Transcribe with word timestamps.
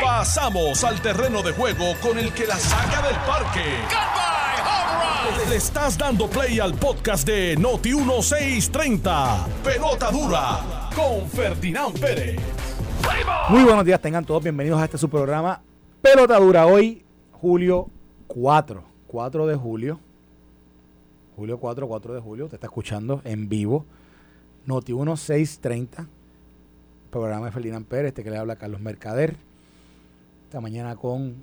Pasamos 0.00 0.84
al 0.84 1.00
terreno 1.00 1.42
de 1.42 1.52
juego 1.52 1.94
con 2.00 2.18
el 2.18 2.32
que 2.32 2.46
la 2.46 2.56
saca 2.56 3.02
del 3.06 3.16
parque. 3.26 3.64
Le 5.48 5.56
estás 5.56 5.98
dando 5.98 6.28
play 6.28 6.60
al 6.60 6.74
podcast 6.74 7.26
de 7.26 7.56
Noti 7.56 7.94
1630. 7.94 9.46
Pelota 9.64 10.10
dura 10.10 10.90
con 10.94 11.28
Ferdinand 11.28 11.98
Pérez. 11.98 12.40
Muy 13.48 13.64
buenos 13.64 13.84
días, 13.84 14.00
tengan 14.00 14.24
todos 14.24 14.42
bienvenidos 14.42 14.80
a 14.80 14.84
este 14.84 14.98
su 14.98 15.08
programa 15.08 15.62
Pelota 16.00 16.38
Dura. 16.38 16.66
Hoy, 16.66 17.04
julio 17.32 17.88
4, 18.26 18.84
4 19.06 19.46
de 19.46 19.56
julio. 19.56 20.00
Julio 21.36 21.58
4, 21.58 21.88
4 21.88 22.14
de 22.14 22.20
julio. 22.20 22.48
Te 22.48 22.56
está 22.56 22.66
escuchando 22.66 23.20
en 23.24 23.48
vivo. 23.48 23.84
Noti 24.66 24.92
1630. 24.92 26.06
Programa 27.12 27.46
de 27.46 27.52
Ferdinand 27.52 27.86
Pérez, 27.86 28.08
este 28.08 28.24
que 28.24 28.30
le 28.30 28.38
habla 28.38 28.56
Carlos 28.56 28.80
Mercader. 28.80 29.36
Esta 30.46 30.60
mañana 30.60 30.96
con 30.96 31.36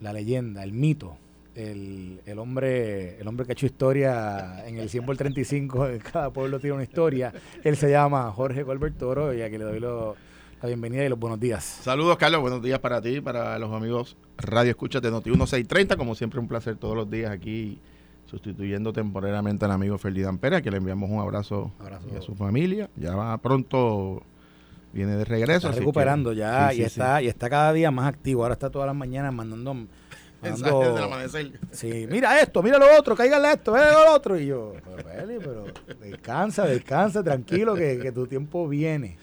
la 0.00 0.12
leyenda, 0.12 0.62
el 0.64 0.72
mito, 0.72 1.16
el, 1.54 2.20
el 2.26 2.38
hombre 2.38 3.18
el 3.20 3.26
hombre 3.26 3.46
que 3.46 3.52
ha 3.52 3.54
hecho 3.54 3.66
historia 3.66 4.66
en 4.66 4.78
el 4.78 4.88
100 4.90 5.06
por 5.06 5.16
35, 5.16 5.88
en 5.88 5.98
cada 6.00 6.30
pueblo 6.30 6.60
tiene 6.60 6.74
una 6.74 6.82
historia. 6.82 7.32
Él 7.64 7.76
se 7.76 7.90
llama 7.90 8.30
Jorge 8.32 8.64
Colbert 8.64 8.98
Toro 8.98 9.32
y 9.32 9.40
aquí 9.42 9.56
le 9.56 9.64
doy 9.64 9.80
lo- 9.80 10.16
la 10.60 10.66
bienvenida 10.66 11.04
y 11.04 11.08
los 11.08 11.18
buenos 11.18 11.38
días. 11.38 11.62
Saludos, 11.64 12.16
Carlos. 12.16 12.40
Buenos 12.40 12.60
días 12.60 12.80
para 12.80 13.00
ti, 13.00 13.20
para 13.20 13.56
los 13.60 13.72
amigos 13.72 14.16
Radio 14.36 14.70
Escuchas 14.72 15.00
de 15.00 15.10
Noti 15.12 15.30
1630. 15.30 15.96
Como 15.96 16.16
siempre, 16.16 16.40
un 16.40 16.48
placer 16.48 16.74
todos 16.76 16.96
los 16.96 17.08
días 17.08 17.30
aquí, 17.30 17.78
sustituyendo 18.26 18.92
temporariamente 18.92 19.64
al 19.64 19.70
amigo 19.70 19.96
Ferdinand 19.98 20.40
Pérez, 20.40 20.62
que 20.62 20.70
le 20.72 20.78
enviamos 20.78 21.08
un 21.10 21.20
abrazo, 21.20 21.70
Abrazo. 21.78 22.08
y 22.12 22.16
a 22.16 22.22
su 22.22 22.34
familia. 22.34 22.90
Ya 22.96 23.14
va 23.14 23.38
pronto, 23.38 24.22
viene 24.92 25.16
de 25.16 25.24
regreso. 25.24 25.66
Está 25.68 25.72
que- 25.72 25.78
recuperando 25.80 26.32
ya 26.32 26.68
Sí, 26.70 26.74
y 26.74 26.78
sí, 26.78 26.82
está 26.84 27.22
y 27.22 27.28
está 27.28 27.48
cada 27.50 27.72
día 27.72 27.90
más 27.90 28.06
activo. 28.08 28.42
Ahora 28.42 28.54
está 28.54 28.70
todas 28.70 28.86
las 28.86 28.96
mañanas 28.96 29.32
mandando, 29.32 29.74
mandando 30.42 30.80
Mensajes 30.80 30.94
del 30.94 31.04
amanecer. 31.04 31.52
sí, 31.72 32.06
mira 32.10 32.40
esto, 32.40 32.62
mira 32.62 32.78
lo 32.78 32.86
otro, 32.98 33.16
cáigale 33.16 33.52
esto, 33.52 33.72
ve 33.72 33.80
lo 33.80 34.14
otro 34.14 34.38
y 34.38 34.46
yo, 34.46 34.74
pero, 34.84 34.96
pero 35.40 35.64
descansa, 36.00 36.64
descansa, 36.66 37.22
tranquilo 37.24 37.74
que, 37.74 37.98
que 37.98 38.12
tu 38.12 38.26
tiempo 38.26 38.68
viene. 38.68 39.16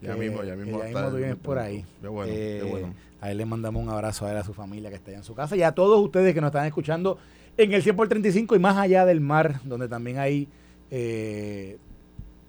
Ya 0.00 0.14
Que- 0.14 0.20
mismo, 0.20 0.42
ya 0.42 0.56
mismo. 0.56 0.78
ya 0.80 0.86
mismo 0.86 1.10
tú 1.10 1.16
vienes 1.16 1.36
por 1.36 1.58
ahí. 1.58 1.84
Qué 2.00 2.08
bueno, 2.08 2.32
Eh, 2.34 2.60
qué 2.64 2.68
bueno. 2.70 2.94
A 3.20 3.30
él 3.30 3.38
le 3.38 3.44
mandamos 3.46 3.80
un 3.80 3.88
abrazo 3.88 4.26
a 4.26 4.32
él, 4.32 4.36
a 4.36 4.42
su 4.42 4.52
familia 4.52 4.88
que 4.90 4.96
está 4.96 5.10
allá 5.12 5.18
en 5.18 5.24
su 5.24 5.34
casa 5.34 5.54
y 5.56 5.62
a 5.62 5.70
todos 5.72 6.00
ustedes 6.04 6.34
que 6.34 6.40
nos 6.40 6.48
están 6.48 6.66
escuchando 6.66 7.18
en 7.56 7.72
el 7.72 7.80
100 7.82 7.94
por 7.94 8.08
35 8.08 8.56
y 8.56 8.58
más 8.58 8.76
allá 8.78 9.04
del 9.06 9.20
mar, 9.20 9.60
donde 9.62 9.86
también 9.86 10.18
hay 10.18 10.48
eh, 10.90 11.78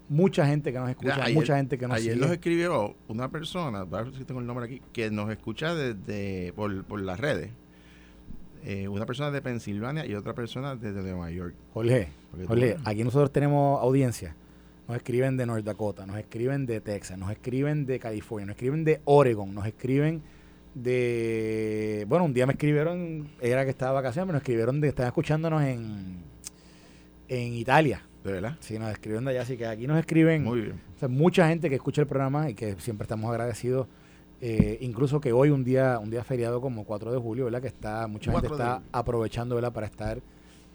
mucha 0.09 0.45
gente 0.45 0.71
que 0.71 0.79
nos 0.79 0.89
escucha, 0.89 1.23
ayer- 1.23 1.33
mucha 1.35 1.55
gente 1.57 1.77
que 1.77 1.87
nos 1.87 1.97
Ayer 1.97 2.13
sigue. 2.13 2.25
nos 2.25 2.31
escribió 2.33 2.95
una 3.07 3.29
persona, 3.29 3.79
a 3.79 3.85
ver 3.85 4.13
si 4.13 4.25
tengo 4.25 4.39
el 4.41 4.45
nombre 4.45 4.65
aquí, 4.65 4.81
que 4.91 5.09
nos 5.09 5.29
escucha 5.31 5.73
desde 5.73 6.53
por, 6.53 6.83
por 6.85 7.01
las 7.01 7.19
redes. 7.19 7.51
Eh, 8.65 8.87
una 8.87 9.05
persona 9.05 9.29
de 9.31 9.41
Pensilvania 9.41 10.05
y 10.05 10.15
otra 10.15 10.33
persona 10.33 10.75
desde 10.75 11.01
Nueva 11.01 11.29
York. 11.31 11.53
Jorge, 11.73 12.07
Jorge, 12.47 12.77
aquí 12.85 13.03
nosotros 13.03 13.31
tenemos 13.31 13.81
audiencia. 13.81 14.35
Nos 14.87 14.97
escriben 14.97 15.35
de 15.37 15.45
North 15.45 15.63
Dakota, 15.65 16.05
nos 16.05 16.17
escriben 16.17 16.65
de 16.65 16.79
Texas, 16.81 17.17
nos 17.17 17.31
escriben 17.31 17.85
de 17.85 17.99
California, 17.99 18.45
nos 18.47 18.55
escriben 18.55 18.83
de 18.83 19.01
Oregon, 19.05 19.53
nos 19.53 19.65
escriben 19.65 20.21
de... 20.75 22.05
Bueno, 22.07 22.25
un 22.25 22.33
día 22.33 22.45
me 22.45 22.53
escribieron, 22.53 23.29
era 23.41 23.63
que 23.63 23.69
estaba 23.69 23.91
de 23.91 23.95
vacaciones, 23.95 24.27
pero 24.27 24.33
nos 24.33 24.41
escribieron 24.41 24.81
de... 24.81 24.87
Estaban 24.89 25.07
escuchándonos 25.07 25.61
en, 25.63 26.17
en 27.27 27.53
Italia. 27.53 28.01
¿De 28.23 28.31
verdad? 28.31 28.55
Sí, 28.61 28.79
nos 28.79 28.89
escriben 28.91 29.25
de 29.25 29.31
allá, 29.31 29.41
así 29.41 29.57
que 29.57 29.65
aquí 29.65 29.85
nos 29.85 29.99
escriben 29.99 30.43
Muy 30.43 30.61
bien. 30.61 30.81
o 30.95 30.99
sea, 30.99 31.09
mucha 31.09 31.47
gente 31.49 31.69
que 31.69 31.75
escucha 31.75 32.01
el 32.01 32.07
programa 32.07 32.49
y 32.49 32.53
que 32.53 32.75
siempre 32.79 33.03
estamos 33.03 33.29
agradecidos. 33.29 33.87
eh, 34.41 34.77
incluso 34.81 35.19
que 35.21 35.31
hoy 35.33 35.49
un 35.49 35.63
día 35.63 35.99
un 35.99 36.09
día 36.09 36.23
feriado 36.23 36.59
como 36.61 36.83
4 36.85 37.11
de 37.11 37.17
julio, 37.19 37.45
¿verdad? 37.45 37.61
Que 37.61 37.67
está 37.67 38.07
mucha 38.07 38.31
gente 38.31 38.47
4 38.47 38.57
de 38.57 38.63
está 38.63 38.81
aprovechando, 38.91 39.55
¿verdad? 39.55 39.71
Para 39.73 39.87
estar 39.87 40.19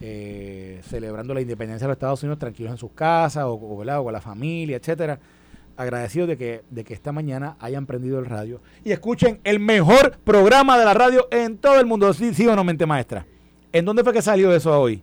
eh, 0.01 0.81
celebrando 0.85 1.35
la 1.35 1.41
independencia 1.41 1.87
de 1.87 1.89
los 1.89 1.97
Estados 1.97 2.23
Unidos 2.23 2.39
tranquilos 2.39 2.71
en 2.73 2.79
sus 2.79 2.93
casas 2.93 3.45
o, 3.45 3.53
o, 3.55 3.77
¿verdad? 3.79 4.01
o 4.01 4.05
con 4.05 4.13
la 4.13 4.21
familia, 4.21 4.77
etcétera. 4.77 5.19
Agradecidos 5.77 6.29
de 6.29 6.37
que, 6.37 6.63
de 6.71 6.83
que 6.85 6.93
esta 6.93 7.13
mañana 7.13 7.57
hayan 7.61 7.87
prendido 7.87 8.19
el 8.19 8.27
radio 8.27 8.61
y 8.85 8.91
escuchen 8.91 9.39
el 9.45 9.61
mejor 9.61 10.19
programa 10.25 10.77
de 10.79 10.85
la 10.85 10.93
radio 10.93 11.29
en 11.31 11.57
todo 11.57 11.79
el 11.79 11.87
mundo. 11.87 12.13
¿Sí, 12.13 12.35
sí 12.35 12.47
o 12.47 12.57
no, 12.57 12.65
mente 12.65 12.85
maestra? 12.85 13.27
¿En 13.73 13.85
dónde 13.85 14.03
fue 14.03 14.13
que 14.13 14.21
salió 14.23 14.53
eso 14.55 14.79
hoy? 14.81 15.03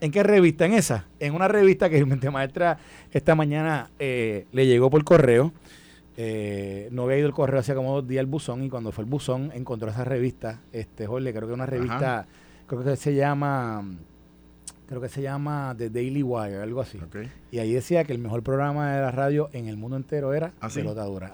¿En, 0.00 0.10
qué 0.10 0.22
revista? 0.22 0.66
¿En 0.66 0.74
esa? 0.74 1.06
En 1.18 1.34
una 1.34 1.48
revista 1.48 1.88
que 1.88 2.04
mente 2.06 2.30
maestra 2.30 2.78
esta 3.12 3.34
mañana 3.34 3.90
eh, 3.98 4.46
le 4.52 4.66
llegó 4.66 4.90
por 4.90 5.04
correo. 5.04 5.52
Eh, 6.16 6.88
no 6.90 7.04
había 7.04 7.18
ido 7.18 7.26
el 7.28 7.32
correo 7.32 7.60
hacía 7.60 7.74
como 7.74 7.94
dos 7.94 8.06
días 8.06 8.20
el 8.20 8.26
buzón 8.26 8.62
y 8.62 8.68
cuando 8.68 8.92
fue 8.92 9.04
el 9.04 9.10
buzón 9.10 9.50
encontró 9.54 9.90
esa 9.90 10.04
revista. 10.04 10.60
Este, 10.72 11.06
Jorge, 11.06 11.32
creo 11.32 11.48
que 11.48 11.54
una 11.54 11.66
revista, 11.66 12.26
creo 12.66 12.84
que 12.84 12.96
se 12.96 13.14
llama, 13.14 13.82
creo 14.86 15.00
que 15.00 15.08
se 15.08 15.22
llama 15.22 15.74
The 15.78 15.88
Daily 15.88 16.22
Wire, 16.22 16.58
algo 16.58 16.82
así. 16.82 16.98
Ok. 16.98 17.16
Y 17.52 17.58
ahí 17.58 17.72
decía 17.72 18.04
que 18.04 18.12
el 18.12 18.18
mejor 18.18 18.42
programa 18.42 18.94
de 18.94 19.00
la 19.00 19.10
radio 19.12 19.48
en 19.52 19.66
el 19.68 19.78
mundo 19.78 19.96
entero 19.96 20.34
era 20.34 20.52
¿Ah, 20.60 20.68
sí? 20.68 20.82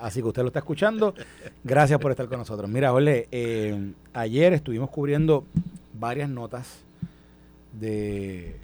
Así 0.01 0.21
que 0.21 0.29
usted 0.29 0.43
lo 0.43 0.49
está 0.49 0.61
escuchando. 0.61 1.15
Gracias 1.65 1.99
por 1.99 2.13
estar 2.13 2.29
con 2.29 2.39
nosotros. 2.39 2.71
Mira, 2.71 2.91
Jorge, 2.91 3.27
eh, 3.33 3.93
ayer 4.13 4.53
estuvimos 4.53 4.91
cubriendo 4.91 5.45
varias 5.99 6.29
notas 6.31 6.86
de, 7.79 8.57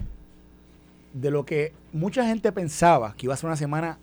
de 1.13 1.31
lo 1.31 1.45
que 1.45 1.73
mucha 1.91 2.25
gente 2.25 2.51
pensaba 2.51 3.15
que 3.15 3.25
iba 3.25 3.33
a 3.33 3.37
ser 3.37 3.47
una 3.47 3.55
semana 3.57 3.97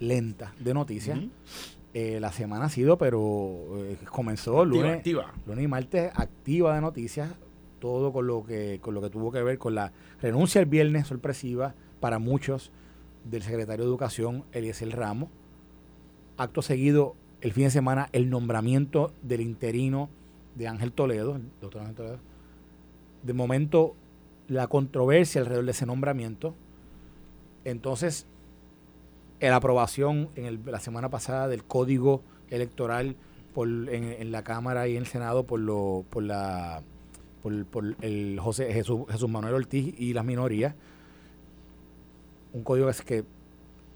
lenta 0.00 0.54
de 0.58 0.74
noticias. 0.74 1.18
Eh, 1.94 2.20
la 2.20 2.30
semana 2.30 2.66
ha 2.66 2.68
sido, 2.68 2.98
pero 2.98 3.58
eh, 3.76 3.96
comenzó 4.10 4.60
Activa, 4.60 4.64
lunes, 4.82 4.96
activa. 4.98 5.32
lunes 5.46 5.64
y 5.64 5.68
martes 5.68 6.12
activa 6.14 6.74
de 6.74 6.82
noticias, 6.82 7.30
todo 7.80 8.12
con 8.12 8.26
lo 8.26 8.44
que 8.44 8.80
con 8.82 8.92
lo 8.92 9.00
que 9.00 9.08
tuvo 9.08 9.32
que 9.32 9.42
ver 9.42 9.56
con 9.56 9.74
la 9.74 9.92
renuncia 10.20 10.60
el 10.60 10.66
viernes 10.66 11.06
sorpresiva 11.06 11.74
para 12.00 12.18
muchos 12.18 12.70
del 13.24 13.42
secretario 13.42 13.84
de 13.84 13.88
Educación 13.88 14.44
Eliezer 14.52 14.94
Ramos. 14.94 15.30
Acto 16.36 16.60
seguido 16.60 17.16
el 17.40 17.52
fin 17.52 17.64
de 17.64 17.70
semana 17.70 18.10
el 18.12 18.28
nombramiento 18.28 19.12
del 19.22 19.40
interino 19.40 20.10
de 20.54 20.68
Ángel 20.68 20.92
Toledo, 20.92 21.36
el 21.36 21.44
doctor 21.62 21.80
Ángel 21.80 21.96
Toledo. 21.96 22.18
De 23.22 23.32
momento 23.32 23.94
la 24.48 24.66
controversia 24.68 25.40
alrededor 25.40 25.64
de 25.64 25.70
ese 25.72 25.86
nombramiento. 25.86 26.54
Entonces, 27.64 28.26
la 29.40 29.56
aprobación 29.56 30.28
en 30.36 30.46
el- 30.46 30.60
la 30.64 30.80
semana 30.80 31.08
pasada 31.10 31.48
del 31.48 31.64
código 31.64 32.22
electoral 32.50 33.16
por, 33.54 33.68
en, 33.68 33.88
en 34.04 34.32
la 34.32 34.42
Cámara 34.44 34.86
y 34.88 34.92
en 34.92 34.98
el 35.02 35.06
Senado 35.06 35.44
por 35.44 35.60
lo 35.60 36.04
por 36.10 36.22
la 36.22 36.82
por, 37.42 37.94
el 38.02 38.38
José 38.40 38.72
Jesús, 38.72 39.28
Manuel 39.28 39.54
Ortiz 39.54 39.94
y 39.98 40.12
las 40.14 40.24
minorías 40.24 40.74
un 42.52 42.62
código 42.62 42.88
es 42.88 43.02
que 43.02 43.24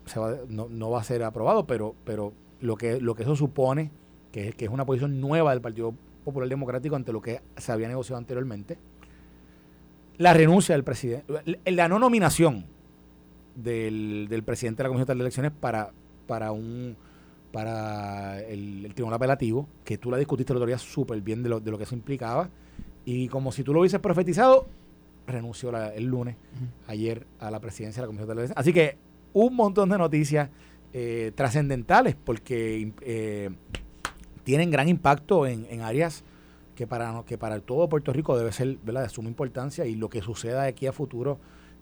se 0.06 0.20
va- 0.20 0.38
no, 0.48 0.68
no 0.68 0.90
va 0.90 1.00
a 1.00 1.04
ser 1.04 1.22
aprobado 1.22 1.66
pero 1.66 1.94
pero 2.04 2.32
lo 2.60 2.76
que 2.76 3.00
lo 3.00 3.14
que 3.14 3.22
eso 3.22 3.36
supone 3.36 3.90
que, 4.32 4.52
que 4.52 4.64
es 4.66 4.70
una 4.70 4.84
posición 4.84 5.20
nueva 5.20 5.50
del 5.52 5.60
Partido 5.60 5.94
Popular 6.24 6.48
Democrático 6.48 6.96
ante 6.96 7.12
lo 7.12 7.20
que 7.20 7.40
se 7.56 7.72
había 7.72 7.88
negociado 7.88 8.18
anteriormente 8.18 8.78
la 10.20 10.34
renuncia 10.34 10.74
del 10.74 10.84
presidente 10.84 11.24
la 11.64 11.88
no 11.88 11.98
nominación 11.98 12.66
del, 13.54 14.26
del 14.28 14.42
presidente 14.42 14.82
de 14.82 14.84
la 14.84 14.88
Comisión 14.90 15.06
de 15.18 15.22
Elecciones 15.22 15.50
para, 15.58 15.90
para 16.26 16.52
un 16.52 16.94
para 17.52 18.40
el, 18.42 18.84
el 18.84 18.94
Tribunal 18.94 19.16
Apelativo, 19.16 19.66
que 19.82 19.98
tú 19.98 20.10
la 20.10 20.18
discutiste 20.18 20.52
el 20.52 20.58
otro 20.58 20.66
día 20.68 20.78
súper 20.78 21.20
bien 21.20 21.42
de 21.42 21.48
lo, 21.48 21.58
de 21.58 21.70
lo 21.72 21.78
que 21.78 21.84
eso 21.84 21.94
implicaba, 21.96 22.48
y 23.04 23.26
como 23.28 23.50
si 23.50 23.64
tú 23.64 23.72
lo 23.74 23.80
hubieses 23.80 23.98
profetizado, 23.98 24.68
renunció 25.26 25.72
la- 25.72 25.92
el 25.94 26.04
lunes, 26.04 26.36
ayer, 26.86 27.26
a 27.40 27.50
la 27.50 27.58
presidencia 27.58 28.00
de 28.00 28.04
la 28.04 28.06
Comisión 28.06 28.28
de 28.28 28.32
Elecciones. 28.34 28.56
Así 28.56 28.72
que 28.72 28.98
un 29.32 29.56
montón 29.56 29.88
de 29.88 29.98
noticias 29.98 30.48
eh, 30.92 31.32
trascendentales, 31.34 32.14
porque 32.24 32.92
eh, 33.00 33.50
tienen 34.44 34.70
gran 34.70 34.88
impacto 34.88 35.44
en, 35.46 35.66
en 35.70 35.80
áreas 35.80 36.22
que 36.80 36.86
para, 36.86 37.22
que 37.26 37.36
para 37.36 37.60
todo 37.60 37.90
Puerto 37.90 38.10
Rico 38.10 38.38
debe 38.38 38.52
ser 38.52 38.78
de 38.78 39.08
suma 39.10 39.28
importancia 39.28 39.84
y 39.84 39.96
lo 39.96 40.08
que 40.08 40.22
suceda 40.22 40.62
aquí 40.62 40.86
a 40.86 40.94
futuro 40.94 41.38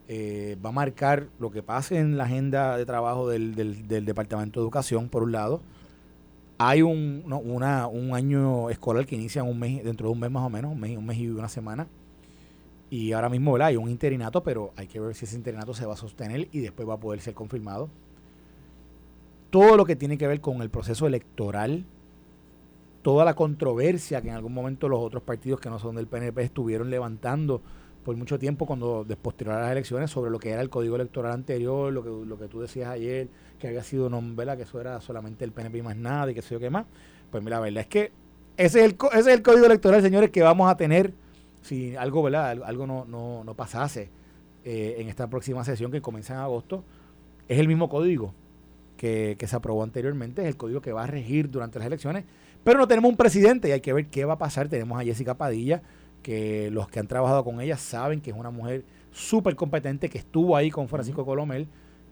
eh, 0.09 0.57
va 0.65 0.71
a 0.71 0.73
marcar 0.73 1.29
lo 1.39 1.53
que 1.53 1.63
pase 1.63 2.01
en 2.01 2.17
la 2.19 2.25
agenda 2.25 2.77
de 2.77 2.85
trabajo 2.85 3.29
del, 3.29 3.55
del- 3.55 4.05
Departamento 4.05 4.59
de 4.59 4.65
Educación, 4.65 5.09
por 5.09 5.23
un 5.23 5.31
lado. 5.31 5.61
Hay 6.59 6.83
un, 6.83 7.23
una, 7.33 7.87
un 7.87 8.13
año 8.13 8.71
escolar 8.71 9.07
que 9.07 9.15
inicia 9.15 9.45
un 9.45 9.61
mes, 9.61 9.85
dentro 9.85 10.09
de 10.09 10.15
un 10.15 10.19
mes 10.19 10.33
más 10.33 10.43
o 10.43 10.51
menos, 10.51 10.73
un 10.73 10.81
mes, 10.81 10.99
un 10.99 11.07
mes 11.07 11.19
y 11.19 11.29
una 11.29 11.49
semana. 11.49 11.87
Y 12.91 13.13
ahora 13.13 13.29
mismo 13.29 13.55
hay 13.55 13.77
un 13.77 13.89
interinato, 13.89 14.43
pero 14.43 14.73
hay 14.75 14.89
que 14.89 14.99
ver 14.99 15.15
si 15.15 15.27
ese 15.27 15.37
interinato 15.37 15.75
se 15.75 15.87
va 15.87 15.93
a 15.95 15.97
sostener 15.97 16.49
y 16.51 16.59
después 16.59 16.89
va 16.89 16.95
a 16.95 16.99
poder 16.99 17.21
ser 17.21 17.35
confirmado. 17.35 17.89
Todo 19.51 19.77
lo 19.77 19.85
que 19.85 19.95
tiene 19.95 20.19
que 20.19 20.27
ver 20.27 20.41
con 20.41 20.61
el 20.61 20.71
proceso 20.71 21.07
electoral, 21.07 21.85
toda 23.03 23.25
la 23.25 23.35
controversia 23.35 24.21
que 24.21 24.29
en 24.29 24.35
algún 24.35 24.55
momento 24.55 24.89
los 24.89 25.01
otros 25.01 25.23
partidos 25.23 25.61
que 25.61 25.71
no 25.71 25.79
son 25.79 25.97
del 25.97 26.07
PNP 26.07 26.43
estuvieron 26.43 26.91
levantando 26.91 27.63
por 28.05 28.17
mucho 28.17 28.39
tiempo 28.39 28.65
cuando 28.65 29.07
posterior 29.21 29.57
a 29.57 29.61
las 29.61 29.73
elecciones 29.73 30.11
sobre 30.11 30.31
lo 30.31 30.39
que 30.39 30.51
era 30.51 30.63
el 30.63 30.71
código 30.71 30.97
electoral 30.97 31.33
anterior, 31.33 31.93
lo 31.93 32.03
que, 32.03 32.27
lo 32.27 32.39
que 32.39 32.49
tú 32.49 32.61
decías 32.61 32.89
ayer, 32.89 33.29
que 33.59 33.69
había 33.69 33.83
sido 33.83 34.09
¿verdad? 34.35 34.57
que 34.57 34.63
eso 34.63 34.81
era 34.81 35.01
solamente 35.01 35.45
el 35.45 35.53
PNP 35.53 35.79
y 35.79 35.83
más 35.83 35.97
nada 35.97 36.31
y 36.31 36.35
que 36.35 36.43
sé 36.43 36.55
yo 36.55 36.61
qué 36.61 36.71
más. 36.71 36.87
Pues 37.31 37.43
mira, 37.43 37.57
la 37.57 37.65
verdad 37.65 37.83
es 37.83 37.87
que 37.89 38.13
ese 38.57 38.81
es 38.81 38.87
el, 38.87 38.97
ese 39.13 39.21
es 39.21 39.27
el 39.27 39.43
código 39.43 39.67
electoral, 39.67 40.01
señores, 40.01 40.31
que 40.31 40.43
vamos 40.43 40.71
a 40.71 40.77
tener 40.77 41.13
si 41.61 41.97
algo, 41.97 42.23
¿verdad? 42.23 42.63
algo 42.65 42.87
no, 42.87 43.05
no, 43.05 43.45
no 43.45 43.55
pasase 43.55 44.09
eh, 44.65 44.97
en 44.99 45.09
esta 45.09 45.29
próxima 45.29 45.65
sesión 45.65 45.93
que 45.93 46.01
comienza 46.01 46.35
en 46.35 46.41
agosto. 46.41 46.85
Es 47.47 47.59
el 47.59 47.69
mismo 47.69 47.89
código 47.89 48.33
que, 48.97 49.37
que 49.39 49.47
se 49.47 49.55
aprobó 49.55 49.83
anteriormente, 49.83 50.43
es 50.43 50.49
el 50.49 50.57
código 50.57 50.81
que 50.81 50.93
va 50.93 51.05
a 51.05 51.07
regir 51.07 51.51
durante 51.51 51.79
las 51.79 51.87
elecciones, 51.87 52.25
pero 52.65 52.79
no 52.79 52.89
tenemos 52.89 53.11
un 53.11 53.17
presidente 53.17 53.69
y 53.69 53.73
hay 53.73 53.81
que 53.81 53.93
ver 53.93 54.07
qué 54.07 54.25
va 54.25 54.35
a 54.35 54.39
pasar. 54.39 54.69
Tenemos 54.69 55.01
a 55.01 55.05
Jessica 55.05 55.35
Padilla, 55.35 55.83
que 56.23 56.71
los 56.71 56.89
que 56.89 57.01
han 57.01 57.07
trabajado 57.07 57.45
con 57.45 57.61
ella 57.61 57.77
saben 57.77 58.21
que 58.21 58.31
es 58.31 58.37
una 58.37 58.51
mujer 58.51 58.85
súper 59.13 59.57
competente, 59.57 60.09
que 60.09 60.19
estuvo 60.19 60.57
ahí 60.57 60.71
con 60.71 60.89
Francisco 60.89 61.25
Colomel, 61.25 61.69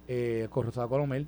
eh, 0.09 0.49
con 0.51 0.65
Rosado 0.65 0.89
Colomel, 0.89 1.27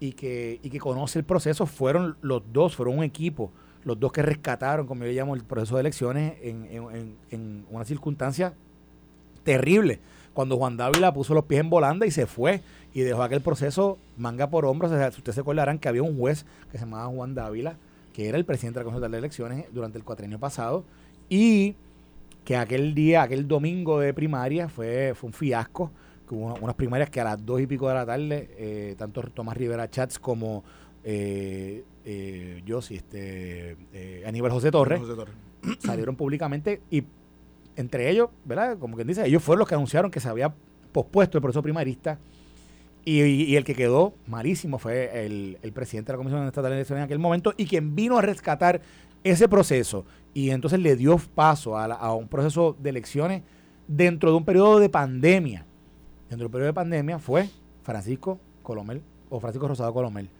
y 0.00 0.12
que, 0.12 0.60
y 0.62 0.70
que 0.70 0.78
conoce 0.78 1.18
el 1.18 1.24
proceso. 1.24 1.66
Fueron 1.66 2.16
los 2.22 2.42
dos, 2.52 2.76
fueron 2.76 2.98
un 2.98 3.04
equipo, 3.04 3.50
los 3.84 3.98
dos 3.98 4.12
que 4.12 4.22
rescataron, 4.22 4.86
como 4.86 5.02
yo 5.02 5.08
le 5.08 5.14
llamo, 5.14 5.34
el 5.34 5.42
proceso 5.42 5.76
de 5.76 5.80
elecciones 5.80 6.34
en, 6.42 6.66
en, 6.70 7.16
en 7.30 7.64
una 7.70 7.84
circunstancia 7.84 8.54
terrible. 9.44 10.00
Cuando 10.34 10.56
Juan 10.56 10.76
Dávila 10.76 11.12
puso 11.12 11.34
los 11.34 11.44
pies 11.44 11.60
en 11.60 11.70
volanda 11.70 12.06
y 12.06 12.10
se 12.10 12.26
fue 12.26 12.62
y 12.94 13.00
dejó 13.00 13.22
aquel 13.22 13.40
proceso 13.42 13.98
manga 14.16 14.48
por 14.48 14.64
hombros. 14.64 14.90
si 14.90 15.18
ustedes 15.18 15.34
se 15.34 15.40
acordarán 15.40 15.78
que 15.78 15.88
había 15.88 16.02
un 16.02 16.16
juez 16.18 16.46
que 16.70 16.78
se 16.78 16.84
llamaba 16.84 17.06
Juan 17.06 17.34
Dávila, 17.34 17.76
que 18.12 18.28
era 18.28 18.38
el 18.38 18.44
presidente 18.44 18.78
de 18.78 18.84
la 18.84 18.90
Comisión 18.90 19.10
de 19.10 19.18
Elecciones 19.18 19.64
durante 19.72 19.98
el 19.98 20.04
cuatrienio 20.04 20.38
pasado, 20.38 20.84
y 21.28 21.74
que 22.44 22.56
aquel 22.56 22.94
día, 22.94 23.22
aquel 23.22 23.46
domingo 23.46 24.00
de 24.00 24.12
primaria 24.12 24.68
fue, 24.68 25.14
fue 25.14 25.28
un 25.28 25.32
fiasco, 25.32 25.90
que 26.28 26.34
hubo 26.34 26.54
unas 26.60 26.74
primarias 26.76 27.10
que 27.10 27.20
a 27.20 27.24
las 27.24 27.44
dos 27.44 27.60
y 27.60 27.66
pico 27.66 27.88
de 27.88 27.94
la 27.94 28.06
tarde, 28.06 28.50
eh, 28.56 28.94
tanto 28.98 29.22
Tomás 29.22 29.56
Rivera 29.56 29.88
Chats 29.88 30.18
como 30.18 30.64
eh, 31.04 31.84
eh, 32.04 32.62
yo, 32.64 32.82
sí, 32.82 32.96
este, 32.96 33.76
eh, 33.92 34.24
Aníbal 34.26 34.50
José 34.50 34.70
Torres, 34.70 35.00
salieron 35.78 36.16
públicamente 36.16 36.80
y 36.90 37.04
entre 37.76 38.10
ellos, 38.10 38.30
¿verdad? 38.44 38.78
Como 38.78 38.96
quien 38.96 39.08
dice, 39.08 39.26
ellos 39.26 39.42
fueron 39.42 39.60
los 39.60 39.68
que 39.68 39.74
anunciaron 39.74 40.10
que 40.10 40.20
se 40.20 40.28
había 40.28 40.52
pospuesto 40.92 41.38
el 41.38 41.42
proceso 41.42 41.62
primarista 41.62 42.18
y, 43.04 43.56
el 43.56 43.64
que 43.64 43.74
quedó 43.74 44.14
malísimo 44.26 44.78
fue 44.78 45.26
el, 45.26 45.72
presidente 45.72 46.12
de 46.12 46.12
la 46.14 46.18
Comisión 46.18 46.46
Estatal 46.46 46.70
de 46.70 46.76
Elecciones 46.76 47.00
en 47.00 47.04
aquel 47.04 47.18
momento 47.18 47.52
y 47.56 47.66
quien 47.66 47.94
vino 47.94 48.18
a 48.18 48.22
rescatar 48.22 48.80
ese 49.24 49.48
proceso 49.48 50.04
y 50.34 50.50
entonces 50.50 50.80
le 50.80 50.96
dio 50.96 51.18
paso 51.18 51.76
a, 51.76 52.14
un 52.14 52.28
proceso 52.28 52.76
de 52.80 52.90
elecciones 52.90 53.42
dentro 53.86 54.30
de 54.30 54.36
un 54.36 54.44
periodo 54.44 54.78
de 54.78 54.88
pandemia. 54.88 55.66
Dentro 56.28 56.44
del 56.44 56.50
periodo 56.50 56.68
de 56.68 56.74
pandemia 56.74 57.18
fue 57.18 57.48
Francisco 57.82 58.40
Colomel 58.62 59.02
o 59.28 59.40
Francisco 59.40 59.68
Rosado 59.68 59.92
Colomel 59.92 60.30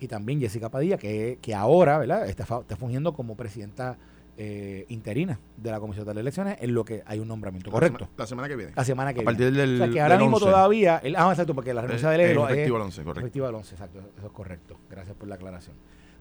y 0.00 0.08
también 0.08 0.40
Jessica 0.40 0.70
Padilla, 0.70 0.96
que, 0.96 1.38
que 1.40 1.54
ahora 1.54 1.98
¿verdad? 1.98 2.28
Está, 2.28 2.42
está 2.42 2.76
fungiendo 2.76 3.12
como 3.12 3.36
presidenta 3.36 3.98
eh, 4.44 4.86
interina 4.88 5.38
de 5.56 5.70
la 5.70 5.78
Comisión 5.78 6.04
de 6.04 6.20
Elecciones 6.20 6.56
en 6.60 6.74
lo 6.74 6.84
que 6.84 7.04
hay 7.06 7.20
un 7.20 7.28
nombramiento 7.28 7.70
correcto. 7.70 8.08
la 8.16 8.26
semana 8.26 8.48
que 8.48 8.56
viene. 8.56 8.72
La 8.74 8.84
semana 8.84 9.14
que 9.14 9.20
a 9.20 9.24
partir 9.24 9.52
viene. 9.52 9.60
Del, 9.60 9.74
o 9.80 9.84
sea, 9.84 9.92
que 9.92 10.00
ahora 10.00 10.18
mismo 10.18 10.40
todavía. 10.40 10.98
El, 10.98 11.14
ah, 11.14 11.28
exacto, 11.30 11.54
porque 11.54 11.72
la 11.72 11.82
renuncia 11.82 12.10
de 12.10 12.18
ley 12.18 12.26
es 12.26 12.36
efectiva 12.36 12.76
al 12.76 12.82
11, 12.82 13.04
correcto. 13.04 13.20
Efectiva 13.20 13.48
al 13.48 13.54
11, 13.54 13.74
exacto. 13.76 14.00
Eso 14.18 14.26
es 14.26 14.32
correcto. 14.32 14.76
Gracias 14.90 15.16
por 15.16 15.28
la 15.28 15.36
aclaración. 15.36 15.76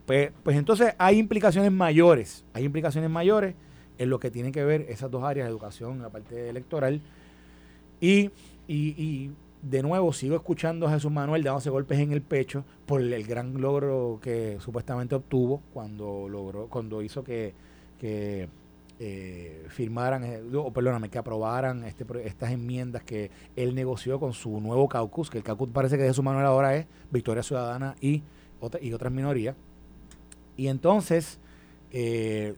Pues, 0.06 0.32
pues 0.44 0.56
entonces 0.56 0.94
hay 1.00 1.18
implicaciones 1.18 1.72
mayores. 1.72 2.46
Hay 2.54 2.64
implicaciones 2.64 3.10
mayores 3.10 3.56
en 3.98 4.10
lo 4.12 4.20
que 4.20 4.30
tienen 4.30 4.52
que 4.52 4.64
ver 4.64 4.86
esas 4.88 5.10
dos 5.10 5.24
áreas, 5.24 5.50
educación, 5.50 6.00
la 6.04 6.10
parte 6.10 6.48
electoral. 6.48 7.02
Y, 8.00 8.30
y, 8.68 8.94
y 9.02 9.32
de 9.64 9.82
nuevo 9.82 10.14
sigo 10.14 10.36
escuchando 10.36 10.86
a 10.88 10.92
Jesús 10.92 11.12
Manuel 11.12 11.42
dándose 11.42 11.72
golpes 11.72 11.98
en 11.98 12.12
el 12.12 12.22
pecho 12.22 12.66
por 12.86 13.02
el 13.02 13.24
gran 13.26 13.60
logro 13.60 14.20
que 14.22 14.58
supuestamente 14.60 15.16
obtuvo 15.16 15.64
cuando 15.74 16.28
logró, 16.30 16.68
cuando 16.68 17.02
hizo 17.02 17.24
que, 17.24 17.56
que 18.02 18.50
eh, 18.98 19.68
firmaran, 19.70 20.24
eh, 20.24 20.42
o 20.56 20.74
perdóname, 20.74 21.10
que 21.10 21.20
aprobaran 21.20 21.84
este, 21.84 22.04
estas 22.26 22.50
enmiendas 22.50 23.04
que 23.04 23.30
él 23.56 23.76
negoció 23.76 24.20
con 24.20 24.34
su 24.34 24.60
nuevo 24.60 24.90
caucus, 24.90 25.30
que 25.30 25.38
el 25.38 25.44
caucus 25.44 25.70
parece 25.70 25.98
que 25.98 26.04
de 26.04 26.14
su 26.16 26.24
manera 26.24 26.48
ahora 26.48 26.76
es 26.76 26.88
Victoria 27.12 27.44
Ciudadana 27.44 27.96
y, 28.02 28.24
otra, 28.60 28.82
y 28.82 28.92
otras 28.94 29.14
minorías. 29.14 29.56
Y 30.58 30.68
entonces, 30.68 31.38
eh, 31.92 32.56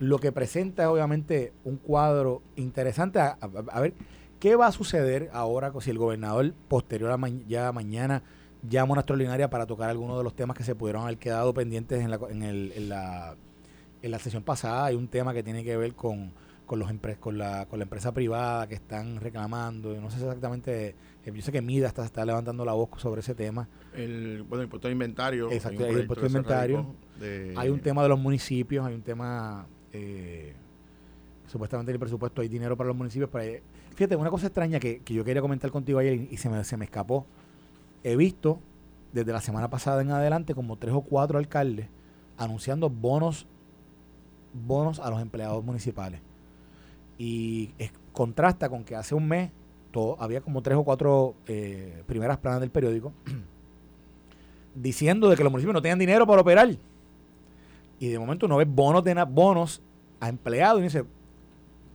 lo 0.00 0.18
que 0.18 0.32
presenta 0.32 0.90
obviamente 0.90 1.52
un 1.62 1.76
cuadro 1.76 2.42
interesante, 2.56 3.20
a, 3.20 3.80
ver, 3.80 3.94
¿qué 4.40 4.56
va 4.56 4.66
a 4.66 4.72
suceder 4.72 5.30
ahora 5.32 5.72
si 5.80 5.90
el 5.90 5.98
gobernador 5.98 6.52
posterior 6.66 7.12
a 7.12 7.28
ya 7.46 7.70
mañana 7.70 8.24
llama 8.68 8.94
una 8.94 9.02
extraordinaria 9.02 9.48
para 9.50 9.66
tocar 9.66 9.88
algunos 9.88 10.18
de 10.18 10.24
los 10.24 10.34
temas 10.34 10.56
que 10.56 10.64
se 10.64 10.74
pudieron 10.74 11.02
haber 11.04 11.18
quedado 11.18 11.54
pendientes 11.54 12.02
en 12.02 12.88
la 12.88 13.36
en 14.04 14.10
la 14.10 14.18
sesión 14.18 14.42
pasada 14.42 14.84
hay 14.84 14.96
un 14.96 15.08
tema 15.08 15.32
que 15.32 15.42
tiene 15.42 15.64
que 15.64 15.78
ver 15.78 15.94
con, 15.94 16.30
con, 16.66 16.78
los 16.78 16.90
con, 17.20 17.38
la, 17.38 17.64
con 17.64 17.78
la 17.78 17.84
empresa 17.84 18.12
privada 18.12 18.66
que 18.66 18.74
están 18.74 19.18
reclamando. 19.18 19.98
No 19.98 20.10
sé 20.10 20.18
exactamente, 20.18 20.94
eh, 21.24 21.32
yo 21.32 21.40
sé 21.40 21.50
que 21.50 21.62
Mida 21.62 21.88
está, 21.88 22.04
está 22.04 22.22
levantando 22.26 22.66
la 22.66 22.74
voz 22.74 22.90
sobre 22.98 23.22
ese 23.22 23.34
tema. 23.34 23.66
El, 23.94 24.42
bueno, 24.42 24.60
el 24.60 24.66
impuesto 24.66 24.88
de 24.88 24.92
inventario. 24.92 25.50
Exacto, 25.50 25.86
el 25.86 26.00
impuesto 26.00 26.20
de 26.20 26.28
inventario. 26.28 26.94
hay 27.56 27.70
un 27.70 27.80
tema 27.80 28.02
de 28.02 28.10
los 28.10 28.18
municipios, 28.18 28.84
hay 28.84 28.94
un 28.94 29.00
tema, 29.00 29.66
eh, 29.90 30.52
supuestamente 31.46 31.90
en 31.90 31.94
el 31.94 32.00
presupuesto 32.00 32.42
hay 32.42 32.48
dinero 32.48 32.76
para 32.76 32.88
los 32.88 32.96
municipios. 32.96 33.30
Para, 33.30 33.46
fíjate, 33.94 34.16
una 34.16 34.28
cosa 34.28 34.48
extraña 34.48 34.78
que, 34.80 34.98
que 34.98 35.14
yo 35.14 35.24
quería 35.24 35.40
comentar 35.40 35.70
contigo 35.70 35.98
ayer 35.98 36.28
y, 36.30 36.36
se, 36.36 36.50
me, 36.50 36.62
se 36.64 36.76
me 36.76 36.84
escapó. 36.84 37.26
He 38.02 38.16
visto 38.16 38.60
desde 39.14 39.32
la 39.32 39.40
semana 39.40 39.70
pasada 39.70 40.02
en 40.02 40.10
adelante 40.10 40.54
como 40.54 40.76
tres 40.76 40.92
o 40.92 41.00
cuatro 41.00 41.38
alcaldes 41.38 41.88
anunciando 42.36 42.90
bonos 42.90 43.46
bonos 44.54 45.00
a 45.00 45.10
los 45.10 45.20
empleados 45.20 45.64
municipales. 45.64 46.20
Y 47.18 47.70
contrasta 48.12 48.68
con 48.68 48.84
que 48.84 48.96
hace 48.96 49.14
un 49.14 49.28
mes 49.28 49.50
todo, 49.90 50.16
había 50.20 50.40
como 50.40 50.62
tres 50.62 50.76
o 50.76 50.82
cuatro 50.82 51.34
eh, 51.46 52.02
primeras 52.06 52.38
planas 52.38 52.60
del 52.60 52.70
periódico 52.70 53.12
diciendo 54.74 55.28
de 55.28 55.36
que 55.36 55.44
los 55.44 55.52
municipios 55.52 55.74
no 55.74 55.82
tenían 55.82 55.98
dinero 55.98 56.26
para 56.26 56.42
operar. 56.42 56.68
Y 58.00 58.08
de 58.08 58.18
momento 58.18 58.46
uno 58.46 58.56
ve 58.56 58.64
bonos 58.64 59.04
de 59.04 59.14
bonos 59.24 59.80
a 60.18 60.28
empleados 60.28 60.80
y 60.80 60.84
dice, 60.84 61.04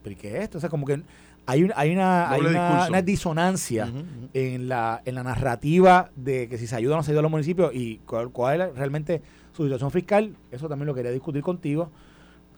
¿pero 0.02 0.16
qué 0.18 0.36
es 0.36 0.44
esto? 0.44 0.58
O 0.58 0.60
sea, 0.60 0.70
como 0.70 0.86
que 0.86 1.02
hay, 1.44 1.68
hay, 1.74 1.92
una, 1.92 2.30
hay 2.30 2.40
una, 2.40 3.02
disonancia 3.02 3.92
En, 4.32 4.68
la, 4.68 5.02
en 5.04 5.14
la 5.14 5.22
narrativa 5.22 6.10
de 6.16 6.48
que 6.48 6.58
si 6.58 6.66
se 6.66 6.76
ayuda 6.76 6.94
o 6.94 6.96
no 6.96 7.02
se 7.02 7.10
ayuda 7.10 7.20
a 7.20 7.22
los 7.22 7.30
municipios 7.30 7.74
y 7.74 7.98
cuál, 8.06 8.30
cuál 8.30 8.60
es 8.60 8.74
realmente 8.76 9.20
su 9.52 9.64
situación 9.64 9.90
fiscal. 9.90 10.36
Eso 10.50 10.68
también 10.68 10.86
lo 10.86 10.94
quería 10.94 11.10
discutir 11.10 11.42
contigo. 11.42 11.90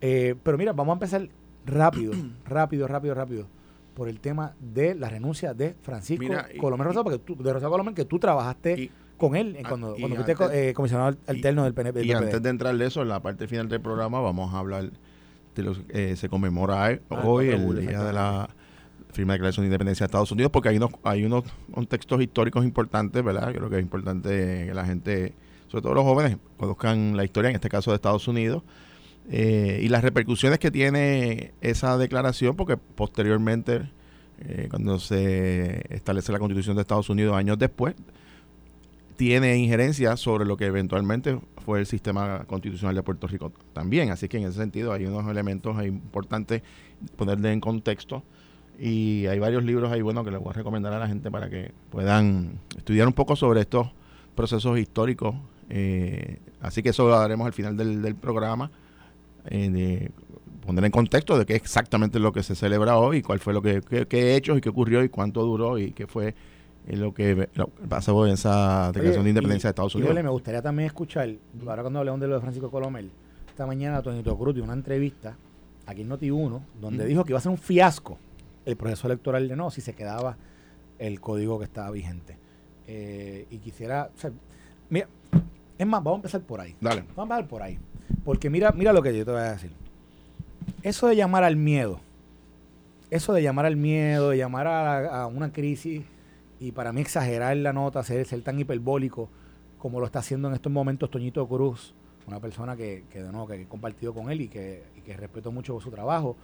Eh, 0.02 0.34
pero 0.42 0.58
mira, 0.58 0.72
vamos 0.72 0.92
a 0.92 0.94
empezar 0.94 1.28
rápido, 1.64 2.12
rápido, 2.44 2.88
rápido, 2.88 3.14
rápido, 3.14 3.46
por 3.94 4.08
el 4.08 4.18
tema 4.18 4.54
de 4.60 4.96
la 4.96 5.08
renuncia 5.08 5.54
de 5.54 5.74
Francisco 5.80 6.26
Colomé 6.60 6.84
Rosado, 6.84 7.04
porque 7.04 7.18
tú, 7.20 7.40
de 7.40 7.52
Rosado 7.52 7.70
Colomé, 7.70 7.94
que 7.94 8.04
tú 8.04 8.18
trabajaste 8.18 8.90
con 9.16 9.36
él 9.36 9.56
cuando, 9.68 9.94
cuando 9.94 10.16
fuiste 10.16 10.70
eh, 10.70 10.74
comisionado 10.74 11.16
alterno 11.28 11.62
del 11.62 11.72
PNP. 11.72 12.04
Y 12.04 12.12
antes 12.12 12.42
de 12.42 12.50
entrar 12.50 12.76
de 12.76 12.84
eso, 12.84 13.02
en 13.02 13.08
la 13.08 13.20
parte 13.20 13.46
final 13.46 13.68
del 13.68 13.80
programa, 13.80 14.20
vamos 14.20 14.52
a 14.52 14.58
hablar 14.58 14.90
de 15.54 15.62
lo 15.62 15.74
que 15.74 16.12
eh, 16.12 16.16
se 16.16 16.28
conmemora 16.28 16.98
ah, 17.08 17.20
hoy, 17.22 17.50
el 17.50 17.86
día 17.86 18.02
de 18.02 18.12
la 18.12 18.50
firma 19.12 19.34
de 19.34 19.36
declaración 19.36 19.64
de 19.64 19.68
independencia 19.68 20.04
de 20.04 20.08
Estados 20.08 20.32
Unidos, 20.32 20.50
porque 20.50 20.70
hay 20.70 20.78
unos, 20.78 20.90
hay 21.04 21.24
unos 21.24 21.44
contextos 21.70 22.20
históricos 22.20 22.64
importantes, 22.64 23.22
¿verdad? 23.22 23.52
Creo 23.52 23.70
que 23.70 23.76
es 23.76 23.82
importante 23.82 24.66
que 24.66 24.74
la 24.74 24.84
gente, 24.84 25.34
sobre 25.68 25.82
todo 25.82 25.94
los 25.94 26.04
jóvenes, 26.04 26.38
conozcan 26.56 27.16
la 27.16 27.22
historia, 27.22 27.50
en 27.50 27.54
este 27.54 27.68
caso 27.68 27.92
de 27.92 27.96
Estados 27.96 28.26
Unidos 28.26 28.64
eh, 29.30 29.80
y 29.82 29.88
las 29.88 30.02
repercusiones 30.02 30.58
que 30.58 30.70
tiene 30.70 31.52
esa 31.60 31.96
declaración, 31.96 32.56
porque 32.56 32.76
posteriormente, 32.76 33.90
eh, 34.40 34.66
cuando 34.68 34.98
se 34.98 35.84
establece 35.94 36.32
la 36.32 36.38
constitución 36.38 36.76
de 36.76 36.82
Estados 36.82 37.08
Unidos 37.08 37.36
años 37.36 37.58
después, 37.58 37.94
tiene 39.16 39.56
injerencia 39.56 40.16
sobre 40.16 40.44
lo 40.44 40.56
que 40.56 40.66
eventualmente 40.66 41.38
fue 41.64 41.78
el 41.78 41.86
sistema 41.86 42.44
constitucional 42.44 42.94
de 42.96 43.02
Puerto 43.02 43.28
Rico 43.28 43.52
también. 43.72 44.10
Así 44.10 44.28
que 44.28 44.38
en 44.38 44.44
ese 44.44 44.58
sentido 44.58 44.92
hay 44.92 45.06
unos 45.06 45.30
elementos 45.30 45.82
importantes 45.84 46.62
ponerle 47.16 47.52
en 47.52 47.60
contexto. 47.60 48.24
Y 48.80 49.26
hay 49.26 49.38
varios 49.38 49.62
libros 49.62 49.92
ahí, 49.92 50.02
bueno, 50.02 50.24
que 50.24 50.32
les 50.32 50.40
voy 50.40 50.50
a 50.50 50.54
recomendar 50.54 50.92
a 50.92 50.98
la 50.98 51.06
gente 51.06 51.30
para 51.30 51.48
que 51.48 51.70
puedan 51.90 52.58
estudiar 52.76 53.06
un 53.06 53.12
poco 53.12 53.36
sobre 53.36 53.60
estos 53.60 53.88
procesos 54.34 54.76
históricos. 54.78 55.36
Eh, 55.68 56.38
así 56.60 56.82
que 56.82 56.88
eso 56.88 57.06
lo 57.06 57.14
haremos 57.14 57.46
al 57.46 57.52
final 57.52 57.76
del, 57.76 58.02
del 58.02 58.16
programa 58.16 58.72
eh, 59.46 60.10
poner 60.64 60.84
en 60.84 60.90
contexto 60.90 61.38
de 61.38 61.46
qué 61.46 61.54
exactamente 61.54 62.18
lo 62.18 62.32
que 62.32 62.42
se 62.42 62.54
celebra 62.54 62.96
hoy, 62.96 63.18
y 63.18 63.22
cuál 63.22 63.40
fue 63.40 63.52
lo 63.52 63.62
que, 63.62 63.80
qué, 64.08 64.36
hechos 64.36 64.58
y 64.58 64.60
qué 64.60 64.68
ocurrió 64.68 65.02
y 65.02 65.08
cuánto 65.08 65.42
duró 65.42 65.78
y 65.78 65.92
qué 65.92 66.06
fue 66.06 66.34
lo 66.86 67.14
que 67.14 67.48
pasó 67.88 68.26
en 68.26 68.32
esa 68.32 68.90
declaración 68.92 69.24
de 69.24 69.30
independencia 69.30 69.68
de 69.68 69.70
Estados 69.70 69.94
Unidos. 69.94 70.14
me 70.14 70.28
gustaría 70.28 70.62
también 70.62 70.86
escuchar, 70.86 71.28
ahora 71.66 71.82
cuando 71.82 72.00
hablamos 72.00 72.20
de 72.20 72.28
lo 72.28 72.34
de 72.34 72.40
Francisco 72.40 72.70
Colomel, 72.70 73.10
esta 73.48 73.66
mañana 73.66 74.02
Tonito 74.02 74.36
Cruz 74.36 74.54
dio 74.54 74.64
una 74.64 74.72
entrevista 74.72 75.36
aquí 75.86 76.02
en 76.02 76.10
Noti1, 76.10 76.60
donde 76.80 77.04
dijo 77.06 77.24
que 77.24 77.32
iba 77.32 77.38
a 77.38 77.42
ser 77.42 77.52
un 77.52 77.58
fiasco 77.58 78.18
el 78.64 78.76
proceso 78.76 79.06
electoral 79.08 79.48
de 79.48 79.56
no, 79.56 79.70
si 79.70 79.80
se 79.80 79.94
quedaba 79.94 80.36
el 80.98 81.20
código 81.20 81.58
que 81.58 81.64
estaba 81.64 81.90
vigente. 81.90 82.36
Eh, 82.86 83.46
y 83.50 83.58
quisiera, 83.58 84.10
o 84.14 84.18
sea, 84.18 84.30
mira, 84.88 85.08
es 85.78 85.86
más, 85.86 86.02
vamos 86.02 86.18
a 86.18 86.20
empezar 86.20 86.40
por 86.42 86.60
ahí. 86.60 86.76
Dale. 86.80 87.04
Vamos 87.16 87.18
a 87.18 87.22
empezar 87.22 87.48
por 87.48 87.62
ahí. 87.62 87.78
Porque 88.24 88.50
mira, 88.50 88.72
mira 88.72 88.92
lo 88.92 89.02
que 89.02 89.16
yo 89.16 89.24
te 89.24 89.30
voy 89.30 89.40
a 89.40 89.52
decir. 89.52 89.72
Eso 90.82 91.06
de 91.06 91.16
llamar 91.16 91.44
al 91.44 91.56
miedo, 91.56 92.00
eso 93.10 93.32
de 93.32 93.42
llamar 93.42 93.66
al 93.66 93.76
miedo, 93.76 94.30
de 94.30 94.38
llamar 94.38 94.66
a, 94.66 95.26
una 95.26 95.52
crisis, 95.52 96.02
y 96.60 96.72
para 96.72 96.92
mí 96.92 97.00
exagerar 97.00 97.56
la 97.56 97.72
nota, 97.72 98.02
ser, 98.02 98.26
tan 98.42 98.58
hiperbólico 98.58 99.28
como 99.78 99.98
lo 99.98 100.06
está 100.06 100.20
haciendo 100.20 100.48
en 100.48 100.54
estos 100.54 100.72
momentos 100.72 101.10
Toñito 101.10 101.46
Cruz, 101.48 101.94
una 102.28 102.38
persona 102.38 102.76
que, 102.76 103.04
que, 103.10 103.22
de 103.22 103.32
nuevo, 103.32 103.48
que 103.48 103.62
he 103.62 103.66
compartido 103.66 104.14
con 104.14 104.30
él 104.30 104.42
y 104.42 104.48
que, 104.48 104.84
que 105.04 105.16
respeto 105.16 105.50
mucho 105.50 105.80
su 105.80 105.90
trabajo. 105.90 106.36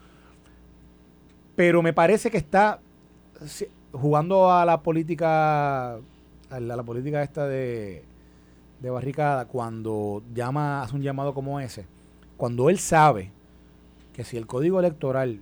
Pero 1.55 1.83
me 1.83 1.93
parece 1.93 2.31
que 2.31 2.37
está 2.37 2.81
jugando 3.93 4.51
a 4.51 4.65
la 4.65 4.81
política, 4.83 5.95
a 5.95 6.61
la, 6.61 6.83
política 6.83 7.23
esta 7.23 7.47
de, 7.47 8.05
de 8.81 8.91
barricada, 8.91 9.47
cuando 9.47 10.23
llama, 10.35 10.83
hace 10.83 10.95
un 10.95 11.03
llamado 11.03 11.35
como 11.35 11.61
ese, 11.61 11.87
cuando 12.37 12.71
él 12.71 12.79
sabe 12.79 13.33
que 14.13 14.25
si 14.25 14.37
el 14.37 14.47
código 14.47 14.79
electoral 14.79 15.41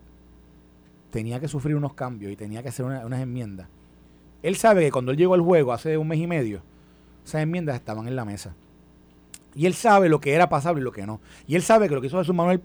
tenía 1.10 1.40
que 1.40 1.48
sufrir 1.48 1.76
unos 1.76 1.94
cambios 1.94 2.32
y 2.32 2.36
tenía 2.36 2.62
que 2.62 2.68
hacer 2.70 2.84
unas 2.84 3.20
enmiendas, 3.20 3.68
él 4.42 4.56
sabe 4.56 4.84
que 4.84 4.92
cuando 4.92 5.12
él 5.12 5.18
llegó 5.18 5.34
al 5.34 5.40
juego 5.40 5.72
hace 5.72 5.96
un 5.96 6.08
mes 6.08 6.18
y 6.18 6.26
medio, 6.26 6.62
esas 7.24 7.42
enmiendas 7.42 7.76
estaban 7.76 8.06
en 8.06 8.16
la 8.16 8.24
mesa. 8.24 8.54
Y 9.54 9.66
él 9.66 9.74
sabe 9.74 10.08
lo 10.08 10.20
que 10.20 10.34
era 10.34 10.48
pasable 10.48 10.80
y 10.80 10.84
lo 10.84 10.92
que 10.92 11.06
no. 11.06 11.20
Y 11.46 11.56
él 11.56 11.62
sabe 11.62 11.88
que 11.88 11.94
lo 11.94 12.00
que 12.00 12.08
hizo 12.08 12.18
Jesús 12.18 12.34
Manuel, 12.34 12.62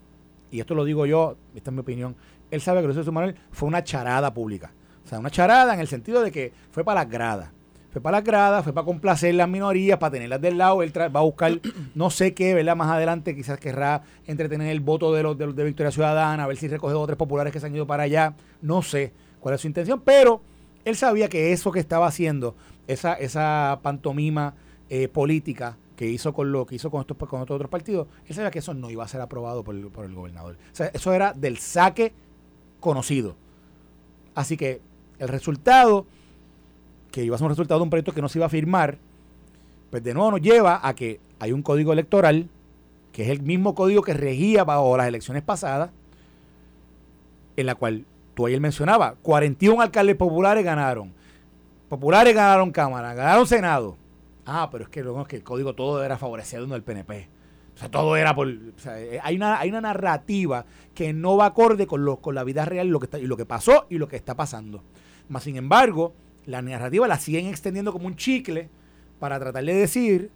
y 0.50 0.60
esto 0.60 0.74
lo 0.74 0.84
digo 0.84 1.06
yo, 1.06 1.36
esta 1.54 1.70
es 1.70 1.74
mi 1.74 1.80
opinión, 1.80 2.14
él 2.50 2.60
sabe 2.60 2.80
que 2.80 2.86
lo 2.86 2.88
que 2.88 2.92
hizo 2.92 3.00
Jesús 3.00 3.14
Manuel 3.14 3.34
fue 3.50 3.68
una 3.68 3.82
charada 3.82 4.32
pública. 4.32 4.70
O 5.04 5.08
sea, 5.08 5.18
una 5.18 5.30
charada 5.30 5.74
en 5.74 5.80
el 5.80 5.88
sentido 5.88 6.22
de 6.22 6.30
que 6.30 6.52
fue 6.70 6.84
para 6.84 7.02
las 7.02 7.10
gradas. 7.10 7.50
Fue 7.92 8.00
para 8.00 8.18
las 8.18 8.24
gradas, 8.24 8.64
fue 8.64 8.72
para 8.72 8.86
complacer 8.86 9.34
las 9.34 9.48
minorías, 9.48 9.98
para 9.98 10.12
tenerlas 10.12 10.40
del 10.40 10.56
lado. 10.56 10.82
Él 10.82 10.92
va 10.96 11.20
a 11.20 11.22
buscar 11.22 11.60
no 11.94 12.10
sé 12.10 12.32
qué, 12.32 12.54
¿verdad? 12.54 12.74
Más 12.74 12.88
adelante 12.88 13.36
quizás 13.36 13.58
querrá 13.58 14.02
entretener 14.26 14.68
el 14.68 14.80
voto 14.80 15.12
de 15.12 15.22
los 15.22 15.36
de, 15.36 15.52
de 15.52 15.64
Victoria 15.64 15.90
Ciudadana, 15.90 16.44
a 16.44 16.46
ver 16.46 16.56
si 16.56 16.68
recoge 16.68 16.94
otros 16.94 17.18
populares 17.18 17.52
que 17.52 17.60
se 17.60 17.66
han 17.66 17.74
ido 17.74 17.86
para 17.86 18.04
allá. 18.04 18.34
No 18.62 18.80
sé 18.80 19.12
cuál 19.40 19.54
es 19.54 19.60
su 19.60 19.66
intención, 19.66 20.00
pero 20.00 20.40
él 20.84 20.96
sabía 20.96 21.28
que 21.28 21.52
eso 21.52 21.70
que 21.70 21.80
estaba 21.80 22.06
haciendo, 22.06 22.54
esa, 22.86 23.14
esa 23.14 23.80
pantomima 23.82 24.54
eh, 24.88 25.08
política 25.08 25.76
que 25.96 26.08
hizo 26.08 26.32
con 26.32 26.50
lo 26.50 26.66
que 26.66 26.76
hizo 26.76 26.90
con 26.90 27.02
estos, 27.02 27.16
con 27.16 27.40
otros 27.42 27.68
partidos, 27.68 28.08
él 28.26 28.34
sabía 28.34 28.50
que 28.50 28.60
eso 28.60 28.72
no 28.74 28.90
iba 28.90 29.04
a 29.04 29.08
ser 29.08 29.20
aprobado 29.20 29.62
por, 29.62 29.90
por 29.90 30.04
el 30.04 30.14
gobernador. 30.14 30.56
O 30.72 30.74
sea, 30.74 30.86
eso 30.88 31.12
era 31.12 31.32
del 31.32 31.58
saque 31.58 32.12
conocido. 32.80 33.36
Así 34.34 34.56
que 34.56 34.80
el 35.18 35.28
resultado, 35.28 36.06
que 37.12 37.22
iba 37.22 37.36
a 37.36 37.38
ser 37.38 37.44
un 37.44 37.50
resultado 37.50 37.78
de 37.78 37.84
un 37.84 37.90
proyecto 37.90 38.12
que 38.12 38.22
no 38.22 38.28
se 38.28 38.38
iba 38.38 38.46
a 38.46 38.48
firmar, 38.48 38.98
pues 39.90 40.02
de 40.02 40.14
nuevo 40.14 40.32
nos 40.32 40.40
lleva 40.40 40.80
a 40.82 40.94
que 40.94 41.20
hay 41.38 41.52
un 41.52 41.62
código 41.62 41.92
electoral, 41.92 42.48
que 43.12 43.22
es 43.22 43.28
el 43.28 43.42
mismo 43.42 43.74
código 43.74 44.02
que 44.02 44.14
regía 44.14 44.64
bajo 44.64 44.96
las 44.96 45.06
elecciones 45.06 45.42
pasadas, 45.42 45.90
en 47.56 47.66
la 47.66 47.74
cual 47.74 48.06
tú 48.34 48.46
ayer 48.46 48.60
mencionabas, 48.60 49.14
41 49.22 49.80
alcaldes 49.82 50.16
populares 50.16 50.64
ganaron. 50.64 51.12
Populares 51.88 52.34
ganaron 52.34 52.72
Cámara, 52.72 53.12
ganaron 53.12 53.46
Senado. 53.46 53.96
Ah, 54.46 54.68
pero 54.72 54.84
es 54.84 54.90
que 54.90 55.02
luego 55.02 55.20
es 55.20 55.28
que 55.28 55.36
el 55.36 55.44
código 55.44 55.74
todo 55.74 56.02
era 56.02 56.16
favorecido 56.16 56.64
en 56.64 56.72
el 56.72 56.82
PNP. 56.82 57.28
O 57.74 57.78
sea, 57.78 57.90
todo 57.90 58.16
era 58.16 58.34
por. 58.34 58.48
Eh, 58.48 59.20
hay, 59.22 59.36
una, 59.36 59.58
hay 59.58 59.68
una 59.68 59.80
narrativa 59.80 60.64
que 60.94 61.12
no 61.12 61.36
va 61.36 61.46
acorde 61.46 61.86
con, 61.86 62.04
lo, 62.04 62.16
con 62.16 62.34
la 62.34 62.44
vida 62.44 62.64
real 62.64 62.88
lo 62.88 63.00
que 63.00 63.18
y 63.18 63.26
lo 63.26 63.36
que 63.36 63.46
pasó 63.46 63.86
y 63.88 63.98
lo 63.98 64.08
que 64.08 64.16
está 64.16 64.34
pasando. 64.34 64.82
Más 65.28 65.44
sin 65.44 65.56
embargo, 65.56 66.14
la 66.46 66.62
narrativa 66.62 67.06
la 67.08 67.18
siguen 67.18 67.46
extendiendo 67.46 67.92
como 67.92 68.06
un 68.06 68.16
chicle 68.16 68.68
para 69.18 69.38
tratar 69.38 69.64
de 69.64 69.74
decir: 69.74 70.30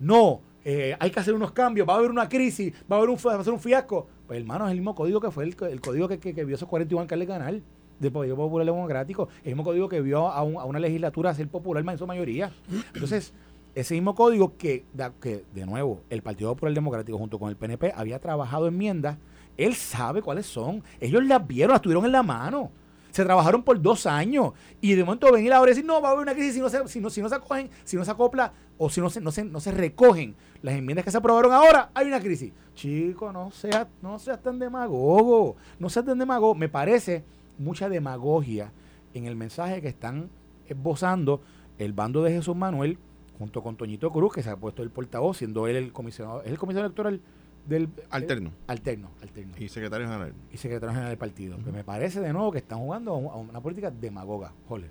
no, 0.00 0.40
eh, 0.64 0.96
hay 0.98 1.10
que 1.10 1.20
hacer 1.20 1.34
unos 1.34 1.52
cambios, 1.52 1.88
va 1.88 1.94
a 1.94 1.96
haber 1.98 2.10
una 2.10 2.28
crisis, 2.28 2.72
va 2.90 2.96
a 2.96 2.98
haber 2.98 3.10
un, 3.10 3.18
ser 3.18 3.52
un 3.52 3.60
fiasco. 3.60 4.06
Pues 4.26 4.40
hermano, 4.40 4.66
es 4.66 4.72
el 4.72 4.78
mismo 4.78 4.94
código 4.94 5.20
que 5.20 5.30
fue 5.30 5.44
el, 5.44 5.80
código 5.80 6.08
que, 6.08 6.18
que, 6.18 6.44
vio 6.44 6.56
esos 6.56 6.68
41 6.68 7.02
alcaldes 7.02 7.28
ganar 7.28 7.60
del 7.98 8.12
Partido 8.12 8.36
Popular 8.36 8.66
Democrático, 8.66 9.28
el 9.44 9.50
mismo 9.50 9.64
código 9.64 9.88
que 9.88 10.00
vio 10.00 10.28
a, 10.28 10.38
a 10.38 10.42
una 10.42 10.78
legislatura 10.78 11.34
ser 11.34 11.48
popular 11.48 11.84
en 11.86 11.98
su 11.98 12.06
mayoría. 12.06 12.52
Entonces, 12.94 13.32
ese 13.74 13.94
mismo 13.94 14.14
código 14.14 14.56
que, 14.56 14.84
que, 15.20 15.44
de 15.54 15.66
nuevo, 15.66 16.02
el 16.10 16.22
Partido 16.22 16.52
Popular 16.54 16.74
Democrático 16.74 17.18
junto 17.18 17.38
con 17.38 17.48
el 17.48 17.56
PNP 17.56 17.92
había 17.94 18.18
trabajado 18.18 18.68
enmiendas, 18.68 19.18
él 19.56 19.74
sabe 19.74 20.22
cuáles 20.22 20.46
son. 20.46 20.82
Ellos 21.00 21.24
las 21.24 21.46
vieron, 21.46 21.72
las 21.72 21.82
tuvieron 21.82 22.04
en 22.04 22.12
la 22.12 22.22
mano. 22.22 22.70
Se 23.12 23.24
trabajaron 23.24 23.62
por 23.62 23.80
dos 23.80 24.06
años. 24.06 24.52
Y 24.80 24.94
de 24.94 25.04
momento 25.04 25.30
venir 25.30 25.52
ahora 25.52 25.70
y 25.70 25.74
decir, 25.74 25.86
no, 25.86 26.00
va 26.02 26.08
a 26.08 26.12
haber 26.12 26.22
una 26.22 26.34
crisis 26.34 26.54
si 26.54 26.60
no 26.60 26.68
se, 26.68 26.88
si 26.88 27.00
no, 27.00 27.08
si 27.08 27.22
no 27.22 27.28
se 27.28 27.36
acogen, 27.36 27.70
si 27.84 27.96
no 27.96 28.04
se 28.04 28.10
acopla 28.10 28.52
o 28.78 28.90
si 28.90 29.00
no 29.00 29.08
se, 29.08 29.20
no 29.20 29.30
se, 29.30 29.44
no 29.44 29.60
se 29.60 29.70
recogen 29.70 30.34
las 30.62 30.74
enmiendas 30.74 31.04
que 31.04 31.10
se 31.12 31.18
aprobaron 31.18 31.52
ahora, 31.52 31.90
hay 31.94 32.08
una 32.08 32.20
crisis. 32.20 32.52
Chico, 32.74 33.32
no 33.32 33.50
seas 33.52 33.86
no 34.02 34.18
sea 34.18 34.38
tan 34.38 34.58
demagogo. 34.58 35.56
No 35.78 35.88
seas 35.88 36.04
tan 36.04 36.18
demagogo. 36.18 36.56
Me 36.56 36.68
parece 36.68 37.22
mucha 37.58 37.88
demagogia 37.88 38.72
en 39.14 39.26
el 39.26 39.36
mensaje 39.36 39.80
que 39.80 39.88
están 39.88 40.30
esbozando 40.66 41.42
el 41.78 41.92
bando 41.92 42.22
de 42.22 42.32
Jesús 42.32 42.56
Manuel 42.56 42.98
junto 43.38 43.62
con 43.62 43.76
Toñito 43.76 44.10
Cruz, 44.10 44.32
que 44.32 44.42
se 44.42 44.50
ha 44.50 44.56
puesto 44.56 44.82
el 44.82 44.90
portavoz, 44.90 45.38
siendo 45.38 45.66
él 45.66 45.76
el 45.76 45.92
comisionado, 45.92 46.42
es 46.42 46.48
el 46.48 46.58
comisionado 46.58 46.86
electoral 46.86 47.20
del 47.66 47.88
alterno. 48.10 48.52
alterno, 48.66 49.10
alterno. 49.20 49.54
Y 49.58 49.68
secretario 49.68 50.06
general. 50.06 50.32
Y 50.52 50.56
secretario 50.56 50.90
general 50.90 51.10
del 51.10 51.18
partido. 51.18 51.58
me 51.72 51.84
parece 51.84 52.20
de 52.20 52.32
nuevo 52.32 52.52
que 52.52 52.58
están 52.58 52.78
jugando 52.78 53.12
a 53.12 53.36
una 53.36 53.60
política 53.60 53.90
demagoga. 53.90 54.52
Jole. 54.68 54.88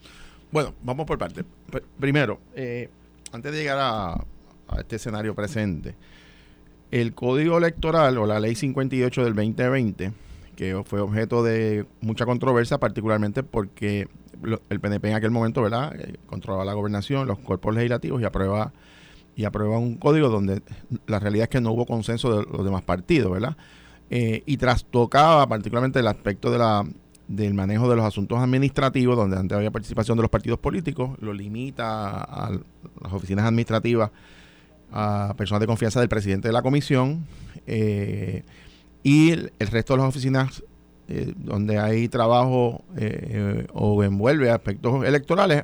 Bueno, 0.51 0.73
vamos 0.83 1.05
por 1.05 1.17
parte. 1.17 1.43
primero, 1.99 2.39
eh, 2.55 2.89
antes 3.31 3.51
de 3.51 3.57
llegar 3.57 3.77
a, 3.79 4.13
a, 4.13 4.79
este 4.79 4.97
escenario 4.97 5.33
presente, 5.33 5.95
el 6.91 7.13
código 7.13 7.57
electoral 7.57 8.17
o 8.17 8.25
la 8.25 8.39
ley 8.39 8.55
58 8.55 9.23
del 9.23 9.33
2020, 9.33 10.11
que 10.55 10.81
fue 10.85 10.99
objeto 10.99 11.43
de 11.43 11.85
mucha 12.01 12.25
controversia, 12.25 12.77
particularmente 12.79 13.43
porque 13.43 14.07
el 14.69 14.79
PNP 14.79 15.09
en 15.09 15.15
aquel 15.15 15.31
momento, 15.31 15.61
¿verdad? 15.61 15.95
Eh, 15.99 16.17
controlaba 16.25 16.65
la 16.65 16.73
gobernación, 16.73 17.27
los 17.27 17.39
cuerpos 17.39 17.75
legislativos 17.75 18.21
y 18.21 18.25
aprueba 18.25 18.73
y 19.41 19.45
aprueba 19.45 19.79
un 19.79 19.95
código 19.95 20.29
donde 20.29 20.61
la 21.07 21.19
realidad 21.19 21.43
es 21.43 21.49
que 21.49 21.61
no 21.61 21.71
hubo 21.71 21.87
consenso 21.87 22.37
de 22.37 22.45
los 22.45 22.63
demás 22.63 22.83
partidos, 22.83 23.31
¿verdad? 23.31 23.57
Eh, 24.11 24.43
y 24.45 24.57
trastocaba 24.57 25.47
particularmente 25.47 25.99
el 25.99 26.07
aspecto 26.07 26.51
del 27.27 27.53
manejo 27.55 27.89
de 27.89 27.95
los 27.95 28.05
asuntos 28.05 28.37
administrativos, 28.37 29.17
donde 29.17 29.37
antes 29.37 29.57
había 29.57 29.71
participación 29.71 30.17
de 30.17 30.21
los 30.21 30.29
partidos 30.29 30.59
políticos, 30.59 31.17
lo 31.19 31.33
limita 31.33 32.21
a, 32.21 32.51
las 32.51 33.13
oficinas 33.13 33.45
administrativas 33.45 34.11
a 34.91 35.33
personas 35.35 35.61
de 35.61 35.67
confianza 35.67 35.99
del 35.99 36.09
presidente 36.09 36.49
de 36.49 36.53
la 36.53 36.61
comisión 36.61 37.25
eh, 37.65 38.43
y 39.01 39.31
el, 39.31 39.51
resto 39.71 39.93
de 39.93 39.97
las 39.97 40.09
oficinas 40.09 40.63
eh, 41.07 41.33
donde 41.35 41.79
hay 41.79 42.07
trabajo 42.09 42.83
o 43.73 44.03
envuelve 44.03 44.51
aspectos 44.51 45.03
electorales, 45.03 45.63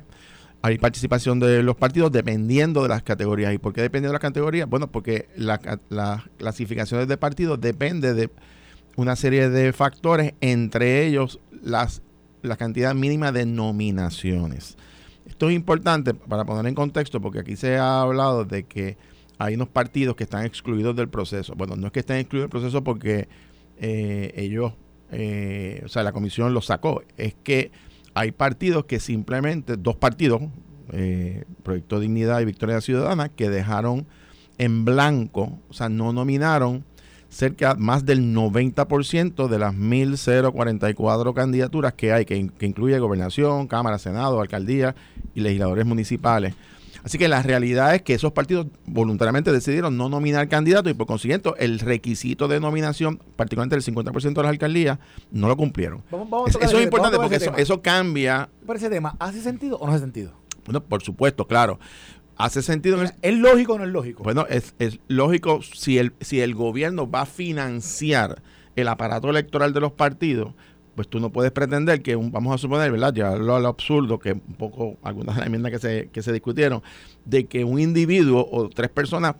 hay 0.62 0.78
participación 0.78 1.38
de 1.38 1.62
los 1.62 1.76
partidos 1.76 2.10
dependiendo 2.10 2.82
de 2.82 2.88
las 2.88 3.02
categorías. 3.02 3.54
¿Y 3.54 3.58
por 3.58 3.72
qué 3.72 3.82
dependiendo 3.82 4.10
de 4.10 4.14
las 4.14 4.22
categorías? 4.22 4.68
Bueno, 4.68 4.88
porque 4.88 5.28
las 5.36 5.60
la 5.88 6.24
clasificaciones 6.36 7.08
de 7.08 7.16
partidos 7.16 7.60
depende 7.60 8.14
de 8.14 8.30
una 8.96 9.14
serie 9.14 9.48
de 9.48 9.72
factores, 9.72 10.34
entre 10.40 11.06
ellos 11.06 11.38
las, 11.62 12.02
la 12.42 12.56
cantidad 12.56 12.94
mínima 12.94 13.30
de 13.30 13.46
nominaciones. 13.46 14.76
Esto 15.26 15.48
es 15.50 15.54
importante 15.54 16.14
para 16.14 16.44
poner 16.44 16.66
en 16.66 16.74
contexto, 16.74 17.20
porque 17.20 17.38
aquí 17.38 17.54
se 17.54 17.76
ha 17.76 18.00
hablado 18.00 18.44
de 18.44 18.64
que 18.64 18.96
hay 19.38 19.54
unos 19.54 19.68
partidos 19.68 20.16
que 20.16 20.24
están 20.24 20.44
excluidos 20.44 20.96
del 20.96 21.08
proceso. 21.08 21.54
Bueno, 21.54 21.76
no 21.76 21.86
es 21.86 21.92
que 21.92 22.00
estén 22.00 22.16
excluidos 22.16 22.46
del 22.46 22.50
proceso 22.50 22.82
porque 22.82 23.28
eh, 23.78 24.32
ellos 24.34 24.72
eh, 25.10 25.82
o 25.84 25.88
sea, 25.88 26.02
la 26.02 26.12
comisión 26.12 26.52
lo 26.52 26.60
sacó, 26.60 27.02
es 27.16 27.34
que 27.42 27.70
hay 28.18 28.32
partidos 28.32 28.84
que 28.86 28.98
simplemente, 28.98 29.76
dos 29.76 29.94
partidos, 29.94 30.42
eh, 30.90 31.44
Proyecto 31.62 32.00
Dignidad 32.00 32.40
y 32.40 32.46
Victoria 32.46 32.80
Ciudadana, 32.80 33.28
que 33.28 33.48
dejaron 33.48 34.08
en 34.58 34.84
blanco, 34.84 35.60
o 35.68 35.72
sea, 35.72 35.88
no 35.88 36.12
nominaron 36.12 36.84
cerca 37.28 37.76
más 37.76 38.04
del 38.04 38.34
90% 38.34 39.46
de 39.46 39.58
las 39.60 39.72
1.044 39.72 41.32
candidaturas 41.32 41.92
que 41.92 42.12
hay, 42.12 42.24
que, 42.24 42.48
que 42.58 42.66
incluye 42.66 42.98
gobernación, 42.98 43.68
Cámara, 43.68 43.98
Senado, 43.98 44.40
alcaldía 44.40 44.96
y 45.36 45.40
legisladores 45.40 45.86
municipales. 45.86 46.54
Así 47.04 47.18
que 47.18 47.28
la 47.28 47.42
realidad 47.42 47.94
es 47.94 48.02
que 48.02 48.14
esos 48.14 48.32
partidos 48.32 48.66
voluntariamente 48.86 49.52
decidieron 49.52 49.96
no 49.96 50.08
nominar 50.08 50.48
candidatos 50.48 50.90
y 50.90 50.94
por 50.94 51.06
consiguiente 51.06 51.50
el 51.58 51.78
requisito 51.78 52.48
de 52.48 52.60
nominación, 52.60 53.18
particularmente 53.36 53.76
el 53.76 53.82
50% 53.82 54.34
de 54.34 54.42
las 54.42 54.50
alcaldías, 54.50 54.98
no 55.30 55.48
lo 55.48 55.56
cumplieron. 55.56 56.02
eso, 56.46 56.60
es 56.60 56.82
importante 56.82 57.16
porque 57.18 57.38
eso, 57.56 57.82
cambia. 57.82 58.48
Por 58.66 58.76
ese 58.76 58.90
tema, 58.90 59.16
¿hace 59.18 59.40
sentido 59.40 59.78
o 59.78 59.86
no 59.86 59.92
hace 59.92 60.00
sentido? 60.00 60.32
Bueno, 60.64 60.82
por 60.82 61.02
supuesto, 61.02 61.46
claro. 61.46 61.78
¿Hace 62.36 62.62
sentido? 62.62 63.02
¿Es 63.22 63.34
lógico 63.34 63.74
o 63.74 63.78
no 63.78 63.84
es 63.84 63.90
lógico? 63.90 64.22
Bueno, 64.22 64.46
es, 64.48 64.74
es 64.78 65.00
lógico 65.08 65.60
si 65.62 65.98
el, 65.98 66.12
si 66.20 66.40
el 66.40 66.54
gobierno 66.54 67.10
va 67.10 67.22
a 67.22 67.26
financiar 67.26 68.42
el 68.76 68.88
aparato 68.88 69.28
electoral 69.28 69.72
de 69.72 69.80
los 69.80 69.92
partidos, 69.92 70.54
pues 70.98 71.06
tú 71.06 71.20
no 71.20 71.30
puedes 71.30 71.52
pretender 71.52 72.02
que, 72.02 72.16
vamos 72.16 72.52
a 72.52 72.58
suponer, 72.58 72.90
¿verdad? 72.90 73.14
Ya 73.14 73.36
lo, 73.36 73.54
absurdo, 73.54 74.18
que 74.18 74.32
un 74.32 74.56
poco 74.58 74.96
algunas 75.04 75.36
de 75.36 75.42
las 75.42 75.46
enmiendas 75.46 75.70
que 75.70 75.78
se, 75.78 76.08
que 76.08 76.22
se 76.22 76.32
discutieron, 76.32 76.82
de 77.24 77.46
que 77.46 77.62
un 77.62 77.78
individuo 77.78 78.44
o 78.50 78.68
tres 78.68 78.90
personas 78.90 79.36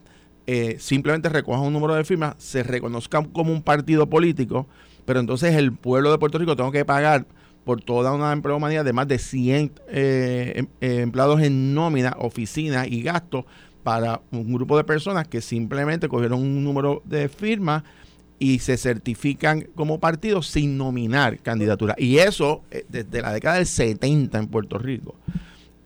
eh, 0.46 0.76
simplemente 0.78 1.28
recojan 1.28 1.62
un 1.62 1.72
número 1.72 1.96
de 1.96 2.04
firmas, 2.04 2.36
se 2.38 2.62
reconozcan 2.62 3.24
como 3.24 3.52
un 3.52 3.60
partido 3.60 4.08
político, 4.08 4.68
pero 5.04 5.18
entonces 5.18 5.56
el 5.56 5.72
pueblo 5.72 6.12
de 6.12 6.18
Puerto 6.18 6.38
Rico 6.38 6.54
tenga 6.54 6.70
que 6.70 6.84
pagar 6.84 7.26
por 7.64 7.80
toda 7.80 8.12
una 8.12 8.30
empleomanía 8.30 8.84
de 8.84 8.92
más 8.92 9.08
de 9.08 9.18
100 9.18 9.72
eh, 9.88 10.52
em, 10.54 10.66
eh, 10.80 11.00
empleados 11.00 11.42
en 11.42 11.74
nómina, 11.74 12.14
oficina 12.20 12.86
y 12.86 13.02
gastos 13.02 13.46
para 13.82 14.20
un 14.30 14.52
grupo 14.52 14.76
de 14.76 14.84
personas 14.84 15.26
que 15.26 15.40
simplemente 15.40 16.06
cogieron 16.06 16.38
un 16.38 16.62
número 16.62 17.02
de 17.04 17.28
firmas 17.28 17.82
y 18.38 18.60
se 18.60 18.76
certifican 18.76 19.62
como 19.74 19.98
partido 19.98 20.42
sin 20.42 20.78
nominar 20.78 21.38
candidatura. 21.38 21.94
Y 21.98 22.18
eso 22.18 22.62
eh, 22.70 22.84
desde 22.88 23.22
la 23.22 23.32
década 23.32 23.56
del 23.56 23.66
70 23.66 24.38
en 24.38 24.46
Puerto 24.48 24.78
Rico. 24.78 25.16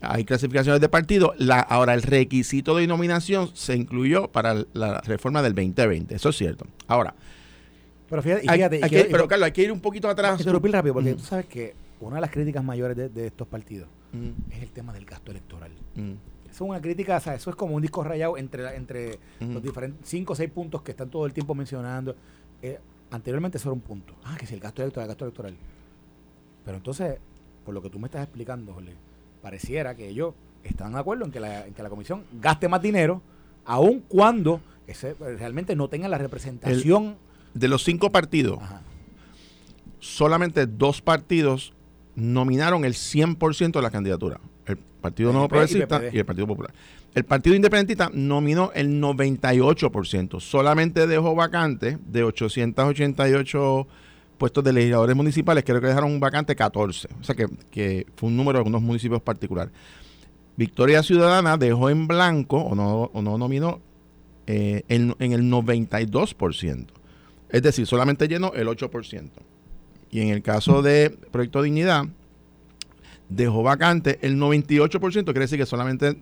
Hay 0.01 0.25
clasificaciones 0.25 0.81
de 0.81 0.89
partido. 0.89 1.33
La, 1.37 1.59
ahora, 1.59 1.93
el 1.93 2.01
requisito 2.01 2.75
de 2.75 2.87
nominación 2.87 3.49
se 3.53 3.75
incluyó 3.75 4.27
para 4.27 4.65
la 4.73 4.99
reforma 5.01 5.41
del 5.41 5.53
2020. 5.55 6.15
Eso 6.15 6.29
es 6.29 6.37
cierto. 6.37 6.65
Ahora. 6.87 7.15
Pero 8.09 8.21
fíjate, 8.21 8.49
hay, 8.49 9.07
pero 9.09 9.27
Carlos, 9.27 9.45
hay 9.45 9.51
que 9.53 9.63
ir 9.63 9.71
un 9.71 9.79
poquito 9.79 10.09
atrás. 10.09 10.43
Rápido, 10.43 10.93
porque 10.93 11.13
tú 11.13 11.23
sabes 11.23 11.45
que 11.45 11.73
una 11.99 12.15
de 12.15 12.21
las 12.21 12.31
críticas 12.31 12.63
mayores 12.63 12.95
de, 12.95 13.27
estos 13.27 13.47
partidos 13.47 13.87
es 14.51 14.61
el 14.61 14.69
tema 14.71 14.93
del 14.93 15.05
gasto 15.05 15.31
electoral. 15.31 15.71
Eso 15.95 16.65
es 16.65 16.69
una 16.69 16.81
crítica, 16.81 17.17
o 17.17 17.19
sea, 17.19 17.33
eso 17.33 17.49
es 17.49 17.55
como 17.55 17.75
un 17.75 17.81
disco 17.81 18.03
rayado 18.03 18.37
entre, 18.37 18.75
entre 18.75 19.17
los 19.39 19.63
diferentes 19.63 20.07
cinco 20.07 20.33
o 20.33 20.35
seis 20.35 20.51
puntos 20.51 20.83
que 20.83 20.91
están 20.91 21.09
todo 21.09 21.25
el 21.25 21.33
tiempo 21.33 21.55
mencionando. 21.55 22.15
Eh, 22.63 22.79
anteriormente 23.11 23.57
eso 23.57 23.69
era 23.69 23.73
un 23.73 23.81
punto. 23.81 24.15
Ah, 24.23 24.35
que 24.39 24.47
si 24.47 24.55
el 24.55 24.59
gasto 24.59 24.81
electoral, 24.81 25.05
el 25.05 25.09
gasto 25.09 25.25
electoral. 25.25 25.55
Pero 26.65 26.77
entonces, 26.77 27.17
por 27.65 27.73
lo 27.73 27.81
que 27.81 27.89
tú 27.89 27.99
me 27.99 28.07
estás 28.07 28.23
explicando, 28.23 28.73
Jorge, 28.73 28.93
pareciera 29.41 29.93
que 29.95 30.07
ellos 30.07 30.33
están 30.63 30.93
de 30.93 30.99
acuerdo 30.99 31.25
en 31.25 31.31
que 31.31 31.39
la, 31.39 31.67
en 31.67 31.73
que 31.73 31.83
la 31.83 31.89
comisión 31.89 32.23
gaste 32.41 32.69
más 32.69 32.81
dinero, 32.81 33.21
aun 33.65 33.99
cuando 33.99 34.61
ese, 34.87 35.13
realmente 35.13 35.75
no 35.75 35.89
tengan 35.89 36.09
la 36.09 36.17
representación. 36.17 37.17
de 37.53 37.67
los 37.67 37.83
cinco 37.83 38.11
partidos, 38.11 38.59
solamente 39.99 40.65
dos 40.65 41.01
partidos 41.01 41.73
nominaron 42.15 42.85
el 42.85 42.93
100% 42.93 43.73
de 43.73 43.81
la 43.81 43.91
candidatura. 43.91 44.39
El 44.65 44.77
Partido 44.77 45.33
Nuevo 45.33 45.49
Progresista 45.49 46.01
y 46.11 46.17
el 46.17 46.25
Partido 46.25 46.47
Popular. 46.47 46.73
El 47.15 47.25
Partido 47.25 47.55
Independentista 47.55 48.09
nominó 48.11 48.71
el 48.73 48.99
98%. 48.99 50.39
Solamente 50.39 51.05
dejó 51.05 51.35
vacante 51.35 51.99
de 52.07 52.23
888 52.23 53.87
puestos 54.37 54.63
de 54.63 54.73
legisladores 54.73 55.15
municipales, 55.15 55.63
creo 55.63 55.79
que 55.79 55.87
dejaron 55.87 56.11
un 56.11 56.19
vacante 56.19 56.55
14. 56.55 57.07
O 57.21 57.23
sea 57.23 57.35
que, 57.35 58.07
fue 58.15 58.29
un 58.29 58.35
número 58.35 58.57
de 58.57 58.59
algunos 58.61 58.81
municipios 58.81 59.21
particulares. 59.21 59.71
Victoria 60.57 61.03
Ciudadana 61.03 61.55
dejó 61.57 61.89
en 61.89 62.07
blanco 62.07 62.57
o 62.57 62.75
no, 62.75 63.11
no 63.13 63.37
nominó 63.37 63.79
eh, 64.47 64.83
en, 64.87 65.15
en, 65.19 65.33
el 65.33 65.43
92%. 65.43 66.87
Es 67.49 67.61
decir, 67.61 67.85
solamente 67.85 68.27
llenó 68.27 68.53
el 68.53 68.67
8%. 68.67 69.29
Y 70.09 70.21
en 70.21 70.29
el 70.29 70.41
caso 70.41 70.81
de 70.81 71.15
Proyecto 71.31 71.61
Dignidad, 71.61 72.05
dejó 73.29 73.63
vacante 73.63 74.19
el 74.21 74.37
98%, 74.37 75.23
quiere 75.23 75.39
decir 75.39 75.57
que 75.57 75.65
solamente 75.65 76.17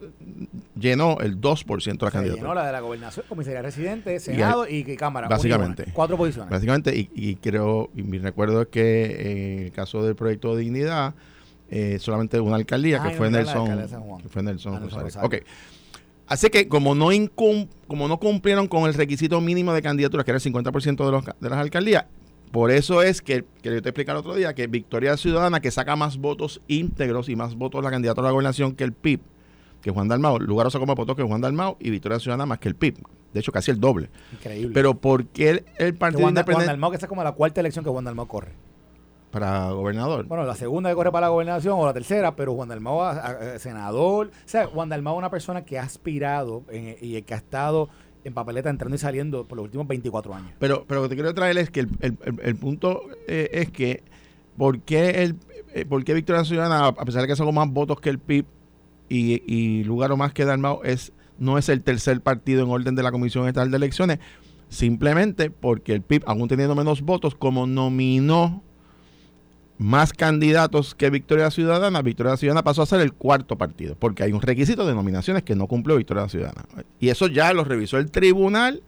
llenó 0.81 1.17
el 1.21 1.39
2% 1.39 1.97
de 1.97 2.05
la 2.05 2.11
candidatura. 2.11 2.41
Llenó 2.41 2.53
la 2.53 2.65
de 2.65 2.71
la 2.71 2.79
gobernación, 2.81 3.25
comisaría 3.29 3.61
residente, 3.61 4.19
Senado 4.19 4.67
y, 4.67 4.83
Cámara. 4.97 5.27
Básicamente. 5.27 5.85
cuatro 5.93 6.17
posiciones. 6.17 6.51
Básicamente, 6.51 6.93
y, 6.95 7.35
creo, 7.35 7.89
y 7.95 8.03
mi 8.03 8.17
recuerdo 8.17 8.63
es 8.63 8.67
que 8.67 9.59
en 9.59 9.65
el 9.65 9.71
caso 9.71 10.03
del 10.03 10.15
proyecto 10.15 10.55
de 10.55 10.63
dignidad, 10.63 11.13
eh, 11.69 11.97
solamente 11.99 12.39
una 12.39 12.57
alcaldía, 12.57 13.01
que, 13.01 13.11
fue 13.11 13.31
Nelson, 13.31 13.87
que 14.21 14.29
fue 14.29 14.43
Nelson. 14.43 14.89
Ok. 15.21 15.35
Así 16.27 16.49
que 16.49 16.67
como 16.67 16.95
no, 16.95 17.09
como 17.87 18.07
no 18.07 18.17
cumplieron 18.19 18.67
con 18.67 18.87
el 18.87 18.93
requisito 18.93 19.39
mínimo 19.41 19.73
de 19.73 19.81
candidaturas, 19.81 20.25
que 20.25 20.31
era 20.31 20.37
el 20.37 20.43
50% 20.43 21.05
de, 21.05 21.11
los, 21.11 21.25
de 21.25 21.49
las 21.49 21.59
alcaldías, 21.59 22.05
por 22.51 22.71
eso 22.71 23.01
es 23.01 23.21
que, 23.21 23.45
que 23.61 23.73
yo 23.73 23.81
te 23.81 23.89
expliqué 23.89 24.11
el 24.11 24.17
otro 24.17 24.35
día, 24.35 24.53
que 24.53 24.67
Victoria 24.67 25.15
Ciudadana, 25.15 25.61
que 25.61 25.71
saca 25.71 25.95
más 25.95 26.17
votos 26.17 26.61
íntegros 26.67 27.29
y 27.29 27.35
más 27.35 27.55
votos 27.55 27.83
la 27.83 27.89
candidatura 27.89 28.27
a 28.27 28.29
la 28.29 28.31
gobernación 28.31 28.75
que 28.75 28.83
el 28.83 28.91
PIB, 28.91 29.21
que 29.81 29.91
Juan 29.91 30.07
Dalmao, 30.07 30.39
lugar 30.39 30.69
sacó 30.71 30.85
más 30.85 30.95
votos 30.95 31.15
que 31.15 31.23
Juan 31.23 31.41
Dalmao 31.41 31.77
y 31.79 31.89
Victoria 31.89 32.19
Ciudadana 32.19 32.45
más 32.45 32.59
que 32.59 32.69
el 32.69 32.75
PIB. 32.75 32.97
De 33.33 33.39
hecho, 33.39 33.51
casi 33.51 33.71
el 33.71 33.79
doble. 33.79 34.09
Increíble. 34.33 34.73
Pero 34.73 34.93
¿por 34.95 35.25
qué 35.25 35.63
el, 35.77 35.95
Partido 35.95 36.27
Independiente... 36.27 36.53
Juan 36.53 36.67
Dalmao, 36.67 36.91
que 36.91 36.97
es 36.97 37.05
como 37.05 37.23
la 37.23 37.31
cuarta 37.31 37.61
elección 37.61 37.83
que 37.83 37.91
Juan 37.91 38.03
Dalmao 38.03 38.27
corre. 38.27 38.51
Para 39.31 39.71
gobernador. 39.71 40.25
Bueno, 40.25 40.43
la 40.43 40.55
segunda 40.55 40.89
que 40.89 40.95
corre 40.95 41.11
para 41.11 41.27
la 41.27 41.29
gobernación 41.29 41.79
o 41.79 41.85
la 41.85 41.93
tercera, 41.93 42.35
pero 42.35 42.53
Juan 42.53 42.67
Dalmao, 42.67 43.01
senador. 43.59 44.27
O 44.27 44.47
sea, 44.47 44.67
Juan 44.67 44.89
Dalmao 44.89 45.13
es 45.15 45.19
una 45.19 45.29
persona 45.29 45.63
que 45.63 45.79
ha 45.79 45.83
aspirado 45.83 46.63
y 46.69 47.21
que 47.21 47.33
ha 47.33 47.37
estado 47.37 47.89
en 48.23 48.33
papeleta 48.33 48.69
entrando 48.69 48.95
y 48.95 48.99
saliendo 48.99 49.47
por 49.47 49.57
los 49.57 49.65
últimos 49.65 49.87
24 49.87 50.33
años. 50.33 50.51
Pero, 50.59 50.85
pero 50.85 51.01
lo 51.01 51.07
que 51.07 51.09
te 51.09 51.15
quiero 51.15 51.33
traer 51.33 51.57
es 51.57 51.69
que 51.69 51.79
el, 51.79 52.55
punto 52.55 53.03
eh, 53.27 53.49
es 53.53 53.71
que 53.71 54.03
¿por 54.57 54.81
qué, 54.81 55.23
el, 55.23 55.35
eh, 55.73 55.85
¿por 55.85 56.03
qué 56.03 56.13
Victoria 56.13 56.43
Ciudadana, 56.43 56.87
a 56.87 57.05
pesar 57.05 57.21
de 57.21 57.27
que 57.27 57.35
sacó 57.35 57.51
más 57.51 57.69
votos 57.69 57.99
que 57.99 58.09
el 58.09 58.19
PIB 58.19 58.45
y, 59.11 59.43
y 59.45 59.83
lugar 59.83 60.11
o 60.13 60.17
más 60.17 60.33
que 60.33 60.45
Dalmau, 60.45 60.81
es, 60.85 61.11
no 61.37 61.57
es 61.57 61.67
el 61.67 61.83
tercer 61.83 62.21
partido 62.21 62.63
en 62.63 62.69
orden 62.69 62.95
de 62.95 63.03
la 63.03 63.11
Comisión 63.11 63.45
Estatal 63.47 63.69
de 63.69 63.77
Elecciones? 63.77 64.19
Simplemente 64.69 65.51
porque 65.51 65.93
el 65.93 66.01
PIB, 66.01 66.23
aún 66.25 66.47
teniendo 66.47 66.75
menos 66.75 67.01
votos, 67.01 67.35
como 67.35 67.67
nominó 67.67 68.63
más 69.77 70.13
candidatos 70.13 70.95
que 70.95 71.09
Victoria 71.09 71.51
Ciudadana, 71.51 72.01
Victoria 72.01 72.37
Ciudadana 72.37 72.63
pasó 72.63 72.83
a 72.83 72.85
ser 72.85 73.01
el 73.01 73.11
cuarto 73.11 73.57
partido, 73.57 73.95
porque 73.99 74.23
hay 74.23 74.31
un 74.31 74.41
requisito 74.41 74.87
de 74.87 74.93
nominaciones 74.93 75.43
que 75.43 75.55
no 75.55 75.67
cumplió 75.67 75.97
Victoria 75.97 76.29
Ciudadana. 76.29 76.63
Y 76.99 77.09
eso 77.09 77.27
ya 77.27 77.51
lo 77.51 77.65
revisó 77.65 77.97
el 77.97 78.11
tribunal 78.11 78.81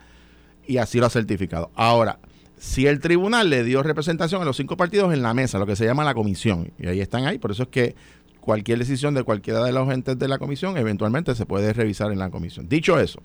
y 0.65 0.77
así 0.77 0.99
lo 0.99 1.07
ha 1.07 1.09
certificado. 1.09 1.69
Ahora, 1.75 2.19
si 2.57 2.87
el 2.87 3.01
tribunal 3.01 3.49
le 3.49 3.65
dio 3.65 3.83
representación 3.83 4.41
a 4.41 4.45
los 4.45 4.55
cinco 4.55 4.77
partidos 4.77 5.13
en 5.13 5.21
la 5.21 5.33
mesa, 5.33 5.59
lo 5.59 5.65
que 5.65 5.75
se 5.75 5.83
llama 5.83 6.05
la 6.05 6.13
comisión, 6.13 6.71
y 6.79 6.87
ahí 6.87 7.01
están 7.01 7.25
ahí, 7.25 7.39
por 7.39 7.51
eso 7.51 7.63
es 7.63 7.69
que 7.69 7.95
cualquier 8.43 8.79
decisión 8.79 9.13
de 9.13 9.23
cualquiera 9.23 9.63
de 9.63 9.71
los 9.71 9.89
entes 9.89 10.19
de 10.19 10.27
la 10.27 10.37
comisión 10.37 10.77
eventualmente 10.77 11.33
se 11.33 11.45
puede 11.45 11.71
revisar 11.71 12.11
en 12.11 12.19
la 12.19 12.29
comisión. 12.29 12.67
Dicho 12.67 12.99
eso, 12.99 13.21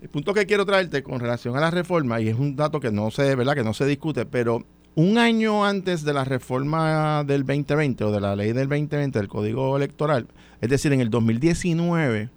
el 0.00 0.08
punto 0.08 0.32
que 0.32 0.46
quiero 0.46 0.64
traerte 0.64 1.02
con 1.02 1.18
relación 1.18 1.56
a 1.56 1.60
la 1.60 1.70
reforma, 1.70 2.20
y 2.20 2.28
es 2.28 2.38
un 2.38 2.54
dato 2.54 2.78
que 2.78 2.92
no 2.92 3.10
se, 3.10 3.34
¿verdad? 3.34 3.54
que 3.54 3.64
no 3.64 3.74
se 3.74 3.84
discute, 3.86 4.26
pero 4.26 4.64
un 4.94 5.18
año 5.18 5.64
antes 5.64 6.04
de 6.04 6.12
la 6.12 6.24
reforma 6.24 7.24
del 7.24 7.44
2020 7.44 8.04
o 8.04 8.12
de 8.12 8.20
la 8.20 8.36
ley 8.36 8.52
del 8.52 8.68
2020 8.68 9.18
del 9.18 9.28
Código 9.28 9.76
Electoral, 9.76 10.28
es 10.60 10.70
decir, 10.70 10.92
en 10.92 11.00
el 11.00 11.10
2019, 11.10 12.28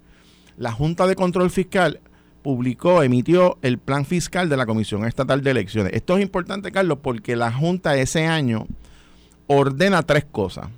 la 0.56 0.72
Junta 0.72 1.06
de 1.06 1.14
Control 1.14 1.50
Fiscal 1.50 2.00
publicó, 2.42 3.04
emitió 3.04 3.58
el 3.62 3.78
plan 3.78 4.04
fiscal 4.04 4.48
de 4.48 4.56
la 4.56 4.66
Comisión 4.66 5.04
Estatal 5.04 5.42
de 5.42 5.52
Elecciones. 5.52 5.92
Esto 5.92 6.16
es 6.16 6.22
importante, 6.22 6.72
Carlos, 6.72 6.98
porque 7.00 7.36
la 7.36 7.52
Junta 7.52 7.96
ese 7.96 8.26
año 8.26 8.66
ordena 9.46 10.02
tres 10.02 10.24
cosas. 10.24 10.68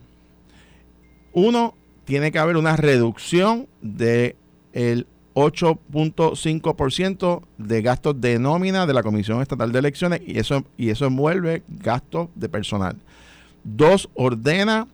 Uno, 1.32 1.74
tiene 2.04 2.32
que 2.32 2.38
haber 2.38 2.56
una 2.56 2.76
reducción 2.76 3.68
del 3.80 4.36
el 4.72 5.06
8.5% 5.34 7.42
de 7.58 7.82
gastos 7.82 8.18
de 8.20 8.38
nómina 8.38 8.86
de 8.86 8.94
la 8.94 9.02
Comisión 9.02 9.42
Estatal 9.42 9.72
de 9.72 9.78
Elecciones 9.78 10.22
y 10.26 10.38
eso, 10.38 10.64
y 10.76 10.90
eso 10.90 11.06
envuelve 11.06 11.62
gastos 11.68 12.28
de 12.34 12.48
personal. 12.48 12.96
Dos, 13.62 14.08
ordena 14.14 14.88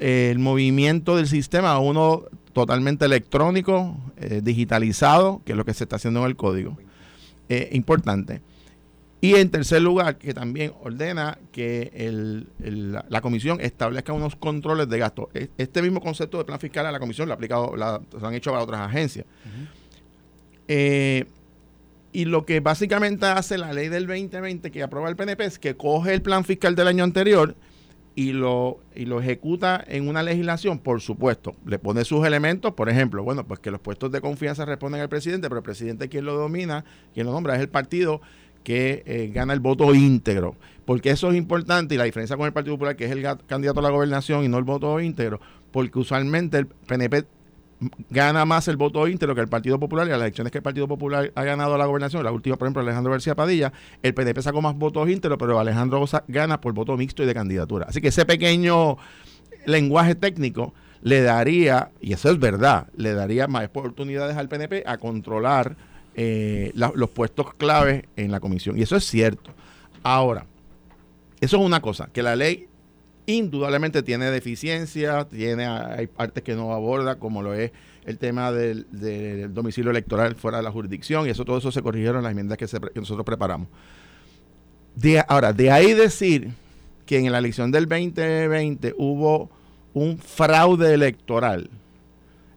el 0.00 0.38
movimiento 0.38 1.16
del 1.16 1.26
sistema 1.26 1.72
a 1.72 1.80
uno 1.80 2.22
totalmente 2.52 3.04
electrónico, 3.04 3.96
eh, 4.16 4.40
digitalizado, 4.42 5.42
que 5.44 5.52
es 5.52 5.58
lo 5.58 5.64
que 5.64 5.74
se 5.74 5.84
está 5.84 5.96
haciendo 5.96 6.20
en 6.20 6.26
el 6.26 6.36
código. 6.36 6.76
Eh, 7.48 7.70
importante. 7.72 8.40
Y 9.20 9.34
en 9.34 9.50
tercer 9.50 9.82
lugar, 9.82 10.16
que 10.16 10.32
también 10.32 10.72
ordena 10.80 11.38
que 11.50 11.90
la, 12.60 13.20
comisión 13.20 13.60
establezca 13.60 14.12
unos 14.12 14.36
controles 14.36 14.88
de 14.88 14.98
gasto. 14.98 15.28
E, 15.34 15.48
este 15.58 15.82
mismo 15.82 16.00
concepto 16.00 16.38
de 16.38 16.44
plan 16.44 16.60
fiscal 16.60 16.86
a 16.86 16.92
la 16.92 17.00
comisión 17.00 17.26
lo, 17.26 17.34
ha 17.34 17.36
aplicado, 17.36 17.74
lo 17.74 18.26
han 18.26 18.34
hecho 18.34 18.52
para 18.52 18.62
otras 18.62 18.80
agencias. 18.80 19.26
Eh, 20.68 21.24
y 22.12 22.24
lo 22.26 22.46
que 22.46 22.60
básicamente 22.60 23.26
hace 23.26 23.58
la 23.58 23.72
ley 23.72 23.88
del 23.88 24.06
2020 24.06 24.70
que 24.70 24.82
aprueba 24.82 25.08
el 25.08 25.16
PNP 25.16 25.44
es 25.44 25.58
que 25.58 25.76
coge 25.76 26.14
el 26.14 26.22
plan 26.22 26.44
fiscal 26.44 26.74
del 26.74 26.86
año 26.86 27.02
anterior 27.02 27.56
y 28.14 28.32
lo, 28.32 28.80
y 28.94 29.04
lo 29.04 29.20
ejecuta 29.20 29.84
en 29.86 30.08
una 30.08 30.22
legislación, 30.22 30.78
por 30.78 31.00
supuesto. 31.00 31.54
Le 31.64 31.78
pone 31.78 32.04
sus 32.04 32.26
elementos, 32.26 32.74
por 32.74 32.88
ejemplo, 32.88 33.22
bueno, 33.22 33.46
pues 33.46 33.60
que 33.60 33.70
los 33.70 33.80
puestos 33.80 34.10
de 34.10 34.20
confianza 34.20 34.64
responden 34.64 35.00
al 35.00 35.08
presidente, 35.08 35.48
pero 35.48 35.58
el 35.58 35.64
presidente 35.64 36.08
quien 36.08 36.24
lo 36.24 36.34
domina, 36.34 36.84
quien 37.14 37.26
lo 37.26 37.32
nombra 37.32 37.54
es 37.54 37.60
el 37.60 37.68
partido 37.68 38.20
que 38.62 39.02
eh, 39.06 39.30
gana 39.32 39.52
el 39.52 39.60
voto 39.60 39.94
íntegro. 39.94 40.56
Porque 40.84 41.10
eso 41.10 41.30
es 41.30 41.36
importante 41.36 41.94
y 41.94 41.98
la 41.98 42.04
diferencia 42.04 42.36
con 42.36 42.46
el 42.46 42.52
Partido 42.52 42.76
Popular, 42.76 42.96
que 42.96 43.04
es 43.04 43.10
el 43.10 43.22
candidato 43.46 43.80
a 43.80 43.82
la 43.82 43.90
gobernación 43.90 44.44
y 44.44 44.48
no 44.48 44.56
el 44.58 44.64
voto 44.64 44.98
íntegro, 45.00 45.40
porque 45.70 45.98
usualmente 45.98 46.58
el 46.58 46.66
PNP 46.66 47.26
gana 48.10 48.44
más 48.44 48.68
el 48.68 48.76
voto 48.76 49.06
íntegro 49.06 49.34
que 49.34 49.40
el 49.40 49.48
Partido 49.48 49.78
Popular 49.78 50.06
y 50.06 50.10
las 50.10 50.20
elecciones 50.20 50.50
que 50.50 50.58
el 50.58 50.62
Partido 50.62 50.88
Popular 50.88 51.30
ha 51.34 51.44
ganado 51.44 51.74
a 51.74 51.78
la 51.78 51.86
gobernación, 51.86 52.24
la 52.24 52.32
última, 52.32 52.56
por 52.56 52.66
ejemplo, 52.66 52.82
Alejandro 52.82 53.12
García 53.12 53.34
Padilla, 53.34 53.72
el 54.02 54.14
PNP 54.14 54.42
sacó 54.42 54.62
más 54.62 54.76
votos 54.76 55.08
íntegros, 55.08 55.38
pero 55.38 55.58
Alejandro 55.58 56.04
gana 56.26 56.60
por 56.60 56.72
voto 56.72 56.96
mixto 56.96 57.22
y 57.22 57.26
de 57.26 57.34
candidatura. 57.34 57.86
Así 57.88 58.00
que 58.00 58.08
ese 58.08 58.24
pequeño 58.24 58.96
lenguaje 59.66 60.14
técnico 60.14 60.74
le 61.02 61.22
daría, 61.22 61.90
y 62.00 62.12
eso 62.12 62.30
es 62.30 62.38
verdad, 62.38 62.88
le 62.96 63.14
daría 63.14 63.46
más 63.46 63.66
oportunidades 63.66 64.36
al 64.36 64.48
PNP 64.48 64.82
a 64.86 64.98
controlar 64.98 65.76
eh, 66.20 66.72
los 66.74 67.10
puestos 67.10 67.54
claves 67.54 68.02
en 68.16 68.32
la 68.32 68.40
comisión. 68.40 68.76
Y 68.76 68.82
eso 68.82 68.96
es 68.96 69.04
cierto. 69.04 69.52
Ahora, 70.02 70.46
eso 71.40 71.58
es 71.58 71.62
una 71.62 71.80
cosa, 71.80 72.08
que 72.12 72.24
la 72.24 72.34
ley 72.34 72.66
indudablemente 73.26 74.02
tiene 74.02 74.28
deficiencias, 74.28 75.28
tiene, 75.28 75.64
hay 75.64 76.08
partes 76.08 76.42
que 76.42 76.56
no 76.56 76.72
aborda, 76.72 77.20
como 77.20 77.40
lo 77.40 77.54
es 77.54 77.70
el 78.04 78.18
tema 78.18 78.50
del, 78.50 79.54
domicilio 79.54 79.92
electoral 79.92 80.34
fuera 80.34 80.56
de 80.56 80.64
la 80.64 80.72
jurisdicción, 80.72 81.28
y 81.28 81.30
eso 81.30 81.44
todo 81.44 81.58
eso 81.58 81.70
se 81.70 81.82
corrigieron 81.82 82.24
las 82.24 82.32
enmiendas 82.32 82.58
que, 82.58 82.66
nosotros 82.96 83.24
preparamos. 83.24 83.68
Ahora, 85.28 85.52
de 85.52 85.70
ahí 85.70 85.92
decir 85.92 86.50
que 87.06 87.18
en 87.18 87.30
la 87.30 87.38
elección 87.38 87.70
del 87.70 87.86
2020 87.86 88.92
hubo 88.98 89.50
un 89.94 90.18
fraude 90.18 90.94
electoral, 90.94 91.70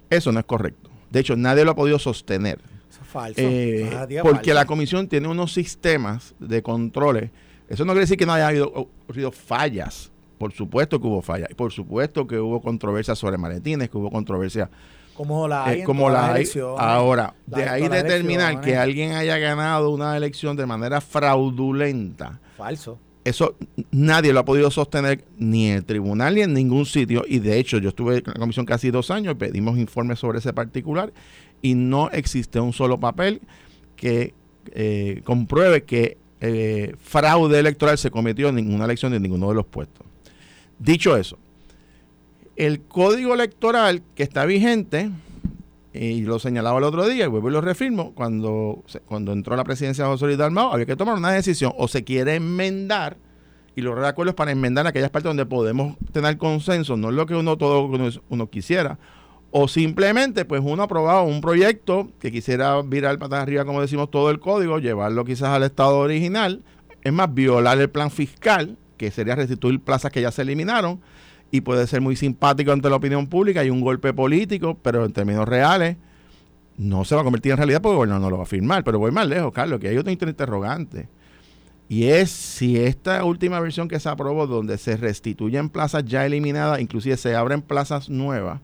eso 0.09 0.31
no 0.31 0.39
es 0.39 0.45
corrececto. 0.45 0.89
De 1.11 1.19
hecho, 1.19 1.35
nadie 1.35 1.63
lo 1.63 1.71
ha 1.71 1.75
podido 1.75 1.99
sostener. 1.99 2.70
Falso. 3.11 3.41
Eh, 3.43 3.89
porque 4.23 4.53
la 4.53 4.65
comisión 4.65 5.07
tiene 5.07 5.27
unos 5.27 5.53
sistemas 5.53 6.33
de 6.39 6.61
controles. 6.61 7.29
Eso 7.67 7.85
no 7.85 7.93
quiere 7.93 8.01
decir 8.01 8.17
que 8.17 8.25
no 8.25 8.33
haya 8.33 8.47
habido, 8.47 8.89
habido 9.09 9.31
fallas 9.31 10.11
por 10.41 10.53
supuesto 10.53 10.99
que 10.99 11.05
hubo 11.05 11.21
fallas. 11.21 11.49
Por 11.55 11.71
supuesto 11.71 12.25
que 12.25 12.39
hubo 12.39 12.59
controversia 12.61 13.13
sobre 13.13 13.37
maletines, 13.37 13.91
que 13.91 13.97
hubo 13.99 14.09
controversia. 14.09 14.71
Como 15.13 15.47
la 15.47 15.71
eh, 15.71 15.83
como 15.83 16.09
la 16.09 16.35
Ahora, 16.79 17.35
de 17.45 17.69
ahí 17.69 17.87
determinar 17.87 18.59
que 18.59 18.75
alguien 18.75 19.11
haya 19.11 19.37
ganado 19.37 19.91
una 19.91 20.17
elección 20.17 20.57
de 20.57 20.65
manera 20.65 20.99
fraudulenta. 20.99 22.39
Falso. 22.57 22.97
Eso 23.23 23.53
nadie 23.91 24.33
lo 24.33 24.39
ha 24.39 24.45
podido 24.45 24.71
sostener 24.71 25.23
ni 25.37 25.67
en 25.67 25.75
el 25.75 25.85
tribunal 25.85 26.33
ni 26.33 26.41
en 26.41 26.55
ningún 26.55 26.87
sitio. 26.87 27.23
Y 27.27 27.37
de 27.37 27.59
hecho, 27.59 27.77
yo 27.77 27.89
estuve 27.89 28.17
en 28.17 28.23
la 28.25 28.33
comisión 28.33 28.65
casi 28.65 28.89
dos 28.89 29.11
años, 29.11 29.35
pedimos 29.35 29.77
informes 29.77 30.17
sobre 30.17 30.39
ese 30.39 30.53
particular 30.53 31.13
y 31.61 31.75
no 31.75 32.09
existe 32.11 32.59
un 32.59 32.73
solo 32.73 32.99
papel 32.99 33.41
que 33.95 34.33
eh, 34.73 35.21
compruebe 35.23 35.83
que 35.83 36.17
eh, 36.39 36.95
fraude 36.99 37.59
electoral 37.59 37.97
se 37.97 38.09
cometió 38.11 38.49
en 38.49 38.55
ninguna 38.55 38.85
elección 38.85 39.11
de 39.11 39.19
ninguno 39.19 39.49
de 39.49 39.55
los 39.55 39.65
puestos. 39.65 40.05
Dicho 40.79 41.15
eso, 41.15 41.37
el 42.55 42.81
código 42.81 43.33
electoral 43.33 44.03
que 44.15 44.23
está 44.23 44.45
vigente, 44.45 45.11
y 45.93 46.21
lo 46.21 46.39
señalaba 46.39 46.79
el 46.79 46.83
otro 46.85 47.07
día, 47.07 47.25
y 47.25 47.27
vuelvo 47.27 47.49
y 47.49 47.53
lo 47.53 47.61
refirmo, 47.61 48.13
cuando, 48.13 48.83
cuando 49.05 49.33
entró 49.33 49.55
la 49.55 49.63
presidencia 49.63 50.03
de 50.03 50.09
José 50.11 50.25
Luis 50.25 50.37
Dalmao, 50.37 50.71
había 50.71 50.85
que 50.85 50.95
tomar 50.95 51.15
una 51.15 51.31
decisión, 51.31 51.73
o 51.77 51.87
se 51.87 52.03
quiere 52.03 52.35
enmendar, 52.35 53.17
y 53.75 53.81
los 53.81 53.97
acuerdos 54.05 54.35
para 54.35 54.51
enmendar 54.51 54.85
aquellas 54.87 55.09
partes 55.09 55.29
donde 55.29 55.45
podemos 55.45 55.97
tener 56.11 56.37
consenso, 56.37 56.97
no 56.97 57.09
es 57.09 57.15
lo 57.15 57.25
que 57.25 57.35
uno 57.35 57.57
todo 57.57 57.89
uno, 58.29 58.49
quisiera, 58.49 58.99
o 59.51 59.67
simplemente 59.67 60.45
pues 60.45 60.61
uno 60.63 60.83
aprobaba 60.83 61.21
un 61.23 61.41
proyecto 61.41 62.09
que 62.19 62.31
quisiera 62.31 62.81
virar 62.81 63.19
patas 63.19 63.41
arriba, 63.41 63.65
como 63.65 63.81
decimos, 63.81 64.09
todo 64.09 64.29
el 64.31 64.39
código, 64.39 64.79
llevarlo 64.79 65.25
quizás 65.25 65.49
al 65.49 65.63
estado 65.63 65.99
original, 65.99 66.63
es 67.03 67.13
más, 67.13 67.33
violar 67.33 67.79
el 67.79 67.89
plan 67.89 68.11
fiscal, 68.11 68.77
que 68.97 69.11
sería 69.11 69.35
restituir 69.35 69.79
plazas 69.79 70.11
que 70.11 70.21
ya 70.21 70.31
se 70.31 70.43
eliminaron 70.43 71.01
y 71.51 71.61
puede 71.61 71.85
ser 71.87 72.01
muy 72.01 72.15
simpático 72.15 72.71
ante 72.71 72.89
la 72.89 72.95
opinión 72.95 73.27
pública 73.27 73.63
y 73.63 73.69
un 73.69 73.81
golpe 73.81 74.13
político, 74.13 74.77
pero 74.81 75.05
en 75.05 75.11
términos 75.11 75.47
reales 75.47 75.97
no 76.77 77.03
se 77.03 77.15
va 77.15 77.21
a 77.21 77.23
convertir 77.23 77.51
en 77.51 77.57
realidad 77.57 77.81
porque 77.81 77.93
el 77.93 77.97
gobernador 77.97 78.21
no 78.21 78.29
lo 78.29 78.37
va 78.37 78.43
a 78.43 78.47
firmar. 78.47 78.83
Pero 78.83 78.99
voy 78.99 79.11
más 79.11 79.27
lejos, 79.27 79.51
Carlos, 79.51 79.79
que 79.79 79.89
hay 79.89 79.97
otro 79.97 80.11
interrogante. 80.11 81.09
Y 81.89 82.05
es 82.05 82.31
si 82.31 82.77
esta 82.77 83.23
última 83.25 83.59
versión 83.59 83.89
que 83.89 83.99
se 83.99 84.07
aprobó, 84.07 84.47
donde 84.47 84.77
se 84.77 84.95
restituyen 84.95 85.69
plazas 85.69 86.05
ya 86.05 86.25
eliminadas, 86.25 86.79
inclusive 86.79 87.17
se 87.17 87.35
abren 87.35 87.61
plazas 87.61 88.09
nuevas, 88.09 88.61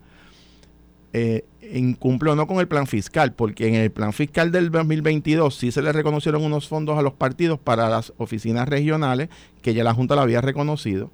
eh, 1.20 1.46
incumple 1.74 2.32
o 2.32 2.36
no 2.36 2.48
con 2.48 2.60
el 2.60 2.68
plan 2.68 2.88
fiscal, 2.88 3.34
porque 3.34 3.68
en 3.68 3.76
el 3.76 3.92
plan 3.92 4.14
fiscal 4.14 4.52
del 4.52 4.72
2022 4.72 5.56
sí 5.56 5.72
se 5.72 5.82
le 5.82 5.92
reconocieron 5.92 6.44
unos 6.44 6.68
fondos 6.68 6.98
a 6.98 7.02
los 7.02 7.14
partidos 7.14 7.60
para 7.60 7.90
las 7.90 8.14
oficinas 8.18 8.68
regionales, 8.70 9.30
que 9.62 9.74
ya 9.74 9.84
la 9.84 9.94
Junta 9.94 10.16
lo 10.16 10.22
había 10.22 10.42
reconocido. 10.42 11.12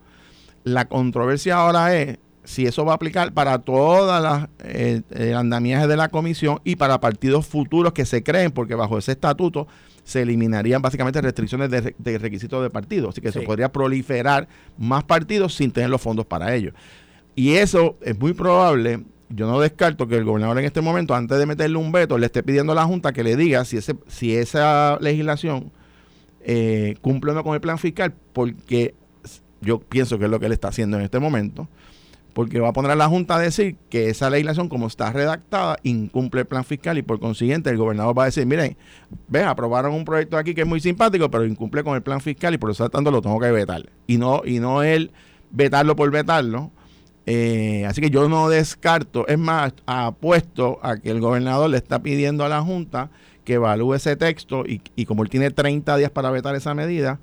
La 0.63 0.85
controversia 0.85 1.55
ahora 1.55 1.95
es 1.95 2.19
si 2.43 2.65
eso 2.65 2.83
va 2.85 2.93
a 2.93 2.95
aplicar 2.95 3.33
para 3.33 3.59
todas 3.59 4.21
las 4.21 4.49
eh, 4.63 5.33
andamiajes 5.35 5.87
de 5.87 5.95
la 5.95 6.09
comisión 6.09 6.59
y 6.63 6.75
para 6.75 6.99
partidos 6.99 7.47
futuros 7.47 7.93
que 7.93 8.05
se 8.05 8.23
creen, 8.23 8.51
porque 8.51 8.75
bajo 8.75 8.97
ese 8.97 9.13
estatuto 9.13 9.67
se 10.03 10.21
eliminarían 10.21 10.81
básicamente 10.81 11.21
restricciones 11.21 11.69
de, 11.69 12.17
requisitos 12.17 12.61
de 12.61 12.69
partidos. 12.69 13.09
Así 13.11 13.21
que 13.21 13.31
se 13.31 13.41
podría 13.41 13.71
proliferar 13.71 14.47
más 14.77 15.03
partidos 15.05 15.55
sin 15.55 15.71
tener 15.71 15.89
los 15.89 16.01
fondos 16.01 16.25
para 16.25 16.53
ello. 16.53 16.73
Y 17.35 17.53
eso 17.53 17.97
es 18.01 18.19
muy 18.19 18.33
probable 18.33 19.03
yo 19.35 19.47
no 19.47 19.59
descarto 19.59 20.07
que 20.07 20.15
el 20.15 20.25
gobernador 20.25 20.59
en 20.59 20.65
este 20.65 20.81
momento, 20.81 21.15
antes 21.15 21.37
de 21.37 21.45
meterle 21.45 21.77
un 21.77 21.91
veto, 21.91 22.17
le 22.17 22.27
esté 22.27 22.43
pidiendo 22.43 22.73
a 22.73 22.75
la 22.75 22.85
Junta 22.85 23.13
que 23.13 23.23
le 23.23 23.35
diga 23.35 23.65
si, 23.65 23.77
ese, 23.77 23.95
si 24.07 24.35
esa 24.35 24.97
legislación 25.01 25.71
eh, 26.41 26.95
cumple 27.01 27.31
o 27.31 27.33
no 27.33 27.43
con 27.43 27.55
el 27.55 27.61
plan 27.61 27.77
fiscal, 27.77 28.13
porque 28.33 28.93
yo 29.61 29.79
pienso 29.79 30.19
que 30.19 30.25
es 30.25 30.31
lo 30.31 30.39
que 30.39 30.45
él 30.45 30.51
está 30.51 30.67
haciendo 30.67 30.97
en 30.97 31.03
este 31.03 31.19
momento, 31.19 31.67
porque 32.33 32.59
va 32.59 32.69
a 32.69 32.73
poner 32.73 32.91
a 32.91 32.95
la 32.95 33.07
Junta 33.07 33.35
a 33.35 33.39
decir 33.39 33.75
que 33.89 34.09
esa 34.09 34.29
legislación, 34.29 34.69
como 34.69 34.87
está 34.87 35.11
redactada, 35.11 35.77
incumple 35.83 36.41
el 36.41 36.47
plan 36.47 36.63
fiscal 36.63 36.97
y 36.97 37.01
por 37.01 37.19
consiguiente 37.19 37.69
el 37.69 37.77
gobernador 37.77 38.17
va 38.17 38.23
a 38.23 38.25
decir, 38.25 38.45
miren, 38.45 38.75
ve, 39.27 39.43
aprobaron 39.43 39.93
un 39.93 40.05
proyecto 40.05 40.37
aquí 40.37 40.53
que 40.53 40.61
es 40.61 40.67
muy 40.67 40.79
simpático, 40.79 41.29
pero 41.31 41.45
incumple 41.45 41.83
con 41.83 41.95
el 41.95 42.01
plan 42.01 42.21
fiscal 42.21 42.53
y 42.53 42.57
por 42.57 42.71
eso 42.71 42.89
tanto 42.89 43.09
lo 43.09 43.21
tengo 43.21 43.39
que 43.39 43.51
vetar. 43.51 43.89
Y 44.07 44.17
no, 44.17 44.41
y 44.45 44.59
no 44.59 44.83
él 44.83 45.11
vetarlo 45.51 45.95
por 45.95 46.11
vetarlo, 46.11 46.71
eh, 47.25 47.85
así 47.87 48.01
que 48.01 48.09
yo 48.09 48.27
no 48.27 48.49
descarto, 48.49 49.27
es 49.27 49.37
más, 49.37 49.73
apuesto 49.85 50.79
a 50.83 50.97
que 50.97 51.09
el 51.09 51.21
gobernador 51.21 51.69
le 51.69 51.77
está 51.77 51.99
pidiendo 52.03 52.43
a 52.43 52.49
la 52.49 52.61
Junta 52.61 53.09
que 53.45 53.53
evalúe 53.53 53.95
ese 53.95 54.15
texto 54.15 54.65
y, 54.65 54.81
y, 54.95 55.05
como 55.05 55.23
él 55.23 55.29
tiene 55.29 55.51
30 55.51 55.97
días 55.97 56.11
para 56.11 56.31
vetar 56.31 56.55
esa 56.55 56.73
medida, 56.73 57.19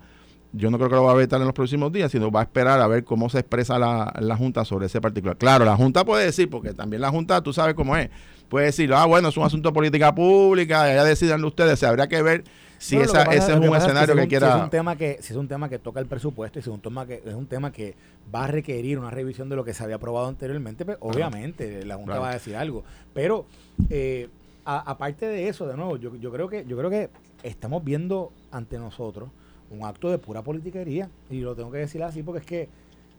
yo 0.53 0.71
no 0.71 0.79
creo 0.79 0.91
que 0.91 0.97
lo 0.97 1.05
va 1.05 1.13
a 1.13 1.15
vetar 1.15 1.41
en 1.41 1.47
los 1.47 1.55
próximos 1.55 1.93
días, 1.93 2.11
sino 2.11 2.31
va 2.31 2.41
a 2.41 2.43
esperar 2.45 2.81
a 2.81 2.87
ver 2.87 3.05
cómo 3.05 3.29
se 3.29 3.39
expresa 3.39 3.79
la, 3.79 4.13
la 4.21 4.37
Junta 4.37 4.65
sobre 4.65 4.87
ese 4.87 5.01
particular. 5.01 5.37
Claro, 5.37 5.65
la 5.65 5.77
Junta 5.77 6.05
puede 6.05 6.25
decir, 6.25 6.49
porque 6.51 6.75
también 6.75 7.03
la 7.03 7.11
Junta, 7.11 7.43
tú 7.43 7.53
sabes 7.53 7.75
cómo 7.75 7.97
es, 7.97 8.11
puede 8.49 8.67
decir, 8.67 8.93
ah, 8.93 9.05
bueno, 9.07 9.29
es 9.29 9.37
un 9.37 9.45
asunto 9.45 9.69
de 9.69 9.75
política 9.75 10.15
pública, 10.15 10.93
ya 10.95 11.05
decidan 11.05 11.45
ustedes, 11.45 11.79
se 11.79 11.87
habría 11.87 12.09
que 12.09 12.23
ver 12.23 12.45
si 12.81 12.97
esa, 12.97 13.25
ese 13.25 13.53
es 13.53 13.59
un 13.59 13.77
escenario 13.77 14.17
que, 14.17 14.27
quiera. 14.27 14.53
Si 14.53 14.59
es 14.59 14.65
un 14.65 14.71
tema 14.71 14.97
que, 14.97 15.19
si 15.21 15.35
es 15.35 15.37
un 15.37 15.47
tema 15.47 15.69
que 15.69 15.79
toca 15.79 16.01
el 16.01 16.07
presupuesto 16.07 16.59
y 16.59 16.63
si 16.63 16.71
es 16.71 16.75
un 16.75 16.81
tema 16.81 17.05
que 17.05 17.23
es 17.25 17.35
un 17.35 17.47
tema 17.47 17.71
que 17.71 17.95
va 18.35 18.45
a 18.45 18.47
requerir 18.47 18.99
una 18.99 19.11
revisión 19.11 19.51
de 19.51 19.57
lo 19.57 19.65
que 19.65 19.75
se 19.75 19.85
había 19.85 19.97
aprobado 19.97 20.29
anteriormente, 20.29 20.87
pues 20.87 20.97
obviamente 21.01 21.85
la 21.85 21.97
Junta 21.97 22.19
va 22.19 22.31
a 22.31 22.33
decir 22.33 22.57
algo. 22.57 22.83
Pero 23.13 23.45
eh, 23.91 24.31
aparte 24.65 25.27
de 25.27 25.49
eso, 25.49 25.67
de 25.67 25.77
nuevo, 25.77 25.99
yo, 25.99 26.17
yo 26.17 26.33
creo 26.33 26.49
que, 26.49 26.65
yo 26.67 26.79
creo 26.79 26.89
que 26.89 27.11
estamos 27.43 27.85
viendo 27.85 28.33
ante 28.51 28.79
nosotros 28.79 29.29
un 29.71 29.85
acto 29.85 30.11
de 30.11 30.17
pura 30.17 30.41
politiquería. 30.41 31.11
Y 31.29 31.41
lo 31.41 31.55
tengo 31.55 31.71
que 31.71 31.79
decir 31.79 32.03
así 32.03 32.23
porque 32.23 32.41
es 32.41 32.47
que 32.47 32.69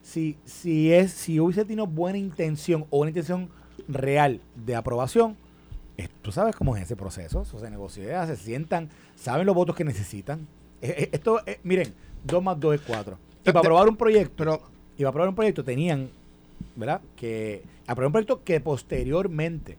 si, 0.01 0.37
si 0.43 0.91
es, 0.91 1.11
si 1.11 1.39
hubiese 1.39 1.65
tenido 1.65 1.85
buena 1.85 2.17
intención 2.17 2.87
o 2.89 2.97
una 3.01 3.11
intención 3.11 3.49
real 3.87 4.41
de 4.55 4.75
aprobación, 4.75 5.37
tú 6.21 6.31
sabes 6.31 6.55
cómo 6.55 6.75
es 6.75 6.83
ese 6.83 6.95
proceso, 6.95 7.41
eso 7.41 7.59
se 7.59 7.69
negocia, 7.69 8.25
se 8.27 8.35
sientan, 8.35 8.89
saben 9.15 9.45
los 9.45 9.55
votos 9.55 9.75
que 9.75 9.83
necesitan. 9.83 10.47
Eh, 10.81 10.95
eh, 10.97 11.09
esto, 11.11 11.41
eh, 11.45 11.59
miren, 11.63 11.93
2 12.23 12.43
más 12.43 12.59
2 12.59 12.75
es 12.75 12.81
4. 12.81 13.17
Y 13.41 13.45
para 13.45 13.59
aprobar 13.59 13.89
un 13.89 13.97
proyecto, 13.97 14.33
pero, 14.37 14.61
y 14.97 14.99
para 14.99 15.09
aprobar 15.09 15.29
un 15.29 15.35
proyecto 15.35 15.63
tenían, 15.63 16.09
¿verdad? 16.75 17.01
Que 17.15 17.63
aprobar 17.87 18.07
un 18.07 18.11
proyecto 18.13 18.43
que 18.43 18.59
posteriormente 18.59 19.77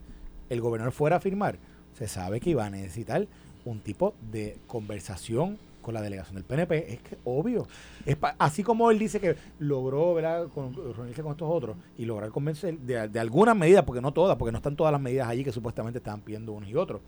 el 0.49 0.61
gobernador 0.61 0.93
fuera 0.93 1.17
a 1.17 1.21
firmar, 1.21 1.59
se 1.97 2.09
sabe 2.09 2.41
que 2.41 2.51
iba 2.51 2.65
a 2.65 2.71
necesitar 2.71 3.27
un 3.65 3.81
tipo 3.81 4.15
de 4.31 4.59
conversación 4.67 5.59
con 5.83 5.95
la 5.95 6.01
delegación 6.01 6.37
del 6.37 6.45
PNP, 6.45 6.95
es 6.95 7.01
que 7.03 7.19
obvio. 7.25 7.67
Es 8.07 8.17
así 8.39 8.63
como 8.63 8.91
él 8.91 8.99
dice 8.99 9.21
que 9.21 9.37
logró. 9.59 10.15
Con, 10.55 10.75
reunirse 10.95 11.23
con 11.23 11.33
estos 11.33 11.49
otros 11.51 11.77
y 11.99 12.05
lograr 12.05 12.31
convencer 12.31 12.79
de, 12.79 13.09
de 13.09 13.21
algunas 13.21 13.57
medidas, 13.57 13.85
porque 13.85 14.01
no 14.01 14.13
todas, 14.13 14.37
porque 14.37 14.53
no 14.53 14.59
están 14.59 14.77
todas 14.77 14.93
las 14.93 15.01
medidas 15.01 15.29
allí 15.29 15.45
que 15.45 15.53
supuestamente 15.53 15.99
estaban 15.99 16.21
pidiendo 16.21 16.53
unos 16.53 16.71
y 16.71 16.77
otros. 16.77 17.03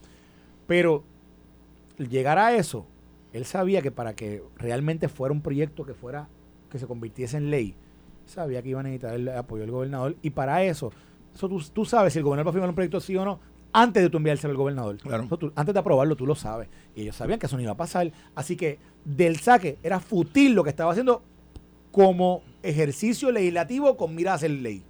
Pero 0.66 1.04
llegar 1.96 2.38
a 2.38 2.54
eso, 2.54 2.86
él 3.32 3.44
sabía 3.44 3.82
que 3.82 3.90
para 3.90 4.14
que 4.14 4.42
realmente 4.56 5.08
fuera 5.08 5.32
un 5.32 5.40
proyecto 5.40 5.84
que 5.84 5.94
fuera, 5.94 6.28
que 6.70 6.78
se 6.78 6.86
convirtiese 6.86 7.36
en 7.36 7.50
ley, 7.50 7.76
sabía 8.26 8.62
que 8.62 8.70
iba 8.70 8.80
a 8.80 8.82
necesitar 8.82 9.14
el 9.14 9.28
apoyo 9.28 9.62
del 9.62 9.70
gobernador. 9.70 10.16
Y 10.22 10.30
para 10.30 10.62
eso, 10.64 10.92
eso 11.34 11.48
tú, 11.48 11.62
tú 11.72 11.84
sabes 11.84 12.12
si 12.12 12.18
el 12.18 12.24
gobernador 12.24 12.48
va 12.48 12.50
a 12.50 12.52
firmar 12.52 12.68
un 12.70 12.74
proyecto 12.74 13.00
sí 13.00 13.16
o 13.16 13.24
no, 13.24 13.40
antes 13.74 14.04
de 14.04 14.08
tú 14.08 14.18
enviárselo 14.18 14.52
al 14.52 14.56
gobernador. 14.56 14.98
antes 15.56 15.74
de 15.74 15.80
aprobarlo, 15.80 16.14
tú 16.14 16.26
lo 16.26 16.36
sabes. 16.36 16.68
Y 16.94 17.02
ellos 17.02 17.16
sabían 17.16 17.40
que 17.40 17.46
eso 17.46 17.56
no 17.56 17.62
iba 17.62 17.72
a 17.72 17.76
pasar. 17.76 18.10
Así 18.36 18.56
que 18.56 18.78
del 19.04 19.40
saque 19.40 19.78
era 19.82 19.98
futil 19.98 20.54
lo 20.54 20.62
que 20.62 20.70
estaba 20.70 20.92
haciendo 20.92 21.22
como 21.90 22.42
ejercicio 22.62 23.32
legislativo 23.32 23.96
con 23.96 24.14
miras 24.14 24.32
a 24.32 24.34
hacer 24.36 24.52
ley. 24.52 24.84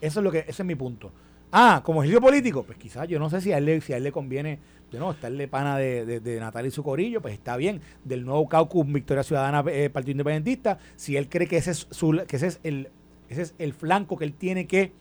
Eso 0.00 0.20
es 0.20 0.24
lo 0.24 0.32
que, 0.32 0.40
ese 0.40 0.62
es 0.62 0.64
mi 0.64 0.74
punto. 0.74 1.12
Ah, 1.52 1.82
como 1.84 2.02
ejercicio 2.02 2.20
político, 2.20 2.64
pues 2.64 2.78
quizás 2.78 3.06
yo 3.06 3.18
no 3.18 3.28
sé 3.28 3.42
si 3.42 3.52
a 3.52 3.58
él 3.58 3.66
le, 3.66 3.80
si 3.82 3.92
a 3.92 3.98
él 3.98 4.04
le 4.04 4.10
conviene, 4.10 4.58
de 4.90 4.98
no, 4.98 5.12
estarle 5.12 5.48
pana 5.48 5.76
de, 5.76 6.06
de, 6.06 6.20
de 6.20 6.40
Natalia 6.40 6.68
y 6.68 6.72
su 6.72 6.82
corillo, 6.82 7.20
pues 7.20 7.34
está 7.34 7.58
bien. 7.58 7.82
Del 8.04 8.24
nuevo 8.24 8.48
caucus 8.48 8.90
Victoria 8.90 9.22
Ciudadana 9.22 9.62
eh, 9.70 9.90
Partido 9.90 10.12
Independentista, 10.12 10.78
si 10.96 11.16
él 11.18 11.28
cree 11.28 11.46
que 11.46 11.58
ese 11.58 11.72
es 11.72 11.86
su, 11.90 12.24
que 12.26 12.36
ese 12.36 12.46
es 12.46 12.60
el, 12.62 12.88
ese 13.28 13.42
es 13.42 13.54
el 13.58 13.74
flanco 13.74 14.16
que 14.16 14.24
él 14.24 14.32
tiene 14.32 14.66
que 14.66 14.92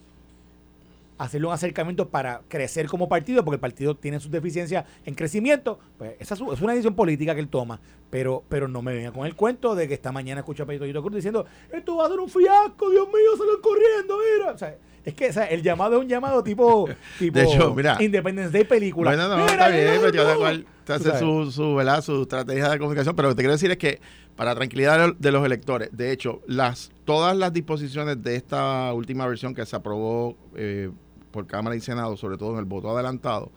hacerle 1.23 1.47
un 1.47 1.53
acercamiento 1.53 2.09
para 2.09 2.41
crecer 2.47 2.87
como 2.87 3.07
partido, 3.07 3.45
porque 3.45 3.55
el 3.55 3.59
partido 3.59 3.95
tiene 3.95 4.19
sus 4.19 4.31
deficiencias 4.31 4.85
en 5.05 5.13
crecimiento, 5.13 5.79
pues 5.97 6.15
esa 6.19 6.33
es, 6.33 6.41
una 6.41 6.73
decisión 6.73 6.95
política 6.95 7.35
que 7.35 7.41
él 7.41 7.47
toma, 7.47 7.79
pero, 8.09 8.43
pero 8.49 8.67
no 8.67 8.81
me 8.81 8.93
venga 8.93 9.11
con 9.11 9.27
el 9.27 9.35
cuento 9.35 9.75
de 9.75 9.87
que 9.87 9.93
esta 9.93 10.11
mañana 10.11 10.39
escucha 10.39 10.63
a 10.63 10.65
Pedro 10.65 11.01
Cruz 11.03 11.15
diciendo, 11.15 11.45
esto 11.71 11.97
va 11.97 12.07
a 12.07 12.09
ser 12.09 12.19
un 12.19 12.29
fiasco, 12.29 12.89
Dios 12.89 13.07
mío, 13.07 13.37
salgan 13.37 13.61
corriendo, 13.61 14.17
mira. 14.17 14.51
O 14.51 14.57
sea, 14.57 14.75
es 15.05 15.13
que 15.13 15.29
o 15.29 15.33
sea, 15.33 15.45
el 15.45 15.61
llamado 15.61 15.97
es 15.97 16.01
un 16.01 16.07
llamado 16.07 16.43
tipo, 16.43 16.89
tipo 17.19 17.37
de 17.37 17.45
hecho, 17.45 17.73
mira, 17.75 17.97
Independence 17.99 18.51
Day 18.51 18.63
película. 18.63 19.11
Bueno, 19.11 19.27
no, 19.27 19.45
está 19.45 19.69
bien, 19.69 19.99
pero 20.01 20.23
cada 20.23 20.35
cual 20.35 20.65
hace 20.87 21.19
su, 21.19 21.51
su, 21.51 21.75
¿verdad? 21.75 22.01
su 22.01 22.23
estrategia 22.23 22.69
de 22.69 22.79
comunicación, 22.79 23.15
pero 23.15 23.29
lo 23.29 23.35
que 23.35 23.37
te 23.37 23.43
quiero 23.43 23.53
decir 23.53 23.71
es 23.71 23.77
que 23.77 24.01
para 24.35 24.55
tranquilidad 24.55 25.13
de 25.17 25.31
los 25.31 25.45
electores, 25.45 25.89
de 25.91 26.11
hecho, 26.11 26.41
las 26.47 26.91
todas 27.05 27.35
las 27.35 27.53
disposiciones 27.53 28.21
de 28.23 28.35
esta 28.35 28.93
última 28.93 29.27
versión 29.27 29.53
que 29.53 29.65
se 29.65 29.75
aprobó 29.75 30.35
eh, 30.55 30.89
por 31.31 31.47
Cámara 31.47 31.75
y 31.75 31.81
Senado, 31.81 32.17
sobre 32.17 32.37
todo 32.37 32.53
en 32.53 32.59
el 32.59 32.65
voto 32.65 32.89
adelantado, 32.89 33.51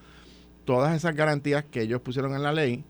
todas 0.65 0.95
esas 0.97 1.15
garantías 1.15 1.65
que 1.65 1.83
ellos 1.83 2.01
pusieron 2.01 2.35
en 2.35 2.43
la 2.43 2.53
ley, 2.53 2.85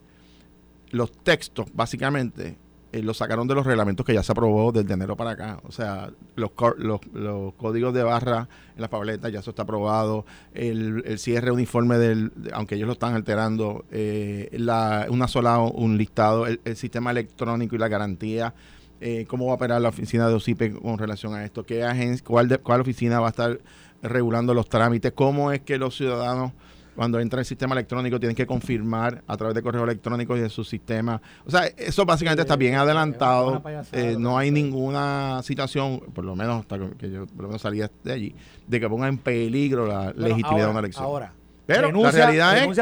los 0.90 1.12
textos 1.12 1.66
básicamente 1.72 2.56
eh, 2.94 3.02
los 3.02 3.16
sacaron 3.16 3.48
de 3.48 3.56
los 3.56 3.66
reglamentos 3.66 4.06
que 4.06 4.14
ya 4.14 4.22
se 4.22 4.30
aprobó 4.30 4.70
desde 4.70 4.94
enero 4.94 5.16
para 5.16 5.32
acá. 5.32 5.58
O 5.66 5.72
sea, 5.72 6.12
los, 6.36 6.52
los, 6.78 7.54
códigos 7.54 7.92
de 7.92 8.04
barra 8.04 8.48
en 8.76 8.80
las 8.80 8.88
papeletas 8.88 9.32
ya 9.32 9.40
eso 9.40 9.50
está 9.50 9.64
aprobado, 9.64 10.24
el, 10.52 11.18
cierre 11.18 11.50
uniforme 11.50 11.98
del, 11.98 12.30
aunque 12.52 12.76
ellos 12.76 12.86
lo 12.86 12.92
están 12.92 13.14
alterando, 13.14 13.84
eh, 13.90 14.48
la, 14.52 15.08
una 15.10 15.26
sola 15.26 15.58
un 15.58 15.98
listado, 15.98 16.46
el, 16.46 16.60
sistema 16.76 17.10
electrónico 17.10 17.74
y 17.74 17.78
la 17.78 17.88
garantía. 17.88 18.54
Eh, 19.00 19.26
cómo 19.26 19.46
va 19.46 19.52
a 19.52 19.54
operar 19.56 19.82
la 19.82 19.88
oficina 19.88 20.28
de 20.28 20.34
OCIPE 20.34 20.74
con 20.74 20.96
relación 20.96 21.34
a 21.34 21.44
esto, 21.44 21.66
qué 21.66 21.82
agencia, 21.82 22.24
cuál, 22.24 22.60
cuál 22.60 22.80
oficina 22.80 23.18
va 23.18 23.26
a 23.26 23.30
estar 23.30 23.58
regulando 24.04 24.54
los 24.54 24.68
trámites, 24.68 25.12
cómo 25.12 25.52
es 25.52 25.60
que 25.60 25.78
los 25.78 25.96
ciudadanos 25.96 26.52
cuando 26.94 27.18
entra 27.18 27.40
el 27.40 27.46
sistema 27.46 27.74
electrónico 27.74 28.20
tienen 28.20 28.36
que 28.36 28.46
confirmar 28.46 29.22
a 29.26 29.36
través 29.36 29.54
de 29.54 29.62
correo 29.62 29.84
electrónico 29.84 30.36
y 30.36 30.40
de 30.40 30.48
su 30.48 30.62
sistema. 30.62 31.20
O 31.44 31.50
sea, 31.50 31.66
eso 31.66 32.06
básicamente 32.06 32.42
está 32.42 32.56
bien 32.56 32.76
adelantado. 32.76 33.62
Eh, 33.92 34.16
no 34.18 34.38
hay 34.38 34.50
ninguna 34.50 35.40
situación, 35.42 36.00
por 36.14 36.24
lo 36.24 36.36
menos 36.36 36.60
hasta 36.60 36.78
que 36.96 37.10
yo 37.10 37.26
por 37.26 37.42
lo 37.42 37.48
menos 37.48 37.62
salía 37.62 37.90
de 38.04 38.12
allí, 38.12 38.34
de 38.66 38.80
que 38.80 38.88
ponga 38.88 39.08
en 39.08 39.18
peligro 39.18 39.86
la 39.86 40.12
legitimidad 40.12 40.66
de 40.66 40.70
una 40.70 40.80
elección. 40.80 41.04
Ahora, 41.04 41.32
pero 41.66 41.90
la 41.90 42.10
realidad 42.10 42.58
es, 42.58 42.78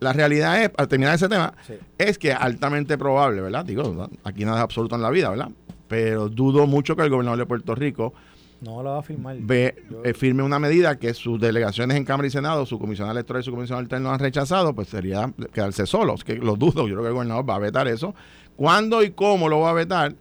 La, 0.00 0.12
realidad 0.12 0.62
es, 0.62 0.70
al 0.76 0.88
terminar 0.88 1.16
ese 1.16 1.28
tema, 1.28 1.52
es 1.98 2.18
que 2.18 2.32
altamente 2.32 2.96
probable, 2.96 3.42
¿verdad? 3.42 3.64
Digo, 3.64 4.08
aquí 4.22 4.44
nada 4.44 4.58
es 4.58 4.62
absoluto 4.62 4.94
en 4.94 5.02
la 5.02 5.10
vida, 5.10 5.28
¿verdad? 5.28 5.50
Pero 5.88 6.28
dudo 6.28 6.66
mucho 6.66 6.94
que 6.94 7.02
el 7.02 7.10
gobernador 7.10 7.38
de 7.38 7.46
Puerto 7.46 7.74
Rico 7.74 8.14
no 8.60 8.82
lo 8.82 8.90
va 8.90 8.98
a 8.98 9.02
firmar. 9.02 9.36
Ve, 9.40 9.74
eh, 10.04 10.14
firme 10.14 10.42
una 10.42 10.58
medida 10.58 10.98
que 10.98 11.12
sus 11.14 11.40
delegaciones 11.40 11.96
en 11.96 12.04
Cámara 12.04 12.26
y 12.26 12.30
Senado, 12.30 12.66
su 12.66 12.78
comisión 12.78 13.10
electoral 13.10 13.42
y 13.42 13.44
su 13.44 13.50
comisión 13.50 13.78
alterna 13.78 14.12
han 14.12 14.18
rechazado, 14.18 14.74
pues 14.74 14.88
sería 14.88 15.32
quedarse 15.52 15.86
solos, 15.86 16.24
que 16.24 16.36
lo 16.36 16.56
dudo. 16.56 16.88
Yo 16.88 16.94
creo 16.94 17.02
que 17.02 17.08
el 17.08 17.14
gobernador 17.14 17.48
va 17.48 17.56
a 17.56 17.58
vetar 17.58 17.88
eso. 17.88 18.14
¿Cuándo 18.56 19.02
y 19.02 19.10
cómo 19.10 19.48
lo 19.48 19.60
va 19.60 19.70
a 19.70 19.74
vetar? 19.74 20.14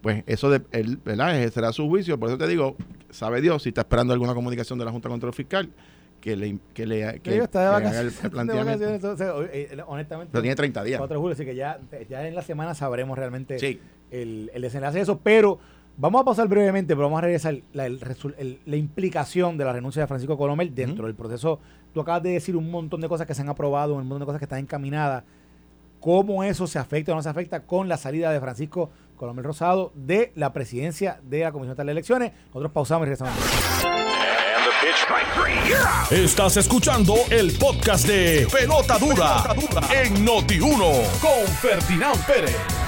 Pues 0.00 0.24
eso 0.26 0.50
de, 0.50 0.62
él, 0.72 0.98
¿verdad? 1.04 1.48
será 1.50 1.72
su 1.72 1.86
juicio. 1.88 2.18
Por 2.18 2.28
eso 2.28 2.38
te 2.38 2.48
digo, 2.48 2.76
sabe 3.10 3.40
Dios 3.40 3.62
si 3.62 3.68
está 3.68 3.82
esperando 3.82 4.12
alguna 4.12 4.34
comunicación 4.34 4.78
de 4.78 4.84
la 4.84 4.90
Junta 4.90 5.08
Control 5.08 5.32
Fiscal 5.32 5.70
que 6.22 6.36
le, 6.36 6.58
que 6.72 6.86
le 6.86 7.20
que, 7.20 7.36
está 7.36 7.60
de 7.60 7.66
haga 7.66 8.00
el, 8.00 8.12
planteamiento. 8.30 9.16
Eh, 9.52 9.76
honestamente, 9.86 10.30
pero 10.32 10.42
tiene 10.42 10.54
30 10.54 10.84
días. 10.84 10.98
4 10.98 11.14
de 11.14 11.20
julio, 11.20 11.34
así 11.34 11.44
que 11.44 11.54
ya, 11.54 11.80
ya 12.08 12.26
en 12.26 12.34
la 12.34 12.42
semana 12.42 12.74
sabremos 12.74 13.18
realmente 13.18 13.56
el, 14.10 14.50
el 14.54 14.62
desenlace 14.62 14.98
de 14.98 15.02
eso. 15.02 15.18
Pero 15.18 15.58
Vamos 15.96 16.22
a 16.22 16.24
pasar 16.24 16.48
brevemente, 16.48 16.94
pero 16.94 17.06
vamos 17.06 17.18
a 17.18 17.22
regresar 17.22 17.56
la, 17.72 17.88
la 17.88 18.76
implicación 18.76 19.58
de 19.58 19.64
la 19.64 19.72
renuncia 19.72 20.02
de 20.02 20.08
Francisco 20.08 20.38
Colomel 20.38 20.74
dentro 20.74 21.06
del 21.06 21.14
proceso. 21.14 21.60
Tú 21.92 22.00
acabas 22.00 22.22
de 22.22 22.30
decir 22.30 22.56
un 22.56 22.70
montón 22.70 23.00
de 23.00 23.08
cosas 23.08 23.26
que 23.26 23.34
se 23.34 23.42
han 23.42 23.48
aprobado, 23.48 23.94
un 23.94 24.00
montón 24.00 24.20
de 24.20 24.26
cosas 24.26 24.38
que 24.38 24.46
están 24.46 24.60
encaminadas. 24.60 25.24
¿Cómo 26.00 26.42
eso 26.42 26.66
se 26.66 26.78
afecta 26.78 27.12
o 27.12 27.14
no 27.14 27.22
se 27.22 27.28
afecta 27.28 27.60
con 27.60 27.88
la 27.88 27.96
salida 27.96 28.32
de 28.32 28.40
Francisco 28.40 28.90
Colomel 29.16 29.44
Rosado 29.44 29.92
de 29.94 30.32
la 30.34 30.52
presidencia 30.52 31.20
de 31.22 31.40
la 31.40 31.52
Comisión 31.52 31.76
de 31.76 31.92
Elecciones? 31.92 32.32
Nosotros 32.46 32.72
pausamos 32.72 33.06
y 33.06 33.10
regresamos. 33.10 33.34
Estás 36.10 36.56
escuchando 36.56 37.14
el 37.30 37.52
podcast 37.52 38.06
de 38.06 38.48
Pelota 38.50 38.98
Dura, 38.98 39.44
en 40.02 40.26
Noti1 40.26 41.20
con 41.20 41.46
Ferdinand 41.60 42.26
Pérez. 42.26 42.81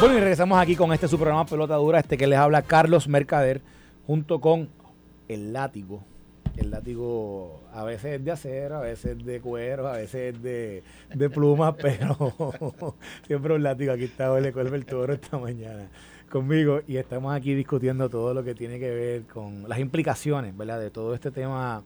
Bueno, 0.00 0.16
y 0.16 0.20
regresamos 0.20 0.58
aquí 0.58 0.74
con 0.74 0.90
este 0.92 1.06
su 1.06 1.18
programa 1.18 1.44
Pelota 1.44 1.74
Dura, 1.74 2.00
este 2.00 2.16
que 2.16 2.26
les 2.26 2.38
habla 2.38 2.62
Carlos 2.62 3.08
Mercader, 3.08 3.60
junto 4.06 4.40
con 4.40 4.70
el 5.28 5.52
látigo. 5.52 6.02
El 6.56 6.70
látigo 6.70 7.60
a 7.74 7.84
veces 7.84 8.18
es 8.18 8.24
de 8.24 8.30
acero, 8.30 8.76
a 8.76 8.80
veces 8.80 9.18
es 9.18 9.24
de 9.26 9.40
cuero, 9.40 9.86
a 9.86 9.92
veces 9.98 10.34
es 10.34 10.42
de, 10.42 10.82
de 11.14 11.30
plumas, 11.30 11.74
pero 11.80 12.16
siempre 13.26 13.54
un 13.54 13.62
látigo. 13.62 13.92
Aquí 13.92 14.04
está 14.04 14.32
Ole 14.32 14.48
el 14.48 14.86
Toro 14.86 15.12
esta 15.12 15.36
mañana 15.36 15.90
conmigo 16.30 16.80
y 16.86 16.96
estamos 16.96 17.34
aquí 17.34 17.54
discutiendo 17.54 18.08
todo 18.08 18.32
lo 18.32 18.42
que 18.42 18.54
tiene 18.54 18.78
que 18.78 18.90
ver 18.90 19.22
con 19.24 19.68
las 19.68 19.78
implicaciones, 19.78 20.56
¿verdad? 20.56 20.80
De 20.80 20.90
todo 20.90 21.14
este 21.14 21.30
tema 21.30 21.82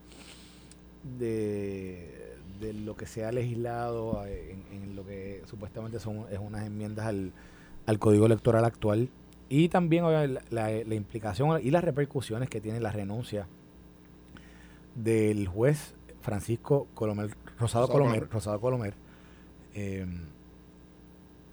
de 1.18 2.21
de 2.62 2.72
lo 2.72 2.96
que 2.96 3.06
se 3.06 3.24
ha 3.24 3.32
legislado 3.32 4.24
eh, 4.26 4.56
en, 4.70 4.96
lo 4.96 5.04
que 5.04 5.42
supuestamente 5.46 5.98
son 5.98 6.24
es 6.30 6.38
unas 6.38 6.64
enmiendas 6.66 7.06
al, 7.06 7.32
Código 7.98 8.24
Electoral 8.24 8.64
actual 8.64 9.10
y 9.48 9.68
también 9.68 10.04
la, 10.04 10.40
la, 10.50 10.94
implicación 10.94 11.60
y 11.62 11.70
las 11.70 11.84
repercusiones 11.84 12.48
que 12.48 12.60
tiene 12.60 12.80
la 12.80 12.90
renuncia 12.90 13.46
del 14.94 15.46
juez 15.48 15.94
Francisco 16.22 16.86
Colomer, 16.94 17.36
Rosado, 17.58 17.88
Colomer, 17.88 18.30
Rosado 18.30 18.60
Colomer, 18.60 18.94
eh, 19.74 20.06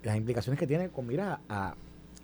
las 0.04 0.16
implicaciones 0.16 0.60
que 0.60 0.68
tiene 0.68 0.90
con 0.90 1.08
mira 1.08 1.42
a, 1.50 1.76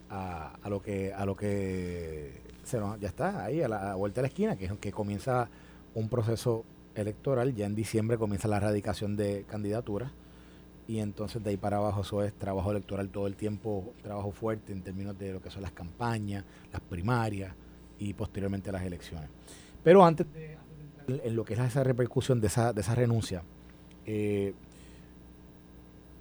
a, 0.10 0.70
lo 0.70 0.82
que 0.82 1.12
a 1.12 1.26
lo 1.26 1.36
que 1.36 2.42
se 2.64 2.80
ya 3.02 3.08
está 3.08 3.44
ahí 3.44 3.62
a 3.62 3.68
la 3.68 3.96
vuelta 3.96 4.22
de 4.22 4.24
la 4.24 4.28
esquina 4.28 4.56
que, 4.56 4.78
que 4.78 4.92
comienza 4.92 5.50
un 5.94 6.08
proceso 6.08 6.64
electoral, 6.96 7.54
ya 7.54 7.66
en 7.66 7.76
diciembre 7.76 8.18
comienza 8.18 8.48
la 8.48 8.58
erradicación 8.58 9.16
de 9.16 9.46
candidaturas 9.48 10.12
y 10.88 11.00
entonces 11.00 11.44
de 11.44 11.52
ahí 11.52 11.58
para 11.58 11.78
abajo 11.78 12.02
eso 12.02 12.24
es 12.24 12.34
trabajo 12.34 12.72
electoral 12.72 13.10
todo 13.10 13.28
el 13.28 13.36
tiempo, 13.36 13.94
trabajo 14.04 14.32
fuerte 14.32 14.72
en 14.72 14.82
términos 14.82 15.18
de 15.18 15.34
lo 15.34 15.42
que 15.42 15.50
son 15.50 15.62
las 15.62 15.72
campañas, 15.72 16.44
las 16.72 16.82
primarias 16.82 17.54
y 18.00 18.14
posteriormente 18.14 18.72
las 18.72 18.84
elecciones. 18.84 19.30
Pero 19.84 20.06
antes 20.06 20.28
de, 20.34 20.58
en 21.08 21.36
lo 21.36 21.44
que 21.44 21.54
es 21.54 21.60
esa 21.60 21.84
repercusión 21.84 22.40
de 22.40 22.48
esa, 22.48 22.74
de 22.74 22.82
esa 22.82 22.96
renuncia, 22.96 23.44
eh, 24.06 24.54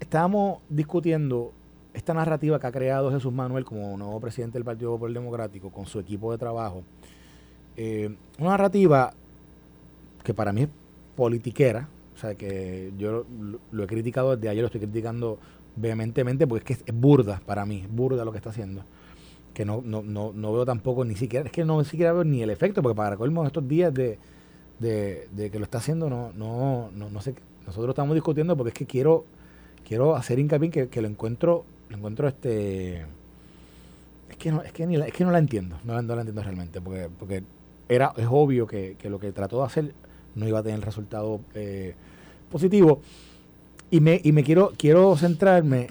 estábamos 0.00 0.60
discutiendo 0.68 1.52
esta 1.92 2.14
narrativa 2.14 2.58
que 2.58 2.66
ha 2.66 2.72
creado 2.72 3.10
Jesús 3.10 3.32
Manuel 3.32 3.64
como 3.64 3.96
nuevo 3.96 4.18
presidente 4.20 4.58
del 4.58 4.64
Partido 4.64 4.92
Popular 4.92 5.14
Democrático 5.14 5.70
con 5.70 5.86
su 5.86 6.00
equipo 6.00 6.32
de 6.32 6.38
trabajo. 6.38 6.82
Eh, 7.76 8.16
una 8.38 8.50
narrativa 8.50 9.12
que 10.24 10.34
para 10.34 10.52
mí 10.52 10.62
es 10.62 10.68
politiquera, 11.14 11.88
o 12.14 12.18
sea, 12.18 12.34
que 12.34 12.92
yo 12.98 13.24
lo, 13.70 13.84
he 13.84 13.86
criticado 13.86 14.36
desde 14.36 14.48
ayer, 14.48 14.62
lo 14.62 14.66
estoy 14.66 14.80
criticando 14.80 15.38
vehementemente 15.76 16.46
porque 16.46 16.72
es 16.72 16.78
que 16.78 16.90
es, 16.90 16.98
burda 16.98 17.40
para 17.46 17.64
mí, 17.66 17.82
es 17.84 17.94
burda 17.94 18.24
lo 18.24 18.32
que 18.32 18.38
está 18.38 18.50
haciendo. 18.50 18.84
Que 19.52 19.64
no, 19.64 19.82
no, 19.84 20.02
no, 20.02 20.32
no 20.32 20.52
veo 20.52 20.64
tampoco 20.64 21.04
ni 21.04 21.14
siquiera, 21.14 21.46
es 21.46 21.52
que 21.52 21.64
no 21.64 21.84
siquiera 21.84 22.12
veo 22.12 22.24
ni 22.24 22.42
el 22.42 22.50
efecto, 22.50 22.82
porque 22.82 22.96
para 22.96 23.16
colmo 23.16 23.46
estos 23.46 23.68
días 23.68 23.94
de, 23.94 24.18
de, 24.80 25.50
que 25.50 25.58
lo 25.58 25.64
está 25.64 25.78
haciendo, 25.78 26.10
no, 26.10 26.32
no, 26.32 26.90
no, 26.92 27.10
no 27.10 27.20
sé, 27.20 27.34
nosotros 27.66 27.90
estamos 27.90 28.14
discutiendo 28.14 28.56
porque 28.56 28.70
es 28.70 28.74
que 28.74 28.86
quiero, 28.86 29.24
quiero 29.86 30.16
hacer 30.16 30.38
hincapié 30.38 30.70
que, 30.70 30.88
que 30.88 31.02
lo 31.02 31.08
encuentro, 31.08 31.64
lo 31.90 31.96
encuentro 31.96 32.26
este 32.26 33.04
es 34.30 34.36
que 34.38 34.50
no, 34.50 34.62
es 34.62 34.72
que, 34.72 34.86
ni 34.86 34.96
es 34.96 35.12
que 35.12 35.24
no 35.24 35.30
la 35.30 35.38
entiendo, 35.38 35.76
no 35.84 35.94
la, 35.94 36.02
no 36.02 36.14
la 36.14 36.22
entiendo 36.22 36.42
realmente, 36.42 36.80
porque, 36.80 37.08
porque 37.18 37.44
era, 37.88 38.12
es 38.16 38.26
obvio 38.28 38.66
que, 38.66 38.96
que, 38.98 39.08
lo 39.08 39.20
que 39.20 39.30
trató 39.32 39.58
de 39.58 39.64
hacer 39.64 39.94
no 40.34 40.48
iba 40.48 40.58
a 40.58 40.62
tener 40.62 40.80
resultado 40.80 41.40
eh, 41.54 41.94
positivo. 42.50 43.00
Y 43.90 44.00
me, 44.00 44.20
y 44.22 44.32
me 44.32 44.42
quiero, 44.42 44.72
quiero 44.76 45.16
centrarme 45.16 45.88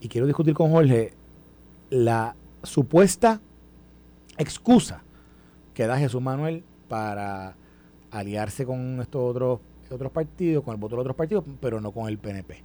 y 0.00 0.08
quiero 0.08 0.26
discutir 0.26 0.54
con 0.54 0.70
Jorge 0.70 1.12
la 1.90 2.34
supuesta 2.62 3.40
excusa 4.36 5.02
que 5.74 5.86
da 5.86 5.98
Jesús 5.98 6.20
Manuel 6.20 6.64
para 6.88 7.54
aliarse 8.10 8.66
con 8.66 9.00
estos 9.00 9.30
otros, 9.30 9.60
otros 9.90 10.12
partidos, 10.12 10.64
con 10.64 10.74
el 10.74 10.80
voto 10.80 10.96
de 10.96 11.00
otros 11.02 11.16
partidos, 11.16 11.44
pero 11.60 11.80
no 11.80 11.92
con 11.92 12.08
el 12.08 12.18
PNP. 12.18 12.62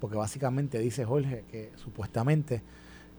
Porque 0.00 0.16
básicamente 0.16 0.78
dice 0.78 1.04
Jorge 1.04 1.44
que 1.50 1.72
supuestamente 1.76 2.62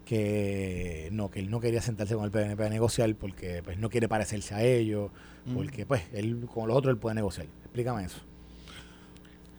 que 0.04 1.08
no, 1.12 1.30
que 1.30 1.40
él 1.40 1.50
no 1.50 1.60
quería 1.60 1.80
sentarse 1.82 2.14
con 2.14 2.24
el 2.24 2.30
PNP 2.30 2.64
a 2.64 2.68
negociar 2.68 3.14
porque 3.14 3.62
pues 3.64 3.78
no 3.78 3.90
quiere 3.90 4.08
parecerse 4.08 4.54
a 4.54 4.62
ellos, 4.64 5.10
Mm. 5.46 5.54
porque 5.54 5.86
pues 5.86 6.02
él 6.12 6.46
con 6.52 6.68
los 6.68 6.76
otros 6.76 6.92
él 6.92 6.98
puede 6.98 7.14
negociar. 7.14 7.46
Explícame 7.64 8.04
eso. 8.04 8.18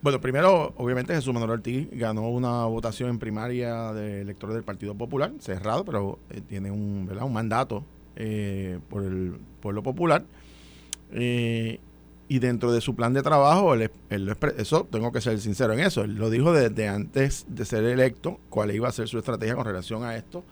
Bueno, 0.03 0.19
primero, 0.21 0.73
obviamente 0.77 1.13
Jesús 1.13 1.33
Manuel 1.33 1.51
Ortiz 1.51 1.87
ganó 1.91 2.29
una 2.29 2.65
votación 2.65 3.09
en 3.09 3.19
primaria 3.19 3.91
de 3.93 4.21
electores 4.21 4.55
del 4.55 4.63
Partido 4.63 4.95
Popular, 4.95 5.31
cerrado, 5.39 5.85
pero 5.85 6.19
eh, 6.31 6.41
tiene 6.47 6.71
un, 6.71 7.05
¿verdad? 7.07 7.25
un 7.25 7.33
mandato 7.33 7.83
eh, 8.15 8.79
por 8.89 9.03
el 9.03 9.33
pueblo 9.59 9.83
popular. 9.83 10.23
Eh, 11.13 11.79
y 12.33 12.39
dentro 12.39 12.71
de 12.71 12.79
su 12.79 12.95
plan 12.95 13.11
de 13.13 13.21
trabajo, 13.23 13.73
él, 13.73 13.91
él 14.09 14.33
eso 14.57 14.87
tengo 14.89 15.11
que 15.11 15.19
ser 15.19 15.37
sincero 15.39 15.73
en 15.73 15.81
eso, 15.81 16.03
él 16.03 16.15
lo 16.15 16.29
dijo 16.29 16.53
desde 16.53 16.87
antes 16.87 17.45
de 17.49 17.65
ser 17.65 17.83
electo, 17.83 18.39
cuál 18.49 18.73
iba 18.73 18.87
a 18.87 18.91
ser 18.93 19.09
su 19.09 19.17
estrategia 19.17 19.53
con 19.55 19.65
relación 19.65 20.03
a 20.05 20.15
esto. 20.15 20.45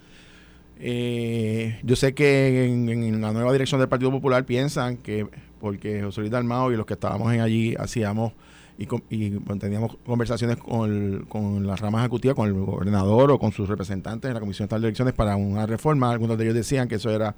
Eh, 0.77 1.79
yo 1.83 1.95
sé 1.95 2.13
que 2.13 2.65
en, 2.65 3.21
la 3.21 3.31
nueva 3.31 3.51
dirección 3.53 3.79
del 3.79 3.89
Partido 3.89 4.11
Popular 4.11 4.45
piensan 4.45 4.97
que 4.97 5.27
porque 5.59 6.01
José 6.03 6.21
Luis 6.21 6.31
Dalmao 6.31 6.71
y 6.71 6.77
los 6.77 6.85
que 6.85 6.93
estábamos 6.93 7.33
en 7.33 7.41
allí 7.41 7.75
hacíamos 7.77 8.33
y, 8.77 8.87
y 9.09 9.29
bueno, 9.31 9.97
conversaciones 10.05 10.57
con, 10.57 10.89
el- 10.89 11.27
con 11.27 11.65
las 11.67 11.79
ramas 11.79 12.01
ejecutivas, 12.01 12.35
con 12.35 12.47
el 12.47 12.53
gobernador 12.53 13.31
o 13.31 13.39
con 13.39 13.51
sus 13.51 13.67
representantes 13.67 14.29
en 14.29 14.33
la 14.33 14.39
Comisión 14.39 14.67
de 14.69 14.75
Elecciones 14.77 15.13
para 15.13 15.35
una 15.35 15.65
reforma. 15.65 16.11
Algunos 16.11 16.37
de 16.37 16.43
ellos 16.45 16.55
decían 16.55 16.87
que 16.87 16.95
eso 16.95 17.09
era 17.09 17.35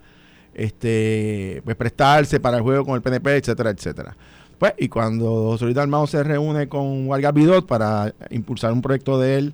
este 0.54 1.62
pues 1.64 1.76
prestarse 1.76 2.40
para 2.40 2.58
el 2.58 2.64
juego 2.64 2.86
con 2.86 2.96
el 2.96 3.02
PNP, 3.02 3.38
etcétera, 3.38 3.70
etcétera. 3.70 4.16
Pues, 4.58 4.74
y 4.78 4.90
cuando 4.90 5.58
Luis 5.60 5.76
Dalmao 5.76 6.06
se 6.06 6.24
reúne 6.24 6.68
con 6.68 7.08
Vargas 7.08 7.34
Vidot 7.34 7.66
para 7.66 8.14
impulsar 8.30 8.72
un 8.74 8.82
proyecto 8.82 9.20
de 9.20 9.38
él 9.38 9.54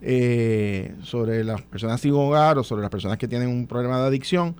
eh, 0.00 0.94
sobre 1.02 1.44
las 1.44 1.62
personas 1.62 2.00
sin 2.00 2.12
hogar 2.12 2.58
o 2.58 2.64
sobre 2.64 2.82
las 2.82 2.90
personas 2.90 3.18
que 3.18 3.28
tienen 3.28 3.48
un 3.48 3.66
problema 3.66 4.00
de 4.00 4.06
adicción, 4.06 4.56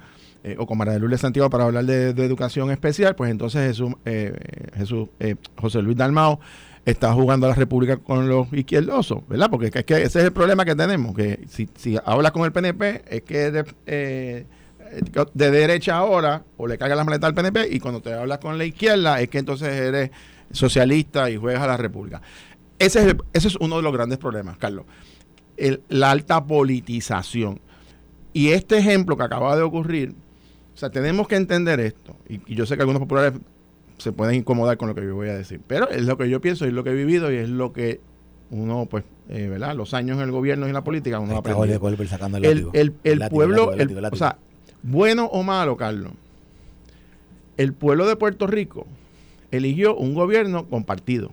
eh, 0.46 0.54
o 0.60 0.64
con 0.64 0.78
María 0.78 0.92
de 0.94 1.00
Lourdes 1.00 1.20
Santiago 1.20 1.50
para 1.50 1.64
hablar 1.64 1.84
de, 1.84 2.10
educación 2.10 2.70
especial, 2.70 3.16
pues 3.16 3.32
entonces 3.32 3.66
Jesús, 3.66 3.94
eh, 4.04 4.32
Jesús 4.76 5.08
eh, 5.18 5.34
José 5.56 5.82
Luis 5.82 5.96
Dalmao 5.96 6.38
está 6.84 7.12
jugando 7.12 7.46
a 7.46 7.50
la 7.50 7.56
República 7.56 7.96
con 7.96 8.28
los 8.28 8.52
izquierdosos, 8.52 9.26
¿verdad? 9.28 9.50
Porque 9.50 9.72
es 9.74 9.84
que 9.84 9.94
ese 9.94 10.20
es 10.20 10.24
el 10.24 10.32
problema 10.32 10.64
que 10.64 10.76
tenemos, 10.76 11.16
que 11.16 11.40
si, 11.48 11.68
si 11.74 11.98
hablas 12.04 12.30
con 12.30 12.44
el 12.44 12.52
PNP 12.52 13.02
es 13.08 13.22
que 13.22 13.64
eh, 13.86 14.46
de 15.34 15.50
derecha 15.50 15.96
ahora 15.96 16.44
o 16.56 16.66
le 16.66 16.78
cargas 16.78 16.96
la 16.96 17.04
maleta 17.04 17.26
al 17.26 17.34
PNP 17.34 17.68
y 17.70 17.80
cuando 17.80 18.00
te 18.00 18.12
hablas 18.12 18.38
con 18.38 18.56
la 18.58 18.64
izquierda 18.64 19.20
es 19.20 19.28
que 19.28 19.38
entonces 19.38 19.68
eres 19.72 20.10
socialista 20.52 21.30
y 21.30 21.36
juegas 21.36 21.62
a 21.62 21.66
la 21.66 21.76
República. 21.76 22.22
Ese 22.78 23.00
es, 23.00 23.06
el- 23.06 23.22
ese 23.32 23.48
es 23.48 23.56
uno 23.56 23.76
de 23.76 23.82
los 23.82 23.92
grandes 23.92 24.18
problemas, 24.18 24.56
Carlos. 24.58 24.84
El- 25.56 25.82
la 25.88 26.10
alta 26.10 26.44
politización. 26.44 27.60
Y 28.32 28.48
este 28.50 28.76
ejemplo 28.78 29.16
que 29.16 29.22
acaba 29.24 29.56
de 29.56 29.62
ocurrir, 29.62 30.14
o 30.74 30.76
sea, 30.78 30.90
tenemos 30.90 31.26
que 31.26 31.36
entender 31.36 31.80
esto. 31.80 32.16
Y, 32.28 32.40
y 32.46 32.54
yo 32.54 32.66
sé 32.66 32.76
que 32.76 32.82
algunos 32.82 33.00
populares 33.00 33.32
se 33.98 34.12
pueden 34.12 34.34
incomodar 34.34 34.76
con 34.76 34.88
lo 34.88 34.94
que 34.94 35.02
yo 35.02 35.14
voy 35.14 35.28
a 35.30 35.34
decir, 35.34 35.60
pero 35.66 35.88
es 35.88 36.02
lo 36.02 36.18
que 36.18 36.28
yo 36.28 36.40
pienso, 36.42 36.66
es 36.66 36.72
lo 36.72 36.84
que 36.84 36.90
he 36.90 36.94
vivido 36.94 37.32
y 37.32 37.36
es 37.36 37.48
lo 37.48 37.72
que 37.72 38.00
uno, 38.50 38.86
pues, 38.88 39.04
eh, 39.30 39.48
¿verdad? 39.48 39.74
Los 39.74 39.94
años 39.94 40.18
en 40.18 40.24
el 40.24 40.30
gobierno 40.30 40.66
y 40.66 40.68
en 40.68 40.74
la 40.74 40.84
política, 40.84 41.18
uno 41.18 41.32
sacando 41.54 41.60
el, 41.66 41.72
el, 42.44 42.54
látigo. 42.56 42.70
el- 42.74 42.94
el 43.04 43.18
látigo, 43.18 43.36
pueblo, 43.36 43.66
o 44.12 44.16
sea, 44.18 44.36
bueno 44.86 45.26
o 45.26 45.42
malo, 45.42 45.76
Carlos, 45.76 46.12
el 47.56 47.72
pueblo 47.72 48.06
de 48.06 48.16
Puerto 48.16 48.46
Rico 48.46 48.86
eligió 49.50 49.96
un 49.96 50.14
gobierno 50.14 50.66
compartido. 50.66 51.32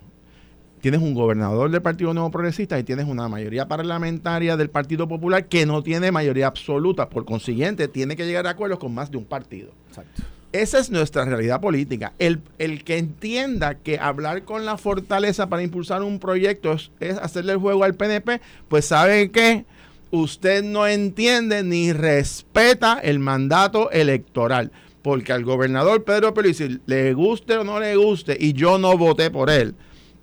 Tienes 0.80 1.00
un 1.00 1.14
gobernador 1.14 1.70
del 1.70 1.80
Partido 1.80 2.12
Nuevo 2.12 2.30
Progresista 2.30 2.78
y 2.78 2.84
tienes 2.84 3.06
una 3.06 3.26
mayoría 3.28 3.66
parlamentaria 3.66 4.56
del 4.56 4.68
Partido 4.68 5.08
Popular 5.08 5.46
que 5.46 5.64
no 5.64 5.82
tiene 5.82 6.12
mayoría 6.12 6.46
absoluta. 6.46 7.08
Por 7.08 7.24
consiguiente, 7.24 7.88
tiene 7.88 8.16
que 8.16 8.26
llegar 8.26 8.46
a 8.46 8.50
acuerdos 8.50 8.78
con 8.78 8.92
más 8.92 9.10
de 9.10 9.16
un 9.16 9.24
partido. 9.24 9.70
Exacto. 9.88 10.22
Esa 10.52 10.78
es 10.78 10.90
nuestra 10.90 11.24
realidad 11.24 11.60
política. 11.60 12.12
El, 12.18 12.42
el 12.58 12.84
que 12.84 12.98
entienda 12.98 13.76
que 13.76 13.98
hablar 13.98 14.44
con 14.44 14.66
la 14.66 14.76
fortaleza 14.76 15.48
para 15.48 15.62
impulsar 15.62 16.02
un 16.02 16.18
proyecto 16.18 16.72
es, 16.72 16.90
es 17.00 17.16
hacerle 17.16 17.52
el 17.52 17.58
juego 17.58 17.82
al 17.82 17.94
PNP, 17.94 18.40
pues 18.68 18.84
sabe 18.84 19.30
que 19.30 19.64
usted 20.10 20.62
no 20.62 20.86
entiende 20.86 21.62
ni 21.62 21.92
respeta 21.92 22.98
el 23.02 23.18
mandato 23.18 23.90
electoral. 23.90 24.72
Porque 25.02 25.32
al 25.32 25.44
gobernador 25.44 26.04
Pedro 26.04 26.32
Pérez, 26.32 26.62
le 26.86 27.12
guste 27.12 27.58
o 27.58 27.64
no 27.64 27.78
le 27.78 27.94
guste, 27.96 28.36
y 28.40 28.54
yo 28.54 28.78
no 28.78 28.96
voté 28.96 29.30
por 29.30 29.50
él, 29.50 29.74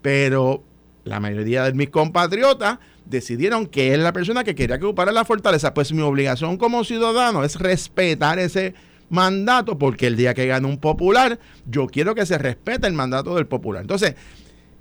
pero 0.02 0.64
la 1.04 1.20
mayoría 1.20 1.64
de 1.66 1.74
mis 1.74 1.90
compatriotas 1.90 2.80
decidieron 3.06 3.68
que 3.68 3.94
es 3.94 4.00
la 4.00 4.14
persona 4.14 4.44
que 4.44 4.56
quería 4.56 4.80
que 4.80 4.86
ocupara 4.86 5.12
la 5.12 5.26
fortaleza. 5.26 5.74
Pues 5.74 5.92
mi 5.94 6.02
obligación 6.02 6.58
como 6.58 6.84
ciudadano 6.84 7.44
es 7.44 7.60
respetar 7.60 8.40
ese 8.40 8.74
mandato, 9.10 9.78
porque 9.78 10.08
el 10.08 10.16
día 10.16 10.34
que 10.34 10.48
gane 10.48 10.66
un 10.68 10.78
popular, 10.78 11.38
yo 11.70 11.88
quiero 11.88 12.16
que 12.16 12.26
se 12.26 12.38
respete 12.38 12.88
el 12.88 12.94
mandato 12.94 13.36
del 13.36 13.46
popular. 13.46 13.82
Entonces, 13.82 14.16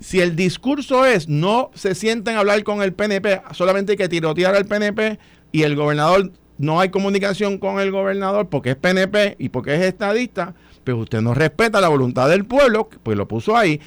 si 0.00 0.20
el 0.20 0.34
discurso 0.34 1.04
es 1.04 1.28
no 1.28 1.70
se 1.74 1.94
sienten 1.94 2.36
a 2.36 2.40
hablar 2.40 2.62
con 2.64 2.82
el 2.82 2.92
PNP, 2.92 3.42
solamente 3.52 3.92
hay 3.92 3.98
que 3.98 4.08
tirotear 4.08 4.54
al 4.54 4.64
PNP 4.64 5.18
y 5.52 5.62
el 5.62 5.76
gobernador, 5.76 6.32
no 6.58 6.80
hay 6.80 6.88
comunicación 6.88 7.58
con 7.58 7.80
el 7.80 7.90
gobernador 7.90 8.48
porque 8.48 8.70
es 8.70 8.76
PNP 8.76 9.36
y 9.38 9.50
porque 9.50 9.74
es 9.74 9.82
estadista, 9.82 10.54
pues 10.84 10.96
usted 10.96 11.20
no 11.20 11.34
respeta 11.34 11.80
la 11.80 11.88
voluntad 11.88 12.28
del 12.28 12.46
pueblo, 12.46 12.88
pues 13.02 13.16
lo 13.16 13.28
puso 13.28 13.56
ahí. 13.56 13.80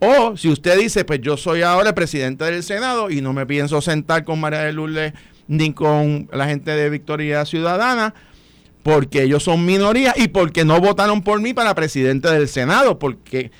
O 0.00 0.36
si 0.36 0.48
usted 0.48 0.78
dice, 0.78 1.04
pues 1.04 1.20
yo 1.20 1.36
soy 1.36 1.62
ahora 1.62 1.94
presidente 1.94 2.44
del 2.44 2.62
Senado 2.62 3.10
y 3.10 3.20
no 3.20 3.32
me 3.32 3.46
pienso 3.46 3.80
sentar 3.80 4.24
con 4.24 4.40
María 4.40 4.60
de 4.60 4.72
Lourdes 4.72 5.12
ni 5.48 5.72
con 5.72 6.28
la 6.32 6.46
gente 6.46 6.70
de 6.70 6.88
Victoria 6.88 7.44
Ciudadana, 7.44 8.14
porque 8.82 9.24
ellos 9.24 9.42
son 9.42 9.66
minoría 9.66 10.14
y 10.16 10.28
porque 10.28 10.64
no 10.64 10.80
votaron 10.80 11.22
por 11.22 11.40
mí 11.40 11.52
para 11.52 11.74
presidente 11.74 12.30
del 12.30 12.48
Senado, 12.48 12.98
porque 12.98 13.50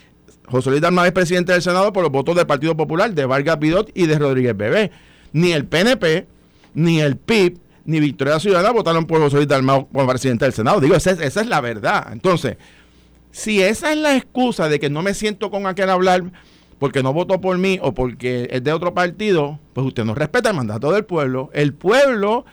José 0.51 0.71
Luis 0.71 0.81
Dalmau 0.81 1.05
es 1.05 1.13
presidente 1.13 1.53
del 1.53 1.63
Senado 1.63 1.93
por 1.93 2.03
los 2.03 2.13
votos 2.13 2.35
del 2.35 2.47
Partido 2.47 2.77
Popular, 2.77 3.13
de 3.13 3.27
Vargas 3.27 3.59
Vidot 3.59 3.91
y 3.95 4.07
de 4.07 4.19
Rodríguez 4.19 4.57
Bebé. 4.57 4.91
Ni 5.33 5.53
el 5.53 5.67
PNP, 5.67 6.27
ni 6.75 7.01
el 7.01 7.17
PIB, 7.17 7.59
ni 7.85 8.01
Victoria 8.01 8.39
Ciudadana 8.41 8.71
votaron 8.71 9.07
por 9.07 9.21
José 9.21 9.37
Luis 9.37 9.49
Dalmau 9.49 9.89
como 9.89 10.07
presidente 10.07 10.45
del 10.45 10.53
Senado. 10.55 10.81
Digo, 10.81 10.95
esa 10.95 11.11
es, 11.13 11.47
la 11.47 11.61
verdad. 11.61 12.09
Entonces, 12.13 12.57
si 13.31 13.63
esa 13.63 13.93
es 13.93 13.99
la 13.99 14.17
excusa 14.17 14.69
de 14.69 14.79
que 14.79 14.91
no 14.91 15.03
me 15.03 15.15
siento 15.15 15.51
con 15.51 15.67
aquel 15.67 15.91
hablar 15.91 16.25
porque 16.79 17.03
no 17.03 17.13
votó 17.13 17.41
por 17.41 17.59
mí 17.59 17.79
o 17.83 17.93
porque 17.93 18.49
es 18.51 18.63
de 18.63 18.73
otro 18.73 18.95
partido, 18.95 19.59
pues 19.75 19.87
usted 19.87 20.05
no 20.05 20.15
respeta 20.15 20.51
el 20.51 20.57
mandato 20.57 20.93
del 20.93 21.05
pueblo. 21.05 21.51
El 21.53 21.75
pueblo, 21.75 22.45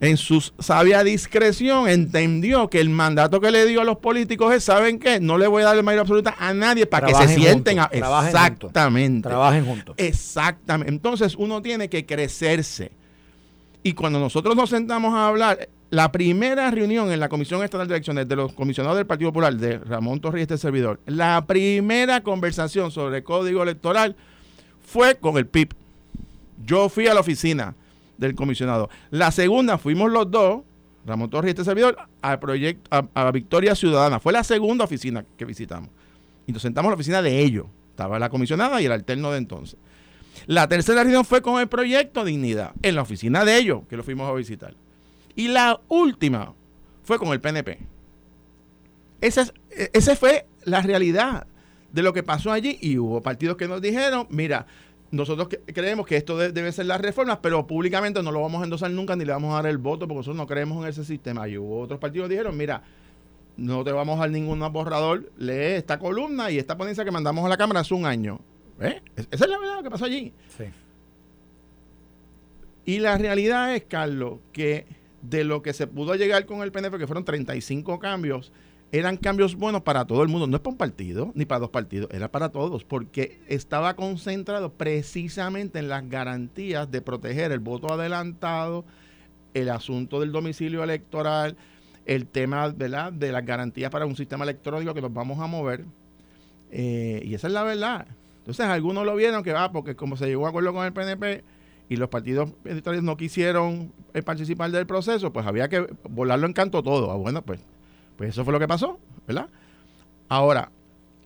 en 0.00 0.16
su 0.16 0.40
sabia 0.58 1.04
discreción, 1.04 1.86
entendió 1.86 2.68
que 2.68 2.80
el 2.80 2.88
mandato 2.88 3.40
que 3.40 3.50
le 3.50 3.66
dio 3.66 3.82
a 3.82 3.84
los 3.84 3.98
políticos 3.98 4.54
es, 4.54 4.64
¿saben 4.64 4.98
qué? 4.98 5.20
No 5.20 5.36
le 5.36 5.46
voy 5.46 5.62
a 5.62 5.66
dar 5.66 5.76
la 5.76 5.82
mayoría 5.82 6.00
absoluta 6.00 6.34
a 6.38 6.54
nadie 6.54 6.86
para 6.86 7.06
que 7.06 7.14
se 7.14 7.28
sienten 7.28 7.78
juntos, 7.78 7.96
a... 7.96 7.98
trabajen 7.98 8.32
juntos. 8.32 8.70
Exactamente. 8.70 9.28
Trabajen 9.28 9.66
juntos. 9.66 9.94
Exactamente. 9.98 10.92
Entonces 10.92 11.34
uno 11.36 11.60
tiene 11.60 11.90
que 11.90 12.06
crecerse. 12.06 12.92
Y 13.82 13.92
cuando 13.92 14.18
nosotros 14.18 14.56
nos 14.56 14.70
sentamos 14.70 15.14
a 15.14 15.28
hablar, 15.28 15.68
la 15.90 16.10
primera 16.12 16.70
reunión 16.70 17.12
en 17.12 17.20
la 17.20 17.28
Comisión 17.28 17.62
Estatal 17.62 17.86
de 17.86 17.94
Elecciones 17.94 18.26
de 18.26 18.36
los 18.36 18.54
comisionados 18.54 18.96
del 18.96 19.06
Partido 19.06 19.30
Popular, 19.30 19.54
de 19.54 19.78
Ramón 19.78 20.20
Torres 20.20 20.42
este 20.42 20.56
servidor, 20.56 21.00
la 21.04 21.44
primera 21.46 22.22
conversación 22.22 22.90
sobre 22.90 23.18
el 23.18 23.24
código 23.24 23.62
electoral 23.62 24.16
fue 24.82 25.16
con 25.16 25.36
el 25.36 25.46
PIB. 25.46 25.74
Yo 26.64 26.88
fui 26.88 27.06
a 27.06 27.14
la 27.14 27.20
oficina 27.20 27.74
del 28.20 28.34
comisionado. 28.36 28.88
La 29.10 29.32
segunda 29.32 29.78
fuimos 29.78 30.12
los 30.12 30.30
dos, 30.30 30.62
Ramón 31.06 31.30
Torres 31.30 31.48
y 31.48 31.50
este 31.50 31.64
servidor, 31.64 31.96
al 32.22 32.38
proyecto, 32.38 32.88
a, 32.94 33.06
a 33.14 33.30
Victoria 33.32 33.74
Ciudadana. 33.74 34.20
Fue 34.20 34.32
la 34.32 34.44
segunda 34.44 34.84
oficina 34.84 35.24
que 35.36 35.44
visitamos. 35.44 35.90
Y 36.46 36.52
nos 36.52 36.62
sentamos 36.62 36.88
en 36.88 36.90
la 36.92 36.94
oficina 36.96 37.22
de 37.22 37.40
ellos. 37.40 37.66
Estaba 37.90 38.18
la 38.18 38.28
comisionada 38.28 38.80
y 38.80 38.84
el 38.84 38.92
alterno 38.92 39.32
de 39.32 39.38
entonces. 39.38 39.78
La 40.46 40.68
tercera 40.68 41.02
reunión 41.02 41.24
fue 41.24 41.42
con 41.42 41.60
el 41.60 41.68
proyecto 41.68 42.24
Dignidad, 42.24 42.72
en 42.82 42.94
la 42.94 43.02
oficina 43.02 43.44
de 43.44 43.56
ellos, 43.58 43.82
que 43.88 43.96
lo 43.96 44.02
fuimos 44.04 44.28
a 44.30 44.34
visitar. 44.34 44.74
Y 45.34 45.48
la 45.48 45.80
última 45.88 46.52
fue 47.02 47.18
con 47.18 47.28
el 47.28 47.40
PNP. 47.40 47.78
Esa, 49.20 49.42
es, 49.42 49.52
e- 49.70 49.90
esa 49.92 50.14
fue 50.16 50.46
la 50.64 50.82
realidad 50.82 51.46
de 51.92 52.02
lo 52.02 52.12
que 52.12 52.22
pasó 52.22 52.52
allí. 52.52 52.78
Y 52.80 52.98
hubo 52.98 53.20
partidos 53.22 53.56
que 53.56 53.68
nos 53.68 53.80
dijeron, 53.80 54.26
mira, 54.30 54.66
nosotros 55.10 55.48
creemos 55.66 56.06
que 56.06 56.16
esto 56.16 56.38
de- 56.38 56.52
debe 56.52 56.70
ser 56.72 56.86
las 56.86 57.00
reformas, 57.00 57.38
pero 57.42 57.66
públicamente 57.66 58.22
no 58.22 58.30
lo 58.32 58.40
vamos 58.40 58.60
a 58.60 58.64
endosar 58.64 58.90
nunca 58.90 59.16
ni 59.16 59.24
le 59.24 59.32
vamos 59.32 59.52
a 59.52 59.56
dar 59.56 59.66
el 59.66 59.78
voto 59.78 60.06
porque 60.06 60.18
nosotros 60.18 60.36
no 60.36 60.46
creemos 60.46 60.82
en 60.84 60.88
ese 60.90 61.04
sistema. 61.04 61.48
Y 61.48 61.58
hubo 61.58 61.80
otros 61.80 61.98
partidos 61.98 62.28
que 62.28 62.34
dijeron, 62.34 62.56
mira, 62.56 62.82
no 63.56 63.82
te 63.84 63.92
vamos 63.92 64.16
a 64.16 64.20
dar 64.20 64.30
ningún 64.30 64.60
borrador, 64.72 65.30
lee 65.36 65.74
esta 65.76 65.98
columna 65.98 66.50
y 66.50 66.58
esta 66.58 66.76
ponencia 66.76 67.04
que 67.04 67.10
mandamos 67.10 67.44
a 67.44 67.48
la 67.48 67.56
Cámara 67.56 67.80
hace 67.80 67.92
un 67.94 68.06
año. 68.06 68.40
¿Eh? 68.80 69.02
Es- 69.16 69.28
Esa 69.30 69.44
es 69.44 69.50
la 69.50 69.58
verdad 69.58 69.76
lo 69.76 69.82
que 69.82 69.90
pasó 69.90 70.04
allí. 70.04 70.32
Sí. 70.56 70.64
Y 72.86 72.98
la 73.00 73.18
realidad 73.18 73.74
es, 73.74 73.84
Carlos, 73.84 74.38
que 74.52 74.86
de 75.22 75.44
lo 75.44 75.60
que 75.62 75.72
se 75.72 75.86
pudo 75.86 76.14
llegar 76.14 76.46
con 76.46 76.62
el 76.62 76.72
PNP, 76.72 76.98
que 76.98 77.06
fueron 77.06 77.24
35 77.24 77.98
cambios, 77.98 78.52
eran 78.92 79.16
cambios 79.16 79.54
buenos 79.54 79.82
para 79.82 80.04
todo 80.04 80.22
el 80.22 80.28
mundo. 80.28 80.46
No 80.46 80.56
es 80.56 80.62
para 80.62 80.72
un 80.72 80.78
partido, 80.78 81.32
ni 81.34 81.44
para 81.44 81.60
dos 81.60 81.70
partidos, 81.70 82.10
era 82.12 82.30
para 82.30 82.50
todos, 82.50 82.84
porque 82.84 83.40
estaba 83.48 83.94
concentrado 83.94 84.72
precisamente 84.72 85.78
en 85.78 85.88
las 85.88 86.08
garantías 86.08 86.90
de 86.90 87.00
proteger 87.00 87.52
el 87.52 87.60
voto 87.60 87.92
adelantado, 87.92 88.84
el 89.54 89.68
asunto 89.68 90.20
del 90.20 90.32
domicilio 90.32 90.82
electoral, 90.82 91.56
el 92.06 92.26
tema 92.26 92.68
¿verdad? 92.68 93.12
de 93.12 93.30
las 93.30 93.44
garantías 93.44 93.90
para 93.90 94.06
un 94.06 94.16
sistema 94.16 94.44
electrónico 94.44 94.94
que 94.94 95.02
nos 95.02 95.12
vamos 95.12 95.38
a 95.38 95.46
mover. 95.46 95.84
Eh, 96.70 97.22
y 97.24 97.34
esa 97.34 97.46
es 97.46 97.52
la 97.52 97.62
verdad. 97.62 98.06
Entonces, 98.38 98.66
algunos 98.66 99.04
lo 99.04 99.14
vieron 99.14 99.42
que 99.42 99.52
va, 99.52 99.64
ah, 99.64 99.72
porque 99.72 99.94
como 99.94 100.16
se 100.16 100.26
llegó 100.26 100.46
a 100.46 100.48
acuerdo 100.48 100.72
con 100.72 100.84
el 100.84 100.92
PNP 100.92 101.44
y 101.88 101.96
los 101.96 102.08
partidos 102.08 102.50
electorales 102.64 103.04
no 103.04 103.16
quisieron 103.16 103.92
eh, 104.14 104.22
participar 104.22 104.70
del 104.70 104.86
proceso, 104.86 105.32
pues 105.32 105.46
había 105.46 105.68
que 105.68 105.86
volarlo 106.08 106.46
en 106.46 106.52
canto 106.52 106.82
todo. 106.82 107.10
Ah, 107.12 107.16
bueno, 107.16 107.42
pues, 107.42 107.60
pues 108.20 108.34
eso 108.34 108.44
fue 108.44 108.52
lo 108.52 108.58
que 108.58 108.68
pasó, 108.68 109.00
¿verdad? 109.26 109.48
Ahora, 110.28 110.70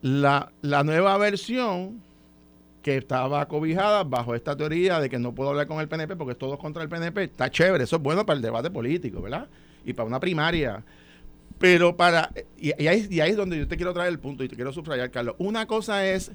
la, 0.00 0.52
la 0.62 0.84
nueva 0.84 1.18
versión 1.18 2.00
que 2.82 2.96
estaba 2.96 3.48
cobijada 3.48 4.04
bajo 4.04 4.36
esta 4.36 4.56
teoría 4.56 5.00
de 5.00 5.10
que 5.10 5.18
no 5.18 5.34
puedo 5.34 5.50
hablar 5.50 5.66
con 5.66 5.80
el 5.80 5.88
PNP 5.88 6.14
porque 6.14 6.34
es 6.34 6.38
todo 6.38 6.56
contra 6.56 6.84
el 6.84 6.88
PNP, 6.88 7.24
está 7.24 7.50
chévere, 7.50 7.82
eso 7.82 7.96
es 7.96 8.02
bueno 8.02 8.24
para 8.24 8.36
el 8.36 8.42
debate 8.42 8.70
político, 8.70 9.20
¿verdad? 9.20 9.48
Y 9.84 9.92
para 9.92 10.06
una 10.06 10.20
primaria. 10.20 10.84
Pero 11.58 11.96
para, 11.96 12.30
y, 12.56 12.70
ahí, 12.86 13.08
es 13.10 13.36
donde 13.36 13.58
yo 13.58 13.66
te 13.66 13.76
quiero 13.76 13.92
traer 13.92 14.10
el 14.10 14.20
punto 14.20 14.44
y 14.44 14.48
te 14.48 14.54
quiero 14.54 14.72
subrayar, 14.72 15.10
Carlos. 15.10 15.34
Una 15.38 15.66
cosa 15.66 16.06
es 16.06 16.30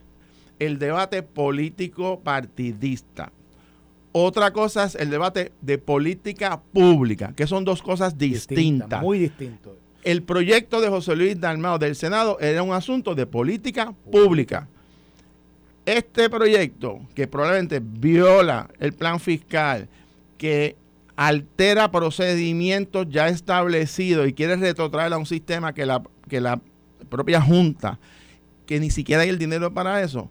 el 0.59 0.77
debate 0.77 1.23
político 1.23 2.19
partidista. 2.19 3.31
Otra 4.11 4.51
cosa 4.51 4.83
es 4.83 4.95
el 4.95 5.09
debate 5.09 5.53
de 5.61 5.77
política 5.77 6.61
pública, 6.73 7.31
que 7.33 7.47
son 7.47 7.63
dos 7.63 7.81
cosas 7.81 8.17
distintas. 8.17 9.01
muy 9.01 9.19
distintos. 9.19 9.77
El 10.03 10.23
proyecto 10.23 10.79
de 10.81 10.89
José 10.89 11.15
Luis 11.15 11.39
Dalmao 11.39 11.77
del 11.77 11.95
Senado 11.95 12.39
era 12.39 12.63
un 12.63 12.73
asunto 12.73 13.15
de 13.15 13.25
política 13.25 13.93
pública. 14.11 14.67
Este 15.85 16.29
proyecto, 16.29 17.01
que 17.15 17.27
probablemente 17.27 17.81
viola 17.81 18.69
el 18.79 18.93
plan 18.93 19.19
fiscal, 19.19 19.89
que 20.37 20.75
altera 21.15 21.91
procedimientos 21.91 23.07
ya 23.09 23.27
establecidos 23.27 24.27
y 24.27 24.33
quiere 24.33 24.55
retrotraer 24.55 25.11
a 25.11 25.17
un 25.17 25.25
sistema 25.25 25.73
que 25.73 25.85
la, 25.85 26.01
que 26.29 26.39
la 26.39 26.61
propia 27.09 27.41
Junta, 27.41 27.99
que 28.65 28.79
ni 28.79 28.89
siquiera 28.89 29.23
hay 29.23 29.29
el 29.29 29.37
dinero 29.37 29.73
para 29.73 30.01
eso, 30.01 30.29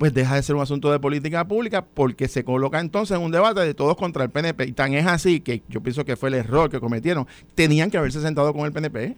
pues 0.00 0.14
deja 0.14 0.36
de 0.36 0.42
ser 0.42 0.56
un 0.56 0.62
asunto 0.62 0.90
de 0.90 0.98
política 0.98 1.46
pública 1.46 1.84
porque 1.84 2.26
se 2.26 2.42
coloca 2.42 2.80
entonces 2.80 3.18
en 3.18 3.22
un 3.22 3.30
debate 3.30 3.60
de 3.60 3.74
todos 3.74 3.98
contra 3.98 4.24
el 4.24 4.30
PNP. 4.30 4.64
Y 4.64 4.72
tan 4.72 4.94
es 4.94 5.06
así 5.06 5.40
que 5.40 5.62
yo 5.68 5.82
pienso 5.82 6.06
que 6.06 6.16
fue 6.16 6.30
el 6.30 6.36
error 6.36 6.70
que 6.70 6.80
cometieron. 6.80 7.26
Tenían 7.54 7.90
que 7.90 7.98
haberse 7.98 8.22
sentado 8.22 8.54
con 8.54 8.64
el 8.64 8.72
PNP 8.72 9.14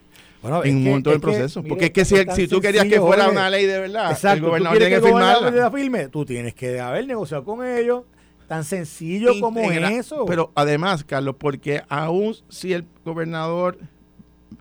en 0.64 0.76
un 0.78 0.82
momento 0.82 1.10
del 1.10 1.20
proceso. 1.20 1.62
porque 1.62 1.84
es 1.84 1.90
que 1.92 2.04
si, 2.04 2.48
tú 2.48 2.60
querías 2.60 2.86
que 2.86 3.00
fuera 3.00 3.28
una 3.28 3.48
ley 3.48 3.64
de 3.64 3.78
verdad, 3.78 4.18
el 4.24 4.40
gobernador 4.40 4.78
tiene 4.78 4.96
que, 4.96 5.00
firmarla. 5.06 5.70
Firme, 5.70 6.08
tú 6.08 6.24
tienes 6.24 6.52
que 6.52 6.80
haber 6.80 7.06
negociado 7.06 7.44
con 7.44 7.64
ellos. 7.64 8.02
Tan 8.48 8.64
sencillo 8.64 9.38
como 9.38 9.60
eso. 9.70 10.24
Pero 10.26 10.50
además, 10.56 11.04
Carlos, 11.04 11.36
porque 11.38 11.80
aún 11.88 12.34
si 12.48 12.72
el 12.72 12.84
gobernador, 13.04 13.78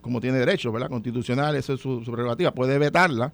como 0.02 0.22
tiene 0.22 0.38
derecho, 0.38 0.72
¿verdad? 0.72 0.90
Constitucional, 0.90 1.56
esa 1.56 1.74
es 1.74 1.80
su, 1.80 2.04
prerrogativa, 2.04 2.52
puede 2.52 2.78
vetarla. 2.78 3.34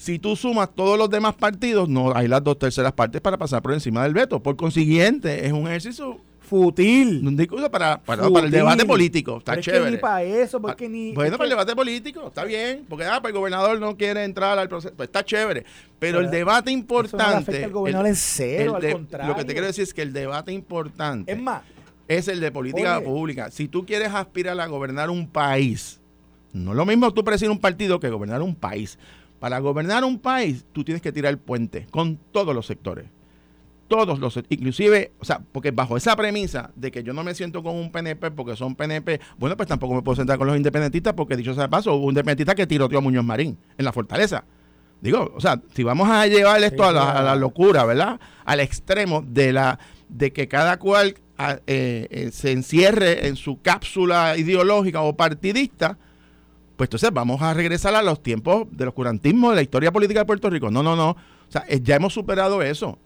Si 0.00 0.18
tú 0.18 0.34
sumas 0.34 0.70
todos 0.74 0.96
los 0.96 1.10
demás 1.10 1.34
partidos, 1.34 1.86
no 1.86 2.16
hay 2.16 2.26
las 2.26 2.42
dos 2.42 2.58
terceras 2.58 2.94
partes 2.94 3.20
para 3.20 3.36
pasar 3.36 3.60
por 3.60 3.74
encima 3.74 4.02
del 4.02 4.14
veto. 4.14 4.42
Por 4.42 4.56
consiguiente, 4.56 5.44
es 5.44 5.52
un 5.52 5.66
ejercicio 5.66 6.18
Futil. 6.40 7.24
Un 7.28 7.36
discurso 7.36 7.70
para, 7.70 7.98
para, 7.98 8.26
el 8.26 8.50
debate 8.50 8.86
político. 8.86 9.36
Está 9.36 9.60
chévere. 9.60 9.90
ni 9.90 9.96
para 9.98 10.22
eso, 10.22 10.58
porque 10.58 10.88
ni. 10.88 11.12
Bueno, 11.12 11.36
para 11.36 11.44
el 11.44 11.50
debate 11.50 11.76
político, 11.76 12.28
está 12.28 12.44
bien. 12.44 12.86
Porque 12.88 13.04
ah, 13.04 13.20
pues 13.20 13.32
el 13.32 13.38
gobernador 13.38 13.78
no 13.78 13.94
quiere 13.94 14.24
entrar 14.24 14.58
al 14.58 14.70
proceso. 14.70 14.94
Pues 14.96 15.08
está 15.08 15.22
chévere. 15.22 15.66
Pero, 15.98 16.20
el 16.20 16.30
debate 16.30 16.72
importante. 16.72 17.62
el 17.62 17.70
gobernador 17.70 18.08
en 18.08 18.16
cero, 18.16 18.76
al 18.76 18.92
contrario. 18.92 19.32
Lo 19.32 19.36
que 19.36 19.44
te 19.44 19.52
quiero 19.52 19.66
decir 19.66 19.84
es 19.84 19.92
que 19.92 20.00
el 20.00 20.14
debate 20.14 20.50
importante. 20.50 21.30
Es 21.30 21.38
más. 21.38 21.62
Es 22.08 22.26
el 22.26 22.40
de 22.40 22.50
política 22.50 23.02
pública. 23.02 23.50
Si 23.50 23.68
tú 23.68 23.84
quieres 23.84 24.08
aspirar 24.14 24.58
a 24.58 24.66
gobernar 24.66 25.10
un 25.10 25.28
país, 25.28 26.00
no 26.54 26.70
es 26.70 26.76
lo 26.78 26.86
mismo 26.86 27.12
tú 27.12 27.22
presidir 27.22 27.50
un 27.50 27.60
partido 27.60 28.00
que 28.00 28.08
gobernar 28.08 28.40
un 28.40 28.54
país. 28.54 28.98
Para 29.40 29.58
gobernar 29.58 30.04
un 30.04 30.20
país, 30.20 30.64
tú 30.72 30.84
tienes 30.84 31.02
que 31.02 31.10
tirar 31.10 31.30
el 31.30 31.38
puente 31.38 31.86
con 31.90 32.16
todos 32.30 32.54
los 32.54 32.66
sectores 32.66 33.06
todos 33.90 34.20
los, 34.20 34.38
inclusive, 34.48 35.10
o 35.18 35.24
sea, 35.24 35.40
porque 35.50 35.72
bajo 35.72 35.96
esa 35.96 36.14
premisa 36.14 36.70
de 36.76 36.92
que 36.92 37.02
yo 37.02 37.12
no 37.12 37.24
me 37.24 37.34
siento 37.34 37.60
con 37.60 37.74
un 37.74 37.90
PNP 37.90 38.30
porque 38.30 38.54
son 38.54 38.76
PNP, 38.76 39.20
bueno, 39.36 39.56
pues 39.56 39.68
tampoco 39.68 39.94
me 39.94 40.02
puedo 40.02 40.14
sentar 40.14 40.38
con 40.38 40.46
los 40.46 40.56
independentistas 40.56 41.12
porque 41.14 41.36
dicho 41.36 41.52
sea 41.54 41.64
de 41.64 41.68
paso, 41.68 41.92
hubo 41.94 42.04
un 42.04 42.12
independentista 42.12 42.54
que 42.54 42.68
tiroteó 42.68 42.98
a 42.98 43.00
Muñoz 43.00 43.24
Marín 43.24 43.58
en 43.76 43.84
la 43.84 43.92
fortaleza. 43.92 44.44
Digo, 45.00 45.32
o 45.34 45.40
sea, 45.40 45.60
si 45.74 45.82
vamos 45.82 46.08
a 46.08 46.24
llevar 46.28 46.62
esto 46.62 46.84
a, 46.84 46.92
la, 46.92 47.34
locura, 47.34 47.84
¿verdad? 47.84 48.20
Al 48.44 48.60
extremo 48.60 49.24
de 49.26 49.52
la 49.52 49.80
de 50.08 50.32
que 50.32 50.46
cada 50.46 50.78
cual 50.78 51.16
eh, 51.66 52.06
eh, 52.10 52.30
se 52.32 52.52
encierre 52.52 53.26
en 53.26 53.34
su 53.34 53.60
cápsula 53.60 54.36
ideológica 54.36 55.00
o 55.00 55.16
partidista, 55.16 55.98
pues 56.80 56.88
entonces 56.88 57.10
vamos 57.12 57.42
a 57.42 57.52
regresar 57.52 57.94
a 57.94 58.00
los 58.00 58.22
tiempos 58.22 58.66
del 58.70 58.88
oscurantismo 58.88 59.50
de 59.50 59.56
la 59.56 59.60
historia 59.60 59.92
política 59.92 60.20
de 60.20 60.24
Puerto 60.24 60.48
Rico. 60.48 60.70
No, 60.70 60.82
no, 60.82 60.96
no. 60.96 61.10
O 61.10 61.16
sea, 61.50 61.66
ya 61.68 61.96
hemos 61.96 62.14
superado 62.14 62.62
eso. 62.62 62.98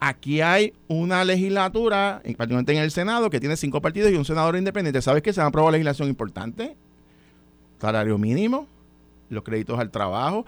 Aquí 0.00 0.40
hay 0.40 0.72
una 0.86 1.22
legislatura, 1.26 2.22
particularmente 2.22 2.72
en 2.72 2.78
el 2.78 2.90
Senado, 2.90 3.28
que 3.28 3.38
tiene 3.38 3.58
cinco 3.58 3.82
partidos 3.82 4.10
y 4.10 4.14
un 4.14 4.24
senador 4.24 4.56
independiente. 4.56 5.02
¿Sabes 5.02 5.22
que 5.22 5.34
se 5.34 5.42
han 5.42 5.48
aprobado 5.48 5.72
legislación 5.72 6.08
importante? 6.08 6.74
Salario 7.78 8.16
mínimo, 8.16 8.66
los 9.28 9.44
créditos 9.44 9.78
al 9.78 9.90
trabajo, 9.90 10.46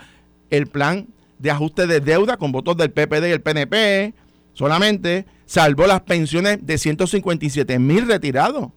el 0.49 0.67
plan 0.67 1.07
de 1.39 1.51
ajuste 1.51 1.87
de 1.87 2.01
deuda 2.01 2.39
con 2.39 2.51
votos 2.51 2.79
del 2.79 2.93
PPD 2.93 3.29
y 3.29 3.33
el 3.33 3.43
PNP 3.43 4.15
solamente 4.55 5.27
salvó 5.45 5.87
las 5.87 6.01
pensiones 6.01 6.65
de 6.65 6.79
157 6.79 7.79
mil 7.79 8.07
retirados. 8.07 8.71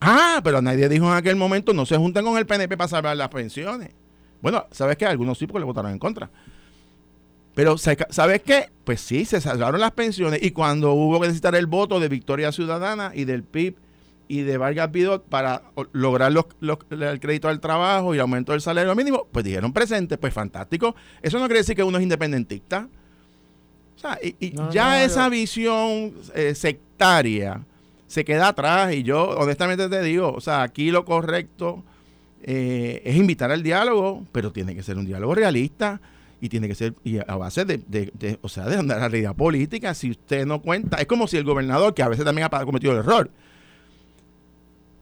Ah, 0.00 0.40
pero 0.44 0.60
nadie 0.60 0.88
dijo 0.88 1.06
en 1.06 1.14
aquel 1.14 1.36
momento 1.36 1.72
no 1.72 1.86
se 1.86 1.96
juntan 1.96 2.24
con 2.24 2.36
el 2.36 2.46
PNP 2.46 2.76
para 2.76 2.88
salvar 2.88 3.16
las 3.16 3.28
pensiones. 3.28 3.90
Bueno, 4.42 4.66
¿sabes 4.70 4.96
qué? 4.96 5.06
Algunos 5.06 5.38
sí 5.38 5.46
porque 5.46 5.60
le 5.60 5.64
votaron 5.64 5.92
en 5.92 5.98
contra. 5.98 6.30
Pero, 7.54 7.78
¿sabes 7.78 8.42
qué? 8.42 8.68
Pues 8.84 9.00
sí, 9.00 9.24
se 9.24 9.40
salvaron 9.40 9.80
las 9.80 9.92
pensiones 9.92 10.42
y 10.42 10.50
cuando 10.50 10.92
hubo 10.92 11.18
que 11.18 11.28
necesitar 11.28 11.54
el 11.54 11.66
voto 11.66 11.98
de 11.98 12.08
Victoria 12.08 12.52
Ciudadana 12.52 13.12
y 13.14 13.24
del 13.24 13.44
PIB 13.44 13.76
y 14.28 14.42
de 14.42 14.58
Vargas 14.58 14.88
Pidot 14.88 15.24
para 15.24 15.62
lograr 15.92 16.32
los, 16.32 16.44
el 16.90 17.18
crédito 17.18 17.48
al 17.48 17.60
trabajo 17.60 18.12
y 18.12 18.18
el 18.18 18.20
aumento 18.20 18.52
del 18.52 18.60
salario 18.60 18.94
mínimo, 18.94 19.26
pues 19.32 19.44
dijeron 19.44 19.72
presente, 19.72 20.18
pues 20.18 20.34
fantástico. 20.34 20.94
Eso 21.22 21.38
no 21.38 21.46
quiere 21.46 21.60
decir 21.60 21.74
que 21.74 21.82
uno 21.82 21.96
es 21.96 22.02
independentista. 22.02 22.88
O 23.96 23.98
sea, 23.98 24.18
y, 24.22 24.54
ya 24.70 25.02
esa 25.02 25.30
visión 25.30 26.12
eh, 26.34 26.54
sectaria 26.54 27.64
se 28.06 28.24
queda 28.24 28.48
atrás 28.48 28.94
y 28.94 29.02
yo 29.02 29.30
honestamente 29.30 29.88
te 29.88 30.02
digo, 30.02 30.32
o 30.32 30.40
sea, 30.40 30.62
aquí 30.62 30.90
lo 30.90 31.04
correcto 31.04 31.82
eh, 32.42 33.02
es 33.04 33.16
invitar 33.16 33.50
al 33.50 33.62
diálogo, 33.62 34.24
pero 34.32 34.52
tiene 34.52 34.74
que 34.74 34.82
ser 34.82 34.96
un 34.96 35.06
diálogo 35.06 35.34
realista 35.34 36.00
y 36.40 36.48
tiene 36.48 36.68
que 36.68 36.74
ser 36.74 36.94
y 37.02 37.18
a 37.18 37.36
base 37.36 37.64
de, 37.64 38.38
o 38.42 38.48
sea, 38.48 38.66
de 38.66 38.76
andar 38.76 39.00
la 39.00 39.08
realidad 39.08 39.34
política. 39.34 39.94
Si 39.94 40.10
usted 40.10 40.46
no 40.46 40.60
cuenta, 40.60 40.98
es 40.98 41.06
como 41.06 41.26
si 41.26 41.36
el 41.36 41.44
gobernador, 41.44 41.94
que 41.94 42.02
a 42.02 42.08
veces 42.08 42.24
también 42.24 42.48
ha 42.50 42.64
cometido 42.64 42.92
el 42.92 42.98
error, 42.98 43.30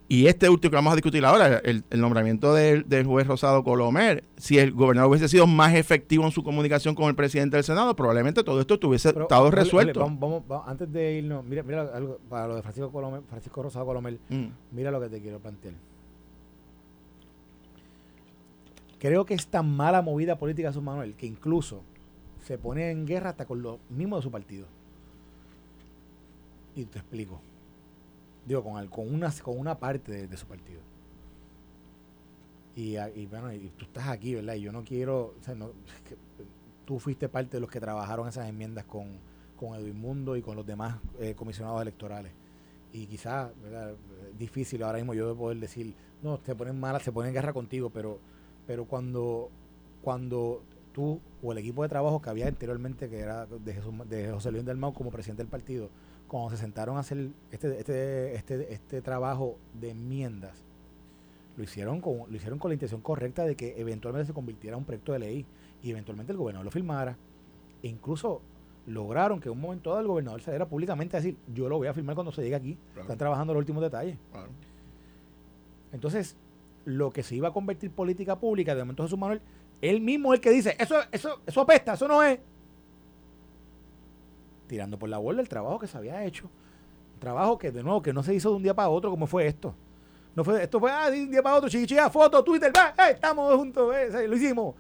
y 0.07 0.27
este 0.27 0.51
último 0.51 0.71
que 0.71 0.77
vamos 0.77 0.93
a 0.93 0.97
discutir 0.97 1.25
ahora, 1.25 1.63
el, 1.65 1.83
nombramiento 1.97 2.53
del, 2.53 2.85
juez 3.07 3.27
Rosado 3.27 3.65
Colomer, 3.65 4.23
si 4.37 4.59
el 4.59 4.73
gobernador 4.73 5.11
hubiese 5.11 5.29
sido 5.29 5.47
más 5.47 5.75
efectivo 5.75 6.25
en 6.25 6.31
su 6.31 6.43
comunicación 6.43 6.95
con 6.95 7.07
el 7.07 7.15
presidente 7.15 7.57
del 7.57 7.65
Senado, 7.65 7.97
probablemente 7.97 8.45
todo 8.45 8.61
esto 8.61 8.75
estuviese 8.75 9.09
estado 9.09 9.51
resuelto. 9.51 10.01
vamos, 10.01 10.43
antes 10.67 10.93
de 10.93 11.19
irnos, 11.19 11.43
mira, 11.45 11.63
mira 11.63 11.91
algo 11.95 12.19
para 12.29 12.49
lo 12.49 12.57
de 12.57 12.63
Francisco, 12.63 12.93
Colomer, 12.93 13.23
Francisco 13.29 13.63
Rosado 13.63 13.87
Colomer, 13.87 14.19
mm. 14.29 14.47
mira 14.73 14.91
lo 14.91 15.01
que 15.01 15.09
te 15.09 15.21
quiero 15.23 15.39
plantear. 15.39 15.75
Creo 18.99 19.25
que 19.25 19.35
es 19.35 19.47
tan 19.47 19.75
mala 19.75 20.03
movida 20.03 20.37
política 20.39 20.73
su 20.73 20.83
Manuel 20.83 21.15
que 21.15 21.27
incluso 21.27 21.83
se 22.45 22.59
pone 22.59 22.91
en 22.91 23.07
guerra 23.07 23.31
hasta 23.31 23.47
con 23.47 23.63
los 23.63 23.79
mismos 23.89 24.21
de 24.21 24.23
su 24.23 24.31
partido. 24.31 24.67
Y 26.77 26.85
te 26.85 26.99
explico. 26.99 27.41
Digo, 28.47 28.63
con, 28.63 28.87
con, 28.89 29.15
una, 29.15 29.33
con 29.43 29.59
una 29.59 29.79
parte 29.79 30.27
de, 30.27 30.37
su 30.37 30.47
partido. 30.47 30.81
Y, 32.77 32.97
bueno, 33.27 33.53
y 33.53 33.71
tú 33.77 33.85
estás 33.85 34.09
aquí, 34.09 34.35
¿verdad? 34.35 34.55
Y 34.55 34.63
yo 34.63 34.73
no 34.73 34.83
quiero. 34.83 35.35
O 35.41 35.43
sea, 35.43 35.55
no, 35.55 35.71
tú 36.85 36.99
fuiste 36.99 37.29
parte 37.29 37.57
de 37.57 37.61
los 37.61 37.71
que 37.71 37.81
trabajaron 37.81 38.29
esas 38.29 38.49
enmiendas 38.49 38.85
con, 38.85 39.07
con 39.57 39.75
Edwin 39.79 40.27
y 40.37 40.43
con 40.43 40.57
los 40.57 40.67
demás 40.67 40.97
eh, 41.21 41.35
comisionados 41.35 41.81
electorales. 41.83 42.33
Y 42.93 43.07
quizás, 43.07 43.51
¿verdad? 43.63 43.95
difícil 44.39 44.83
ahora 44.83 44.99
mismo 44.99 45.15
yo 45.15 45.29
de 45.29 45.35
poder 45.35 45.59
decir, 45.59 45.95
no, 46.23 46.39
se 46.45 46.55
ponen 46.55 46.79
malas, 46.79 47.03
se 47.03 47.13
ponen 47.13 47.29
en 47.29 47.35
guerra 47.35 47.53
contigo, 47.53 47.91
pero 47.91 48.19
pero 48.67 48.85
cuando, 48.87 49.51
cuando 50.03 50.63
tú 50.93 51.21
o 51.43 51.53
el 51.53 51.59
equipo 51.59 51.83
de 51.83 51.89
trabajo 51.89 52.23
que 52.23 52.31
había 52.31 52.47
anteriormente, 52.47 53.09
que 53.09 53.21
era 53.21 53.47
de, 53.47 53.81
de 54.09 54.31
José 54.33 54.51
Luis 54.51 54.65
del 54.65 54.77
Mau 54.77 54.93
como 54.93 55.11
presidente 55.11 55.43
del 55.43 55.51
partido, 55.51 55.91
cuando 56.35 56.51
se 56.51 56.57
sentaron 56.57 56.97
a 56.97 57.01
hacer 57.01 57.29
este, 57.53 57.79
este, 57.79 58.35
este, 58.35 58.75
este 58.75 59.01
trabajo 59.03 59.57
de 59.73 59.91
enmiendas, 59.91 60.65
lo 61.57 61.63
hicieron 61.63 62.01
con, 62.01 62.25
lo 62.29 62.37
hicieron 62.37 62.59
con 62.59 62.71
la 62.71 62.75
intención 62.75 63.01
correcta 63.03 63.45
de 63.45 63.55
que 63.55 63.81
eventualmente 63.81 64.27
se 64.27 64.33
convirtiera 64.33 64.75
en 64.75 64.81
un 64.81 64.85
proyecto 64.85 65.13
de 65.13 65.21
ley 65.21 65.47
y 65.81 65.93
eventualmente 65.93 66.33
el 66.33 66.39
gobernador 66.39 66.65
lo 66.65 66.73
firmara. 66.73 67.17
E 67.85 67.87
incluso 67.87 68.43
lograron 68.89 69.39
que 69.39 69.49
en 69.49 69.53
un 69.53 69.61
momento 69.61 69.91
dado 69.91 70.01
el 70.01 70.09
gobernador 70.09 70.43
saliera 70.43 70.67
públicamente 70.67 71.17
a 71.17 71.21
decir, 71.21 71.37
yo 71.55 71.69
lo 71.69 71.79
voy 71.79 71.87
a 71.87 71.95
firmar 71.95 72.17
cuando 72.17 72.33
se 72.33 72.43
llegue 72.43 72.57
aquí. 72.57 72.79
Están 73.01 73.17
trabajando 73.17 73.53
los 73.55 73.61
últimos 73.61 73.81
detalles. 73.85 74.19
Entonces, 75.93 76.37
lo 76.85 77.13
que 77.13 77.23
se 77.23 77.37
iba 77.37 77.47
a 77.47 77.53
convertir 77.53 77.93
política 77.93 78.41
pública, 78.41 78.75
de 78.75 78.83
momento 78.83 79.05
Jesús 79.05 79.21
Manuel, 79.21 79.41
él 79.81 80.01
mismo 80.01 80.35
es 80.35 80.39
el 80.39 80.41
que 80.41 80.51
dice, 80.51 80.75
eso, 80.81 80.97
eso, 81.13 81.43
eso 81.47 81.61
apesta, 81.61 81.93
eso 81.93 82.09
no 82.09 82.25
es. 82.25 82.41
Tirando 84.67 84.99
por 84.99 85.09
la 85.09 85.19
borda 85.19 85.41
el 85.41 85.49
trabajo 85.49 85.79
que 85.79 85.87
se 85.87 85.97
había 85.97 86.25
hecho. 86.25 86.49
Trabajo 87.19 87.59
que, 87.59 87.71
de 87.71 87.83
nuevo, 87.83 88.03
que 88.03 88.13
no 88.13 88.23
se 88.23 88.35
hizo 88.35 88.51
de 88.51 88.57
un 88.57 88.63
día 88.63 88.75
para 88.75 88.89
otro 88.89 89.11
como 89.11 89.27
fue 89.27 89.47
esto. 89.47 89.75
No 90.35 90.43
fue, 90.43 90.63
esto 90.63 90.81
fue 90.81 90.91
ah, 90.91 91.11
de 91.11 91.23
un 91.23 91.31
día 91.31 91.43
para 91.43 91.57
otro, 91.57 91.69
chiquichilla, 91.69 92.11
foto, 92.11 92.43
Twitter, 92.43 92.73
va, 92.77 92.93
eh, 93.07 93.13
estamos 93.13 93.55
juntos, 93.55 93.95
eh, 93.95 94.27
lo 94.27 94.37
hicimos. 94.37 94.75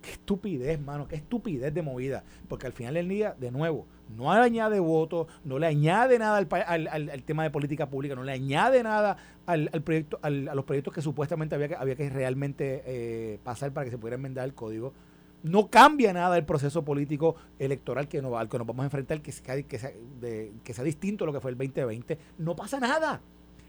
Qué 0.00 0.12
estupidez, 0.12 0.80
mano, 0.80 1.06
qué 1.06 1.16
estupidez 1.16 1.74
de 1.74 1.82
movida. 1.82 2.22
Porque 2.48 2.66
al 2.66 2.72
final 2.72 2.94
del 2.94 3.08
día, 3.08 3.34
de 3.38 3.50
nuevo, 3.50 3.86
no 4.16 4.32
le 4.32 4.40
añade 4.40 4.80
votos, 4.80 5.26
no 5.44 5.58
le 5.58 5.66
añade 5.66 6.18
nada 6.18 6.38
al, 6.38 7.22
tema 7.24 7.42
de 7.42 7.50
política 7.50 7.90
pública, 7.90 8.14
no 8.14 8.24
le 8.24 8.32
añade 8.32 8.82
nada 8.82 9.16
al, 9.46 9.68
proyecto, 9.82 10.18
a 10.22 10.30
los 10.30 10.64
proyectos 10.64 10.94
que 10.94 11.02
supuestamente 11.02 11.54
había 11.54 11.68
que, 11.68 11.74
había 11.74 11.96
que 11.96 12.08
realmente 12.08 12.82
eh, 12.86 13.38
pasar 13.44 13.72
para 13.72 13.84
que 13.84 13.90
se 13.90 13.98
pudiera 13.98 14.14
enmendar 14.14 14.46
el 14.46 14.54
código. 14.54 14.94
No 15.42 15.68
cambia 15.68 16.12
nada 16.12 16.36
el 16.36 16.44
proceso 16.44 16.84
político 16.84 17.36
electoral 17.58 18.08
que 18.08 18.18
al 18.18 18.48
que 18.48 18.58
nos 18.58 18.66
vamos 18.66 18.82
a 18.82 18.84
enfrentar, 18.84 19.22
que 19.22 19.32
sea, 19.32 19.62
que, 19.62 20.74
sea, 20.74 20.84
distinto 20.84 21.24
a 21.24 21.26
lo 21.26 21.32
que 21.32 21.40
fue 21.40 21.50
el 21.50 21.56
2020. 21.56 22.18
No 22.38 22.54
pasa 22.54 22.78
nada. 22.78 23.20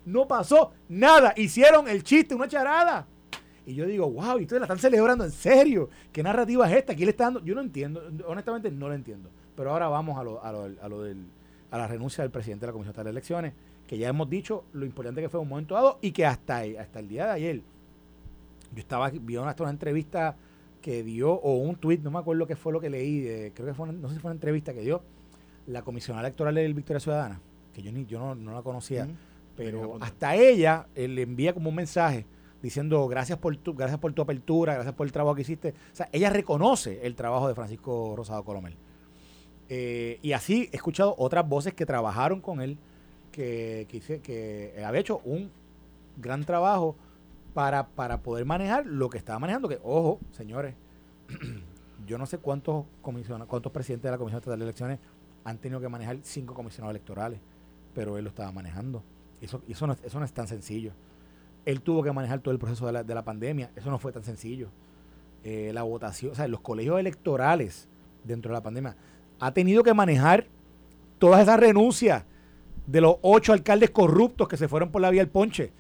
No 0.05 0.27
pasó 0.27 0.73
nada. 0.89 1.33
Hicieron 1.37 1.87
el 1.87 2.03
chiste, 2.03 2.35
una 2.35 2.47
charada. 2.47 3.07
Y 3.65 3.75
yo 3.75 3.85
digo, 3.85 4.09
wow, 4.09 4.39
y 4.39 4.43
ustedes 4.43 4.59
la 4.59 4.65
están 4.65 4.79
celebrando 4.79 5.23
en 5.23 5.31
serio. 5.31 5.89
¿Qué 6.11 6.23
narrativa 6.23 6.69
es 6.69 6.77
esta? 6.77 6.95
¿Quién 6.95 7.05
le 7.05 7.11
está 7.11 7.25
dando? 7.25 7.43
Yo 7.43 7.55
no 7.55 7.61
entiendo, 7.61 8.01
honestamente 8.25 8.71
no 8.71 8.87
lo 8.87 8.95
entiendo. 8.95 9.29
Pero 9.55 9.71
ahora 9.71 9.87
vamos 9.87 10.17
a 10.17 10.23
lo, 10.23 10.43
a 10.43 10.51
lo, 10.89 11.01
del, 11.03 11.25
a 11.69 11.77
la 11.77 11.87
renuncia 11.87 12.23
del 12.23 12.31
presidente 12.31 12.65
de 12.65 12.67
la 12.67 12.73
Comisión 12.73 13.03
de 13.03 13.09
Elecciones, 13.09 13.53
que 13.87 13.97
ya 13.97 14.09
hemos 14.09 14.29
dicho 14.29 14.65
lo 14.73 14.85
importante 14.85 15.21
que 15.21 15.29
fue 15.29 15.39
un 15.39 15.47
momento 15.47 15.75
dado 15.75 15.99
y 16.01 16.11
que 16.11 16.25
hasta, 16.25 16.63
hasta 16.79 16.99
el 16.99 17.07
día 17.07 17.27
de 17.27 17.31
ayer, 17.31 17.61
yo 18.73 18.79
estaba, 18.79 19.09
vi 19.09 19.37
una, 19.37 19.55
una 19.59 19.69
entrevista 19.69 20.35
que 20.81 21.03
dio, 21.03 21.31
o 21.31 21.55
un 21.55 21.75
tweet, 21.75 21.99
no 21.99 22.11
me 22.11 22.19
acuerdo 22.19 22.47
qué 22.47 22.55
fue 22.55 22.73
lo 22.73 22.79
que 22.79 22.89
leí, 22.89 23.51
creo 23.53 23.67
que 23.67 23.73
fue, 23.73 23.91
no 23.91 24.07
sé 24.07 24.15
si 24.15 24.19
fue 24.19 24.29
una 24.29 24.35
entrevista 24.35 24.73
que 24.73 24.81
dio 24.81 25.01
la 25.67 25.83
comisionada 25.83 26.27
electoral 26.27 26.55
del 26.55 26.73
Victoria 26.73 26.99
Ciudadana, 26.99 27.39
que 27.73 27.81
yo 27.81 27.91
ni 27.91 28.05
yo 28.05 28.35
no, 28.35 28.53
la 28.53 28.61
conocía, 28.61 29.07
pero 29.55 29.97
hasta 30.01 30.35
ella 30.35 30.87
le 30.95 31.21
envía 31.21 31.53
como 31.53 31.69
un 31.69 31.75
mensaje 31.75 32.25
diciendo 32.61 33.07
gracias 33.07 33.37
por 33.39 33.55
tu, 33.57 33.73
gracias 33.73 33.99
por 33.99 34.13
tu 34.13 34.21
apertura, 34.21 34.73
gracias 34.73 34.95
por 34.95 35.07
el 35.07 35.11
trabajo 35.11 35.35
que 35.35 35.41
hiciste. 35.41 35.69
O 35.69 35.95
sea, 35.95 36.09
ella 36.11 36.29
reconoce 36.29 37.05
el 37.05 37.15
trabajo 37.15 37.47
de 37.47 37.55
Francisco 37.55 38.13
Rosado 38.15 38.43
Colomel. 38.43 38.75
Eh, 39.69 40.19
y 40.21 40.33
así 40.33 40.69
he 40.71 40.75
escuchado 40.75 41.15
otras 41.17 41.47
voces 41.47 41.73
que 41.73 41.85
trabajaron 41.85 42.41
con 42.41 42.61
él, 42.61 42.77
que, 43.31 43.87
que, 43.89 44.19
que 44.19 44.83
había 44.85 45.01
hecho 45.01 45.21
un 45.23 45.49
gran 46.17 46.43
trabajo 46.43 46.95
para, 47.53 47.87
para 47.87 48.21
poder 48.21 48.45
manejar 48.45 48.85
lo 48.85 49.09
que 49.09 49.17
estaba 49.17 49.39
manejando. 49.39 49.67
Que, 49.67 49.79
ojo, 49.83 50.19
señores, 50.31 50.75
yo 52.07 52.17
no 52.17 52.25
sé 52.25 52.37
cuántos 52.37 52.85
comisionados, 53.01 53.47
cuántos 53.47 53.71
presidentes 53.71 54.03
de 54.03 54.11
la 54.11 54.17
Comisión 54.17 54.39
Estatal 54.39 54.59
de 54.59 54.65
Elecciones 54.65 54.99
han 55.43 55.57
tenido 55.57 55.79
que 55.81 55.89
manejar 55.89 56.19
cinco 56.21 56.53
comisionados 56.53 56.91
electorales, 56.91 57.39
pero 57.93 58.17
él 58.17 58.23
lo 58.23 58.29
estaba 58.29 58.51
manejando. 58.51 59.03
Eso, 59.41 59.61
eso, 59.67 59.87
no, 59.87 59.95
eso 60.03 60.19
no 60.19 60.25
es 60.25 60.33
tan 60.33 60.47
sencillo. 60.47 60.93
Él 61.65 61.81
tuvo 61.81 62.03
que 62.03 62.11
manejar 62.11 62.39
todo 62.39 62.51
el 62.51 62.59
proceso 62.59 62.85
de 62.85 62.91
la, 62.91 63.03
de 63.03 63.15
la 63.15 63.23
pandemia. 63.23 63.71
Eso 63.75 63.89
no 63.89 63.99
fue 63.99 64.11
tan 64.11 64.23
sencillo. 64.23 64.69
Eh, 65.43 65.71
la 65.73 65.83
votación, 65.83 66.31
o 66.31 66.35
sea, 66.35 66.47
los 66.47 66.61
colegios 66.61 66.99
electorales 66.99 67.87
dentro 68.23 68.49
de 68.49 68.53
la 68.53 68.63
pandemia 68.63 68.95
ha 69.39 69.51
tenido 69.51 69.81
que 69.81 69.93
manejar 69.93 70.47
todas 71.17 71.41
esas 71.41 71.59
renuncias 71.59 72.25
de 72.85 73.01
los 73.01 73.15
ocho 73.21 73.53
alcaldes 73.53 73.89
corruptos 73.89 74.47
que 74.47 74.57
se 74.57 74.67
fueron 74.67 74.91
por 74.91 75.01
la 75.01 75.09
vía 75.09 75.21
del 75.21 75.29
ponche 75.29 75.71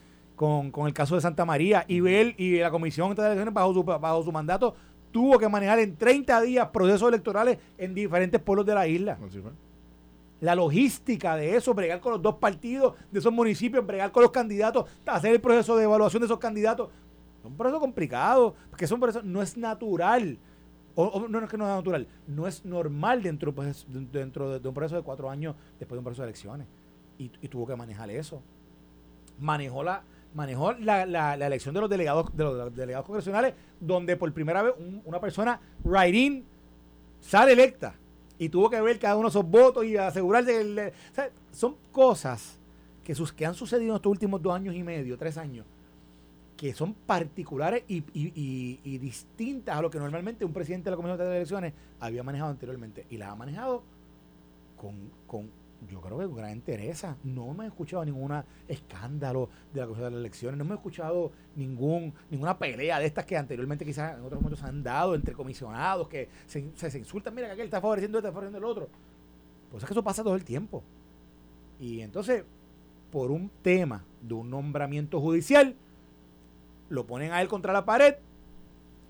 con, 0.41 0.87
el 0.87 0.93
caso 0.93 1.15
de 1.15 1.21
Santa 1.21 1.45
María. 1.45 1.85
Y 1.87 1.99
él 2.07 2.33
y 2.37 2.57
la 2.57 2.71
Comisión 2.71 3.13
de 3.13 3.21
Elecciones 3.21 3.53
bajo 3.53 3.73
su, 3.73 3.83
bajo 3.83 4.23
su 4.23 4.31
mandato 4.31 4.75
tuvo 5.11 5.37
que 5.37 5.47
manejar 5.47 5.79
en 5.79 5.95
30 5.95 6.41
días 6.41 6.69
procesos 6.69 7.09
electorales 7.09 7.57
en 7.77 7.93
diferentes 7.93 8.41
pueblos 8.41 8.65
de 8.65 8.73
la 8.73 8.87
isla 8.87 9.17
la 10.41 10.55
logística 10.55 11.35
de 11.35 11.55
eso, 11.55 11.73
bregar 11.73 11.99
con 11.99 12.13
los 12.13 12.21
dos 12.21 12.35
partidos 12.35 12.95
de 13.11 13.19
esos 13.19 13.31
municipios, 13.31 13.85
bregar 13.85 14.11
con 14.11 14.23
los 14.23 14.31
candidatos, 14.31 14.89
hacer 15.05 15.33
el 15.33 15.39
proceso 15.39 15.77
de 15.77 15.83
evaluación 15.83 16.19
de 16.21 16.25
esos 16.25 16.39
candidatos. 16.39 16.89
Es 17.39 17.45
un 17.45 17.55
proceso 17.55 17.79
complicado, 17.79 18.55
porque 18.71 18.85
es 18.85 18.91
un 18.91 18.99
proceso, 18.99 19.23
no 19.23 19.41
es 19.43 19.55
natural. 19.55 20.39
O, 20.95 21.27
no 21.29 21.39
es 21.39 21.49
que 21.49 21.57
no 21.57 21.65
es 21.65 21.75
natural, 21.75 22.07
no 22.27 22.47
es 22.47 22.65
normal 22.65 23.21
dentro, 23.21 23.53
pues, 23.53 23.85
dentro 23.87 24.59
de, 24.59 24.67
un 24.67 24.73
proceso 24.73 24.95
de 24.95 25.03
cuatro 25.03 25.29
años 25.29 25.55
después 25.79 25.95
de 25.95 25.99
un 25.99 26.05
proceso 26.05 26.23
de 26.23 26.29
elecciones. 26.29 26.67
Y, 27.19 27.29
tuvo 27.47 27.67
que 27.67 27.75
manejar 27.75 28.09
eso. 28.09 28.41
Manejó 29.39 29.83
la, 29.83 30.01
manejó 30.33 30.73
la, 30.73 31.05
la, 31.05 31.33
elección 31.35 31.73
de 31.75 31.81
los 31.81 31.89
delegados 31.89 32.35
de 32.35 32.43
los 32.43 32.75
delegados 32.75 33.05
congresionales, 33.05 33.53
donde 33.79 34.15
por 34.15 34.31
primera 34.33 34.61
vez 34.61 34.73
una 35.05 35.19
persona, 35.19 35.59
write 35.83 36.43
sale 37.19 37.53
electa 37.53 37.95
y 38.37 38.49
tuvo 38.49 38.69
que 38.69 38.81
ver 38.81 38.97
cada 38.97 39.15
uno 39.15 39.27
de 39.27 39.29
esos 39.29 39.45
votos 39.45 39.85
y 39.85 39.97
asegurarse 39.97 40.61
el, 40.61 40.91
son 41.51 41.75
cosas 41.91 42.57
que, 43.03 43.13
sus, 43.13 43.31
que 43.31 43.45
han 43.45 43.53
sucedido 43.53 43.91
en 43.91 43.95
estos 43.97 44.09
últimos 44.09 44.41
dos 44.41 44.55
años 44.55 44.73
y 44.75 44.83
medio, 44.83 45.17
tres 45.17 45.37
años, 45.37 45.65
que 46.57 46.73
son 46.73 46.93
particulares 46.93 47.83
y, 47.87 48.01
distintas 48.97 49.77
a 49.77 49.81
lo 49.81 49.91
que 49.91 49.99
normalmente 49.99 50.43
un 50.45 50.53
presidente 50.53 50.85
de 50.85 50.91
la 50.91 50.95
Comisión 50.97 51.17
de 51.17 51.35
Elecciones 51.35 51.73
había 51.99 52.23
manejado 52.23 52.51
anteriormente. 52.51 53.05
Y 53.09 53.17
las 53.17 53.29
ha 53.29 53.35
manejado 53.35 53.83
con 55.27 55.60
yo 55.89 55.99
creo 56.01 56.17
que 56.19 56.25
con 56.25 56.35
gran 56.35 56.51
interesa. 56.51 57.17
No 57.23 57.53
me 57.53 57.65
he 57.65 57.67
escuchado 57.67 58.05
ningún 58.05 58.33
escándalo 58.67 59.49
de 59.73 59.81
la 59.81 59.87
Comisión 59.87 60.05
de 60.05 60.11
las 60.11 60.19
Elecciones, 60.19 60.57
no 60.57 60.65
me 60.65 60.71
he 60.71 60.75
escuchado 60.75 61.31
ningún 61.55 62.13
ninguna 62.29 62.57
pelea 62.57 62.99
de 62.99 63.05
estas 63.05 63.25
que 63.25 63.37
anteriormente 63.37 63.85
quizás 63.85 64.17
en 64.17 64.23
otros 64.23 64.41
momentos 64.41 64.59
se 64.59 64.65
han 64.65 64.83
dado 64.83 65.15
entre 65.15 65.33
comisionados 65.33 66.07
que 66.07 66.29
se, 66.45 66.71
se, 66.75 66.97
insultan, 66.97 67.33
mira 67.33 67.47
que 67.47 67.53
aquel 67.53 67.65
está 67.65 67.81
favoreciendo 67.81 68.17
este, 68.17 68.27
está 68.27 68.33
favoreciendo 68.33 68.57
el 68.57 68.71
otro. 68.71 68.89
Pues 69.71 69.83
es 69.83 69.87
que 69.87 69.93
eso 69.93 70.03
pasa 70.03 70.23
todo 70.23 70.35
el 70.35 70.43
tiempo. 70.43 70.83
Y 71.79 72.01
entonces, 72.01 72.43
por 73.11 73.31
un 73.31 73.49
tema 73.61 74.03
de 74.21 74.33
un 74.33 74.49
nombramiento 74.49 75.19
judicial, 75.19 75.75
lo 76.89 77.05
ponen 77.05 77.31
a 77.31 77.41
él 77.41 77.47
contra 77.47 77.73
la 77.73 77.85
pared. 77.85 78.15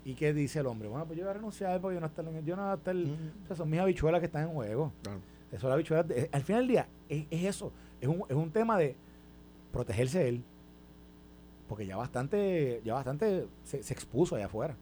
¿Y 0.04 0.14
qué 0.14 0.32
dice 0.32 0.60
el 0.60 0.66
hombre? 0.66 0.88
Bueno, 0.88 1.04
pues 1.04 1.18
yo 1.18 1.24
voy 1.24 1.30
a 1.30 1.34
renunciar 1.34 1.80
porque 1.80 1.94
yo 1.94 2.00
no, 2.00 2.06
estar, 2.06 2.24
yo 2.24 2.56
no 2.56 2.62
voy 2.62 2.70
a 2.70 2.74
estar... 2.74 2.96
o 2.96 3.46
sea, 3.46 3.56
son 3.56 3.70
mis 3.70 3.78
habichuelas 3.78 4.20
que 4.20 4.26
están 4.26 4.48
en 4.48 4.54
juego. 4.54 4.92
Claro. 5.02 5.20
Eso 5.52 5.68
la 5.68 5.76
bichuela, 5.76 6.04
al 6.32 6.42
final 6.42 6.62
del 6.62 6.68
día, 6.68 6.88
es, 7.08 7.26
eso. 7.30 7.72
Es 8.00 8.08
un, 8.08 8.24
es 8.28 8.34
un 8.34 8.50
tema 8.50 8.78
de 8.78 8.96
protegerse 9.70 10.20
de 10.20 10.28
él. 10.30 10.44
Porque 11.68 11.86
ya 11.86 11.96
bastante, 11.96 12.80
ya 12.84 12.94
bastante 12.94 13.46
se, 13.62 13.78
expuso 13.78 14.34
allá 14.34 14.46
afuera. 14.46 14.74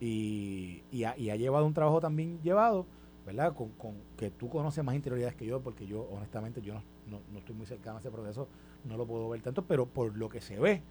Y, 0.00 0.82
y, 0.90 1.04
ha, 1.04 1.14
llevado 1.16 1.66
un 1.66 1.74
trabajo 1.74 2.00
también 2.00 2.40
llevado, 2.42 2.86
¿verdad? 3.26 3.54
Con, 3.54 3.70
con, 3.70 3.94
que 4.16 4.30
tú 4.30 4.48
conoces 4.48 4.82
más 4.82 4.94
interioridades 4.94 5.36
que 5.36 5.46
yo, 5.46 5.60
porque 5.60 5.86
yo, 5.86 6.08
honestamente, 6.10 6.60
yo 6.62 6.74
no, 6.74 7.20
no, 7.32 7.38
estoy 7.38 7.54
muy 7.54 7.66
cercano 7.66 7.98
a 7.98 8.00
ese 8.00 8.10
proceso, 8.10 8.48
no 8.84 8.96
lo 8.96 9.06
puedo 9.06 9.28
ver 9.28 9.42
tanto, 9.42 9.64
pero 9.64 9.86
por 9.86 10.16
lo 10.16 10.28
que 10.28 10.40
se 10.40 10.58
ve, 10.58 10.82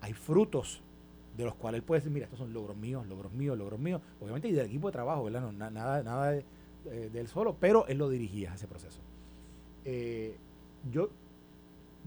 hay 0.00 0.12
frutos 0.12 0.82
de 1.36 1.44
los 1.44 1.54
cuales 1.54 1.80
él 1.80 1.84
puede 1.84 2.00
decir, 2.00 2.12
mira, 2.12 2.24
estos 2.24 2.38
son 2.38 2.52
logros 2.52 2.76
míos, 2.76 3.06
logros 3.06 3.32
míos, 3.32 3.56
logros 3.56 3.78
míos, 3.78 4.00
obviamente, 4.20 4.48
y 4.48 4.52
del 4.52 4.66
equipo 4.66 4.88
de 4.88 4.92
trabajo, 4.92 5.24
¿verdad? 5.24 5.40
No, 5.40 5.52
nada, 5.52 6.02
nada 6.02 6.30
de, 6.30 6.44
eh, 6.86 7.10
de 7.12 7.20
él 7.20 7.28
solo, 7.28 7.56
pero 7.58 7.86
él 7.86 7.98
lo 7.98 8.08
dirigía 8.08 8.54
ese 8.54 8.66
proceso. 8.66 9.00
Eh, 9.84 10.36
yo, 10.90 11.10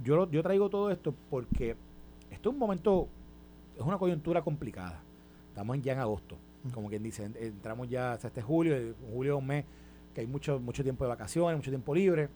yo, 0.03 0.29
yo 0.29 0.43
traigo 0.43 0.69
todo 0.69 0.91
esto 0.91 1.13
porque 1.29 1.75
esto 2.29 2.49
es 2.49 2.53
un 2.53 2.59
momento, 2.59 3.07
es 3.77 3.83
una 3.83 3.97
coyuntura 3.97 4.41
complicada. 4.41 5.01
Estamos 5.49 5.81
ya 5.81 5.93
en 5.93 5.99
agosto, 5.99 6.37
como 6.73 6.89
quien 6.89 7.03
dice, 7.03 7.29
entramos 7.35 7.89
ya 7.89 8.13
hasta 8.13 8.29
este 8.29 8.41
julio, 8.41 8.95
julio 9.13 9.33
es 9.35 9.39
un 9.39 9.47
mes 9.47 9.65
que 10.13 10.21
hay 10.21 10.27
mucho, 10.27 10.59
mucho 10.59 10.83
tiempo 10.83 11.03
de 11.03 11.09
vacaciones, 11.09 11.57
mucho 11.57 11.71
tiempo 11.71 11.93
libre. 11.93 12.29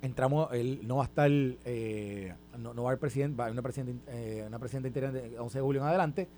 Entramos, 0.00 0.52
él 0.52 0.80
no 0.84 0.96
va 0.96 1.02
a 1.02 1.06
estar, 1.06 1.30
eh, 1.30 2.34
no, 2.58 2.74
va 2.74 2.82
a 2.82 2.92
haber 2.92 2.98
presidente, 2.98 3.36
va 3.36 3.44
a 3.44 3.46
haber 3.46 3.54
una 3.54 3.62
presidenta, 3.62 4.12
una 4.46 4.58
presidenta 4.58 4.88
interna 4.88 5.12
de 5.12 5.38
11 5.38 5.58
de 5.58 5.62
julio 5.62 5.80
en 5.80 5.86
adelante 5.88 6.28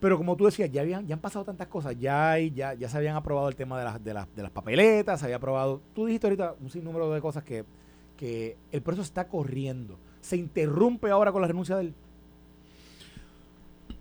pero 0.00 0.18
como 0.18 0.36
tú 0.36 0.44
decías, 0.44 0.70
ya 0.70 0.82
habían, 0.82 1.06
ya 1.06 1.14
han 1.14 1.20
pasado 1.20 1.44
tantas 1.44 1.68
cosas, 1.68 1.98
ya, 1.98 2.32
hay, 2.32 2.50
ya, 2.50 2.74
ya 2.74 2.88
se 2.88 2.98
habían 2.98 3.16
aprobado 3.16 3.48
el 3.48 3.56
tema 3.56 3.78
de 3.78 3.84
las, 3.84 4.04
de, 4.04 4.12
las, 4.12 4.34
de 4.34 4.42
las 4.42 4.50
papeletas, 4.50 5.20
se 5.20 5.26
había 5.26 5.36
aprobado, 5.36 5.80
tú 5.94 6.06
dijiste 6.06 6.26
ahorita 6.26 6.54
un 6.60 6.70
sinnúmero 6.70 7.10
de 7.12 7.20
cosas 7.20 7.42
que, 7.44 7.64
que 8.16 8.56
el 8.72 8.82
proceso 8.82 9.02
está 9.02 9.28
corriendo. 9.28 9.98
¿Se 10.20 10.36
interrumpe 10.36 11.10
ahora 11.10 11.32
con 11.32 11.40
la 11.40 11.48
renuncia 11.48 11.76
del 11.76 11.94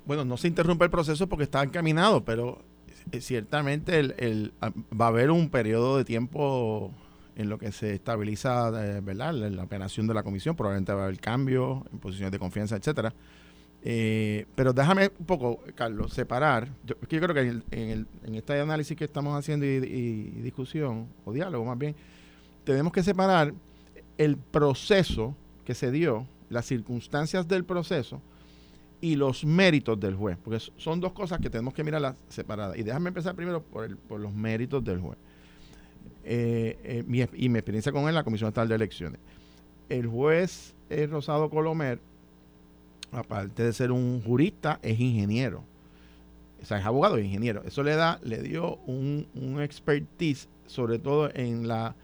Bueno, 0.06 0.26
no 0.26 0.38
se 0.38 0.48
interrumpe 0.48 0.84
el 0.86 0.92
proceso 0.92 1.28
porque 1.28 1.44
está 1.44 1.64
encaminado, 1.64 2.26
pero 2.26 2.60
eh, 3.12 3.22
ciertamente 3.22 4.00
el, 4.00 4.16
el, 4.18 4.54
ah, 4.62 4.72
va 5.00 5.06
a 5.06 5.10
haber 5.10 5.32
un 5.32 5.50
periodo 5.50 5.98
de 5.98 6.04
tiempo 6.04 6.92
en 7.38 7.48
lo 7.48 7.58
que 7.58 7.72
se 7.72 7.94
estabiliza, 7.94 8.70
eh, 8.84 9.02
¿verdad? 9.02 9.34
La, 9.34 9.50
la 9.50 9.64
operación 9.64 10.08
de 10.08 10.14
la 10.14 10.24
comisión, 10.24 10.56
probablemente 10.58 10.94
va 10.94 11.02
a 11.02 11.06
haber 11.06 11.20
cambios 11.20 11.84
en 11.92 12.00
posiciones 12.00 12.32
de 12.32 12.40
confianza, 12.40 12.76
etcétera 12.76 13.14
Eh, 13.88 14.48
pero 14.56 14.74
déjame 14.74 15.12
un 15.20 15.26
poco, 15.28 15.60
Carlos, 15.76 16.12
separar. 16.12 16.70
Yo, 16.84 16.96
yo 17.08 17.22
creo 17.22 17.36
que 17.36 17.42
en, 17.42 17.90
el, 17.90 18.08
en, 18.24 18.34
este 18.34 18.60
análisis 18.60 18.98
que 18.98 19.04
estamos 19.04 19.38
haciendo 19.38 19.64
y, 19.64 19.80
discusión, 20.42 21.08
o 21.24 21.32
diálogo 21.32 21.64
más 21.64 21.78
bien, 21.78 21.96
tenemos 22.64 22.92
que 22.92 23.04
separar 23.04 23.54
el 24.18 24.38
proceso 24.38 25.36
que 25.64 25.76
se 25.76 25.92
dio, 25.92 26.26
las 26.50 26.66
circunstancias 26.66 27.48
del 27.48 27.64
proceso 27.64 28.22
y 29.02 29.16
los 29.16 29.46
méritos 29.46 30.00
del 30.00 30.16
juez, 30.16 30.38
porque 30.44 30.60
son 30.78 31.00
dos 31.00 31.14
cosas 31.14 31.40
que 31.40 31.52
tenemos 31.52 31.76
que 31.76 31.84
mirarlas 31.84 32.16
separadas. 32.28 32.78
Y 32.80 32.82
déjame 32.82 33.10
empezar 33.10 33.36
primero 33.36 33.62
por, 33.62 33.96
por 33.98 34.20
los 34.20 34.34
méritos 34.34 34.84
del 34.84 35.00
juez. 35.00 35.20
Eh, 36.24 36.80
eh, 36.84 37.28
y 37.36 37.50
mi 37.50 37.60
experiencia 37.60 37.92
con 37.92 38.02
él 38.04 38.10
en 38.10 38.16
la 38.16 38.24
Comisión 38.24 38.48
Estatal 38.48 38.68
de 38.68 38.76
Elecciones. 38.76 39.20
El 39.90 40.08
juez 40.08 40.74
eh, 40.90 41.06
Rosado 41.06 41.52
Colomer, 41.52 42.00
aparte 43.18 43.64
de 43.64 43.74
ser 43.74 43.92
un 43.92 44.22
jurista, 44.22 44.80
es 44.82 45.00
ingeniero. 45.00 45.64
O 46.62 46.66
sea, 46.66 46.80
es 46.80 46.86
abogado 46.86 47.18
e 47.18 47.24
ingeniero. 47.24 47.64
Eso 47.66 47.84
le 47.84 47.96
da, 47.96 48.20
le 48.24 48.42
dio 48.42 48.78
un, 48.88 49.28
expertise, 49.62 50.48
sobre 50.66 51.00
todo 51.00 51.30
en 51.34 51.68
la 51.68 51.96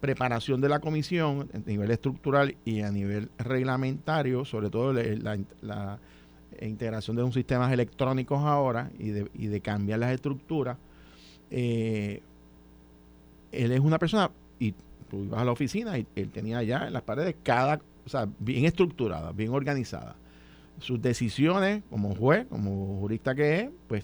preparación 0.00 0.60
de 0.60 0.68
la 0.68 0.80
comisión 0.80 1.48
a 1.52 1.58
nivel 1.68 1.90
estructural 1.90 2.56
y 2.64 2.80
a 2.80 2.90
nivel 2.90 3.30
reglamentario, 3.38 4.44
sobre 4.44 4.70
todo 4.70 4.92
la, 4.92 5.98
integración 6.60 7.16
de 7.16 7.22
un 7.22 7.32
sistemas 7.32 7.72
electrónicos 7.72 8.40
ahora 8.40 8.90
y 8.98 9.10
de, 9.10 9.30
y 9.34 9.46
de 9.46 9.60
cambiar 9.60 9.98
las 10.00 10.12
estructuras, 10.12 10.76
eh, 11.50 12.20
él 13.52 13.72
es 13.72 13.80
una 13.80 13.98
persona, 13.98 14.30
y 14.58 14.74
tú 15.08 15.24
ibas 15.24 15.40
a 15.40 15.44
la 15.44 15.52
oficina 15.52 15.98
y 15.98 16.06
él 16.14 16.30
tenía 16.30 16.62
ya 16.62 16.86
en 16.86 16.92
las 16.92 17.02
paredes 17.02 17.34
cada, 17.42 17.80
o 18.10 18.12
sea, 18.12 18.28
bien 18.40 18.64
estructurada, 18.64 19.30
bien 19.30 19.50
organizada. 19.50 20.16
Sus 20.80 21.00
decisiones 21.00 21.84
como 21.88 22.12
juez, 22.16 22.44
como 22.48 22.98
jurista 22.98 23.36
que 23.36 23.60
es, 23.60 23.70
pues 23.86 24.02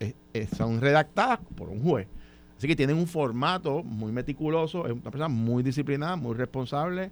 eh, 0.00 0.14
eh, 0.32 0.48
son 0.56 0.80
redactadas 0.80 1.40
por 1.54 1.68
un 1.68 1.82
juez. 1.82 2.08
Así 2.56 2.66
que 2.66 2.74
tienen 2.74 2.96
un 2.96 3.06
formato 3.06 3.82
muy 3.82 4.10
meticuloso, 4.10 4.86
es 4.86 4.92
una 4.92 5.02
persona 5.02 5.28
muy 5.28 5.62
disciplinada, 5.62 6.16
muy 6.16 6.34
responsable, 6.34 7.10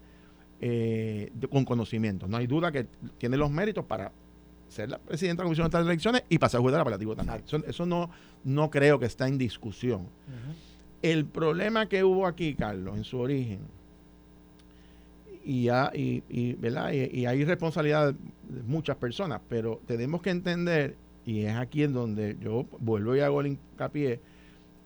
eh, 0.63 1.31
con 1.51 1.67
conocimiento. 1.67 2.27
No 2.27 2.39
hay 2.39 2.47
duda 2.47 2.73
que 2.73 2.87
tiene 3.19 3.37
los 3.37 3.51
méritos 3.51 3.85
para 3.85 4.11
ser 4.71 4.89
la 4.89 4.99
presidenta 4.99 5.43
de 5.43 5.45
la 5.45 5.55
Comisión 5.55 5.71
de 5.71 5.93
Elecciones 5.93 6.23
y 6.31 6.39
pasar 6.39 6.61
a 6.61 6.63
juez 6.63 6.73
del 6.73 6.81
apelativo 6.81 7.15
también. 7.15 7.43
Eso, 7.67 7.85
no, 7.85 8.09
no 8.45 8.71
creo 8.71 8.99
que 8.99 9.05
está 9.05 9.29
en 9.29 9.37
discusión. 9.37 10.09
El 11.03 11.27
problema 11.27 11.87
que 11.87 12.03
hubo 12.03 12.27
aquí, 12.27 12.55
Carlos, 12.55 12.97
en 12.97 13.05
su 13.05 13.19
origen, 13.19 13.61
y, 15.45 15.69
y, 16.29 16.55
¿verdad? 16.55 16.93
y, 16.93 17.27
hay 17.27 17.45
responsabilidad 17.45 18.15
de 18.15 18.63
muchas 18.63 18.97
personas, 18.97 19.41
pero 19.49 19.81
tenemos 19.87 20.23
que 20.23 20.31
entender, 20.31 20.97
y 21.25 21.43
es 21.43 21.55
aquí 21.55 21.83
en 21.83 21.93
donde 21.93 22.37
yo 22.41 22.67
vuelvo 22.79 23.15
y 23.15 23.21
hago 23.21 23.41
el 23.41 23.49
hincapié, 23.49 24.21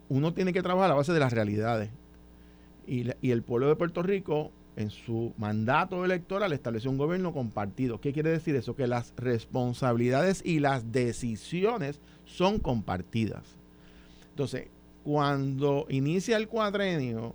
uno 0.09 0.33
tiene 0.33 0.53
que 0.53 0.63
trabajar 0.63 0.91
a 0.91 0.95
base 0.95 1.13
de 1.13 1.21
las 1.21 1.33
realidades. 1.33 1.91
Y, 2.87 3.11
el 3.31 3.43
pueblo 3.43 3.69
de 3.69 3.77
Puerto 3.77 4.03
Rico, 4.03 4.51
en 4.77 4.91
su 4.91 5.35
mandato 5.37 6.05
electoral, 6.05 6.53
estableció 6.53 6.91
un 6.91 6.99
gobierno 6.99 7.33
compartido. 7.33 8.01
¿Qué 8.01 8.13
quiere 8.13 8.31
decir 8.31 8.57
eso? 8.57 8.75
Que 8.75 8.87
las 8.87 9.13
responsabilidades 9.17 10.43
y 10.45 10.61
las 10.61 10.91
decisiones 10.91 12.01
son 12.25 12.59
compartidas. 12.59 13.43
Entonces, 14.31 14.69
cuando 15.05 15.87
inicia 15.91 16.37
el 16.37 16.49
cuadrenio 16.49 17.35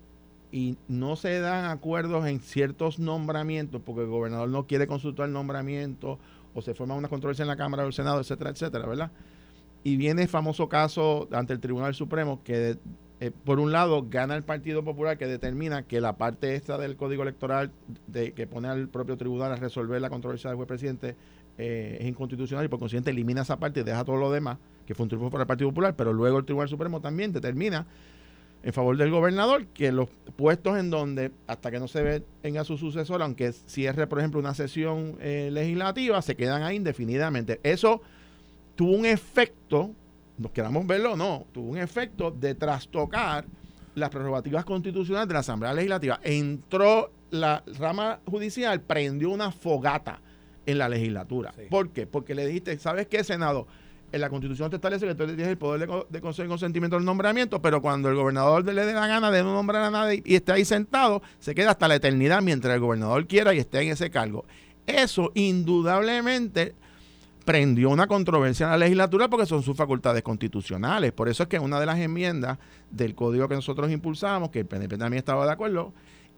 y 0.54 0.78
no 0.88 1.16
se 1.16 1.39
dan 1.39 1.66
acuerdos 1.66 2.28
en 2.28 2.39
ciertos 2.39 2.99
nombramientos, 2.99 3.82
porque 3.84 4.01
el 4.01 4.08
gobernador 4.08 4.47
no 4.49 4.68
quiere 4.68 4.86
consultar 4.86 5.26
el 5.26 5.34
nombramiento, 5.34 6.20
o 6.54 6.62
se 6.62 6.76
forma 6.76 6.93
una 6.93 7.08
controversia 7.08 7.41
en 7.41 7.47
la 7.47 7.58
Cámara 7.58 7.84
o 7.84 7.88
el 7.88 7.93
Senado, 7.93 8.22
etcétera, 8.22 8.51
etcétera, 8.51 8.86
¿verdad? 8.86 9.12
Y 9.84 9.97
viene 9.97 10.22
el 10.22 10.28
famoso 10.28 10.70
caso 10.70 11.28
ante 11.32 11.54
el 11.54 11.60
Tribunal 11.60 11.95
Supremo 11.95 12.43
que, 12.43 12.78
eh, 13.20 13.32
por 13.43 13.60
un 13.60 13.72
lado, 13.72 14.06
gana 14.08 14.36
el 14.36 14.43
Partido 14.43 14.84
Popular 14.84 15.18
que 15.18 15.26
determina 15.26 15.88
que 15.88 15.99
la 15.99 16.18
parte 16.18 16.54
esta 16.54 16.78
del 16.78 16.97
Código 16.97 17.24
Electoral 17.24 17.72
de, 18.06 18.34
que 18.34 18.45
pone 18.45 18.68
al 18.68 18.89
propio 18.89 19.18
tribunal 19.18 19.54
a 19.54 19.56
resolver 19.56 19.99
la 20.01 20.12
controversia 20.12 20.51
del 20.51 20.58
juez 20.58 20.68
presidente 20.68 21.16
eh, 21.58 21.97
es 21.99 22.08
inconstitucional 22.08 22.64
y 22.64 22.68
por 22.68 22.78
consiguiente 22.78 23.10
elimina 23.10 23.41
esa 23.41 23.58
parte 23.58 23.80
y 23.80 23.84
deja 23.84 24.06
todo 24.06 24.18
lo 24.18 24.32
demás, 24.32 24.60
que 24.86 24.93
fue 24.93 25.06
un 25.06 25.10
triunfo 25.10 25.32
para 25.32 25.45
el 25.45 25.47
Partido 25.47 25.72
Popular, 25.72 25.95
pero 25.95 26.14
luego 26.14 26.38
el 26.38 26.45
Tribunal 26.45 26.70
Supremo 26.70 27.01
también 27.01 27.34
determina 27.34 27.88
en 28.64 28.72
favor 28.72 28.95
del 28.97 29.11
gobernador 29.11 29.68
que 29.68 29.91
los 29.91 30.09
puestos 30.38 30.78
en 30.78 30.89
donde, 30.89 31.32
hasta 31.47 31.70
que 31.70 31.80
no 31.80 31.88
se 31.88 32.01
ve 32.01 32.24
venga 32.41 32.64
su 32.64 32.78
sucesor, 32.78 33.22
aunque 33.22 33.51
cierre, 33.51 34.07
por 34.07 34.20
ejemplo, 34.20 34.39
una 34.39 34.53
sesión 34.53 35.18
eh, 35.20 35.49
legislativa, 35.51 36.22
se 36.22 36.36
quedan 36.36 36.64
ahí 36.64 36.78
indefinidamente. 36.78 37.59
Eso 37.61 38.01
tuvo 38.76 38.93
un 38.93 39.05
efecto, 39.05 39.91
nos 40.38 40.51
queramos 40.51 40.88
verlo 40.88 41.14
o 41.14 41.18
no, 41.18 41.45
tuvo 41.51 41.72
un 41.72 41.78
efecto 41.78 42.32
de 42.32 42.55
trastocar 42.55 43.45
las 43.95 44.09
prerrogativas 44.09 44.66
constitucionales 44.66 45.28
de 45.28 45.34
la 45.34 45.41
Asamblea 45.41 45.74
Legislativa. 45.74 46.20
Entró 46.24 47.11
la 47.32 47.64
rama 47.78 48.20
judicial, 48.26 48.82
prendió 48.82 49.30
una 49.30 49.51
fogata 49.51 50.20
en 50.66 50.78
la 50.78 50.88
legislatura. 50.88 51.53
¿Por 51.70 51.89
qué? 51.89 52.07
Porque 52.07 52.34
le 52.34 52.47
dijiste, 52.47 52.78
¿sabes 52.80 53.07
qué, 53.07 53.24
Senado? 53.24 53.68
En 54.14 54.22
la 54.22 54.30
Constitución 54.30 54.70
te 54.70 54.76
establece 54.76 55.07
que 55.07 55.16
tú 55.16 55.26
tienes 55.26 55.47
el 55.47 55.57
poder 55.57 55.89
de, 55.89 56.05
de 56.07 56.22
conseguir 56.22 56.47
consentimiento 56.47 56.95
del 56.95 57.03
nombramiento, 57.03 57.61
pero 57.64 57.82
cuando 57.82 58.09
el 58.09 58.16
gobernador 58.16 58.64
le 58.64 58.86
dé 58.86 58.93
la 58.93 59.07
gana 59.07 59.32
de 59.32 59.41
no 59.41 59.55
nombrar 59.55 59.82
a 59.82 59.89
nadie 59.89 60.22
y 60.24 60.36
esté 60.36 60.51
ahí 60.51 60.66
sentado, 60.66 61.24
se 61.39 61.55
queda 61.55 61.72
hasta 61.72 61.88
la 61.88 61.95
eternidad 61.95 62.43
mientras 62.43 62.76
el 62.76 62.80
gobernador 62.80 63.26
quiera 63.26 63.55
y 63.55 63.57
esté 63.57 63.82
en 63.82 63.89
ese 63.89 64.11
cargo. 64.11 64.45
Eso 64.86 65.32
indudablemente 65.34 66.76
prendió 67.43 67.89
una 67.89 68.05
controversia 68.05 68.66
en 68.66 68.72
la 68.72 68.78
legislatura 68.78 69.30
porque 69.30 69.47
son 69.47 69.64
sus 69.64 69.76
facultades 69.76 70.22
constitucionales. 70.22 71.11
Por 71.11 71.28
eso 71.28 71.43
es 71.43 71.49
que 71.49 71.57
una 71.57 71.80
de 71.80 71.88
las 71.88 71.97
enmiendas 71.97 72.59
del 72.91 73.16
código 73.16 73.49
que 73.49 73.55
nosotros 73.55 73.91
impulsamos, 73.91 74.51
que 74.51 74.59
el 74.59 74.68
PNP 74.68 74.95
también 74.97 75.20
estaba 75.20 75.45
de 75.45 75.51
acuerdo, 75.51 75.91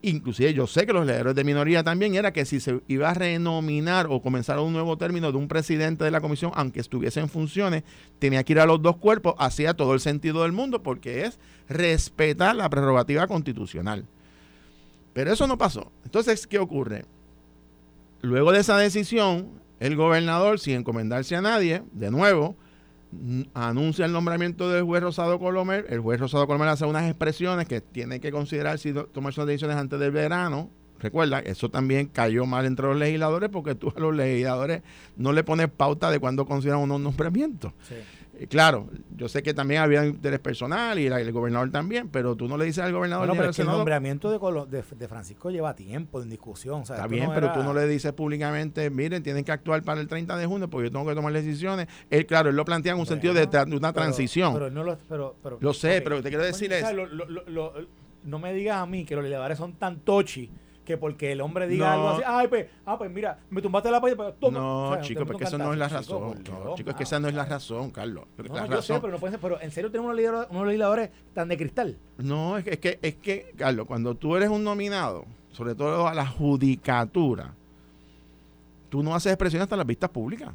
inclusive 0.09 0.53
yo 0.53 0.67
sé 0.67 0.85
que 0.85 0.93
los 0.93 1.05
legisladores 1.05 1.35
de 1.35 1.43
minoría 1.43 1.83
también, 1.83 2.15
era 2.15 2.31
que 2.31 2.45
si 2.45 2.59
se 2.59 2.81
iba 2.87 3.09
a 3.09 3.13
renominar 3.13 4.07
o 4.09 4.21
comenzar 4.21 4.59
un 4.59 4.73
nuevo 4.73 4.97
término 4.97 5.31
de 5.31 5.37
un 5.37 5.47
presidente 5.47 6.03
de 6.03 6.11
la 6.11 6.21
comisión, 6.21 6.51
aunque 6.55 6.79
estuviese 6.79 7.19
en 7.19 7.29
funciones, 7.29 7.83
tenía 8.19 8.43
que 8.43 8.53
ir 8.53 8.59
a 8.59 8.65
los 8.65 8.81
dos 8.81 8.97
cuerpos, 8.97 9.35
hacía 9.37 9.73
todo 9.73 9.93
el 9.93 9.99
sentido 9.99 10.43
del 10.43 10.51
mundo 10.51 10.83
porque 10.83 11.25
es 11.25 11.39
respetar 11.67 12.55
la 12.55 12.69
prerrogativa 12.69 13.27
constitucional. 13.27 14.05
Pero 15.13 15.31
eso 15.31 15.47
no 15.47 15.57
pasó. 15.57 15.91
Entonces, 16.03 16.45
¿qué 16.45 16.59
ocurre? 16.59 17.05
Luego 18.21 18.51
de 18.51 18.59
esa 18.59 18.77
decisión, 18.77 19.49
el 19.79 19.95
gobernador, 19.95 20.59
sin 20.59 20.75
encomendarse 20.75 21.35
a 21.35 21.41
nadie, 21.41 21.83
de 21.93 22.11
nuevo, 22.11 22.55
anuncia 23.53 24.05
el 24.05 24.11
nombramiento 24.11 24.69
del 24.69 24.83
juez 24.83 25.01
Rosado 25.03 25.39
Colomer. 25.39 25.85
El 25.89 25.99
juez 25.99 26.19
Rosado 26.19 26.47
Colomer 26.47 26.69
hace 26.69 26.85
unas 26.85 27.09
expresiones 27.09 27.67
que 27.67 27.81
tiene 27.81 28.19
que 28.19 28.31
considerar 28.31 28.79
si 28.79 28.93
tomar 28.93 29.33
sus 29.33 29.45
decisiones 29.45 29.77
antes 29.77 29.99
del 29.99 30.11
verano. 30.11 30.69
Recuerda, 30.99 31.39
eso 31.39 31.69
también 31.69 32.07
cayó 32.07 32.45
mal 32.45 32.65
entre 32.65 32.87
los 32.87 32.97
legisladores 32.97 33.49
porque 33.49 33.75
tú 33.75 33.93
a 33.95 33.99
los 33.99 34.15
legisladores 34.15 34.81
no 35.17 35.33
le 35.33 35.43
pones 35.43 35.69
pauta 35.69 36.09
de 36.09 36.19
cuándo 36.19 36.45
consideran 36.45 36.81
unos 36.81 37.01
nombramientos. 37.01 37.73
Eh, 38.37 38.47
claro, 38.47 38.89
yo 39.15 39.29
sé 39.29 39.41
que 39.41 39.53
también 39.53 39.81
había 39.81 40.05
interés 40.05 40.39
personal 40.39 40.99
y 40.99 41.07
el, 41.07 41.31
gobernador 41.31 41.71
también, 41.71 42.09
pero 42.09 42.35
tú 42.35 42.47
no 42.47 42.57
le 42.57 42.65
dices 42.65 42.83
al 42.83 42.91
gobernador 42.91 43.29
pero 43.35 43.49
el 43.49 43.65
nombramiento 43.65 44.29
de, 44.29 44.83
de, 44.97 45.07
Francisco 45.07 45.49
lleva 45.49 45.75
tiempo 45.75 46.21
en 46.21 46.29
discusión. 46.29 46.81
Está 46.81 47.07
bien, 47.07 47.29
pero 47.33 47.53
tú 47.53 47.63
no 47.63 47.73
le 47.73 47.87
dices 47.87 48.11
públicamente, 48.13 48.89
miren, 48.89 49.23
tienen 49.23 49.43
que 49.43 49.51
actuar 49.51 49.83
para 49.83 50.01
el 50.01 50.07
30 50.07 50.37
de 50.37 50.45
junio 50.45 50.69
porque 50.69 50.87
yo 50.87 50.91
tengo 50.91 51.07
que 51.07 51.15
tomar 51.15 51.33
decisiones. 51.33 51.87
Él, 52.09 52.25
claro, 52.25 52.49
él 52.49 52.55
lo 52.55 52.65
plantea 52.65 52.93
en 52.93 52.99
un 52.99 53.05
sentido 53.05 53.33
de, 53.33 53.47
una 53.75 53.93
transición. 53.93 54.53
Pero 54.53 54.69
no 54.69 54.83
lo, 54.83 54.97
pero, 55.07 55.35
lo 55.59 55.73
sé, 55.73 56.01
pero 56.01 56.21
te 56.21 56.29
quiero 56.29 56.43
decir 56.43 56.71
es... 56.73 56.85
no 58.23 58.39
me 58.39 58.53
digas 58.53 58.77
a 58.77 58.85
mí 58.85 59.05
que 59.05 59.15
los 59.15 59.23
legisladores 59.23 59.57
son 59.57 59.73
tan 59.73 59.99
tochi 59.99 60.49
que 60.85 60.97
porque 60.97 61.31
el 61.31 61.41
hombre 61.41 61.67
diga 61.67 61.93
algo 61.93 62.09
así, 62.09 62.23
ay, 62.25 62.47
pues, 62.47 62.67
ah, 62.85 62.97
pues 62.97 63.11
mira, 63.11 63.39
me 63.49 63.61
tumbaste 63.61 63.91
la 63.91 63.99
paya, 63.99 64.15
pero 64.15 64.33
toma. 64.33 64.59
No, 64.59 65.01
chicos, 65.01 65.25
porque 65.25 65.43
eso 65.43 65.57
no 65.57 65.73
es 65.73 65.79
la 65.79 65.89
razón. 65.89 66.43
no, 66.49 66.75
chicos, 66.75 66.91
es 66.91 66.95
que 66.95 67.03
esa 67.03 67.19
no 67.19 67.27
es 67.27 67.33
la 67.33 67.45
razón, 67.45 67.91
Carlos. 67.91 68.25
No, 68.37 68.65
yo 68.67 68.81
sé, 68.81 68.93
pero 68.99 69.11
no 69.11 69.19
puede 69.19 69.31
ser, 69.31 69.41
pero 69.41 69.59
en 69.59 69.71
serio 69.71 69.91
tenemos 69.91 70.05
unos 70.05 70.15
legisladores, 70.15 70.51
unos 70.51 70.65
legisladores 70.67 71.09
tan 71.33 71.49
de 71.49 71.57
cristal. 71.57 71.97
No, 72.17 72.57
es 72.57 72.63
que, 72.63 72.71
es 72.71 72.79
que, 72.79 72.99
es 73.01 73.15
que, 73.15 73.53
Carlos, 73.57 73.85
cuando 73.87 74.15
tú 74.15 74.37
eres 74.37 74.49
un 74.49 74.63
nominado, 74.63 75.25
sobre 75.51 75.75
todo 75.75 76.07
a 76.07 76.13
la 76.13 76.25
judicatura, 76.25 77.53
tú 78.89 79.03
no 79.03 79.15
haces 79.15 79.33
expresión 79.33 79.61
hasta 79.61 79.75
las 79.75 79.85
vistas 79.85 80.09
públicas. 80.09 80.53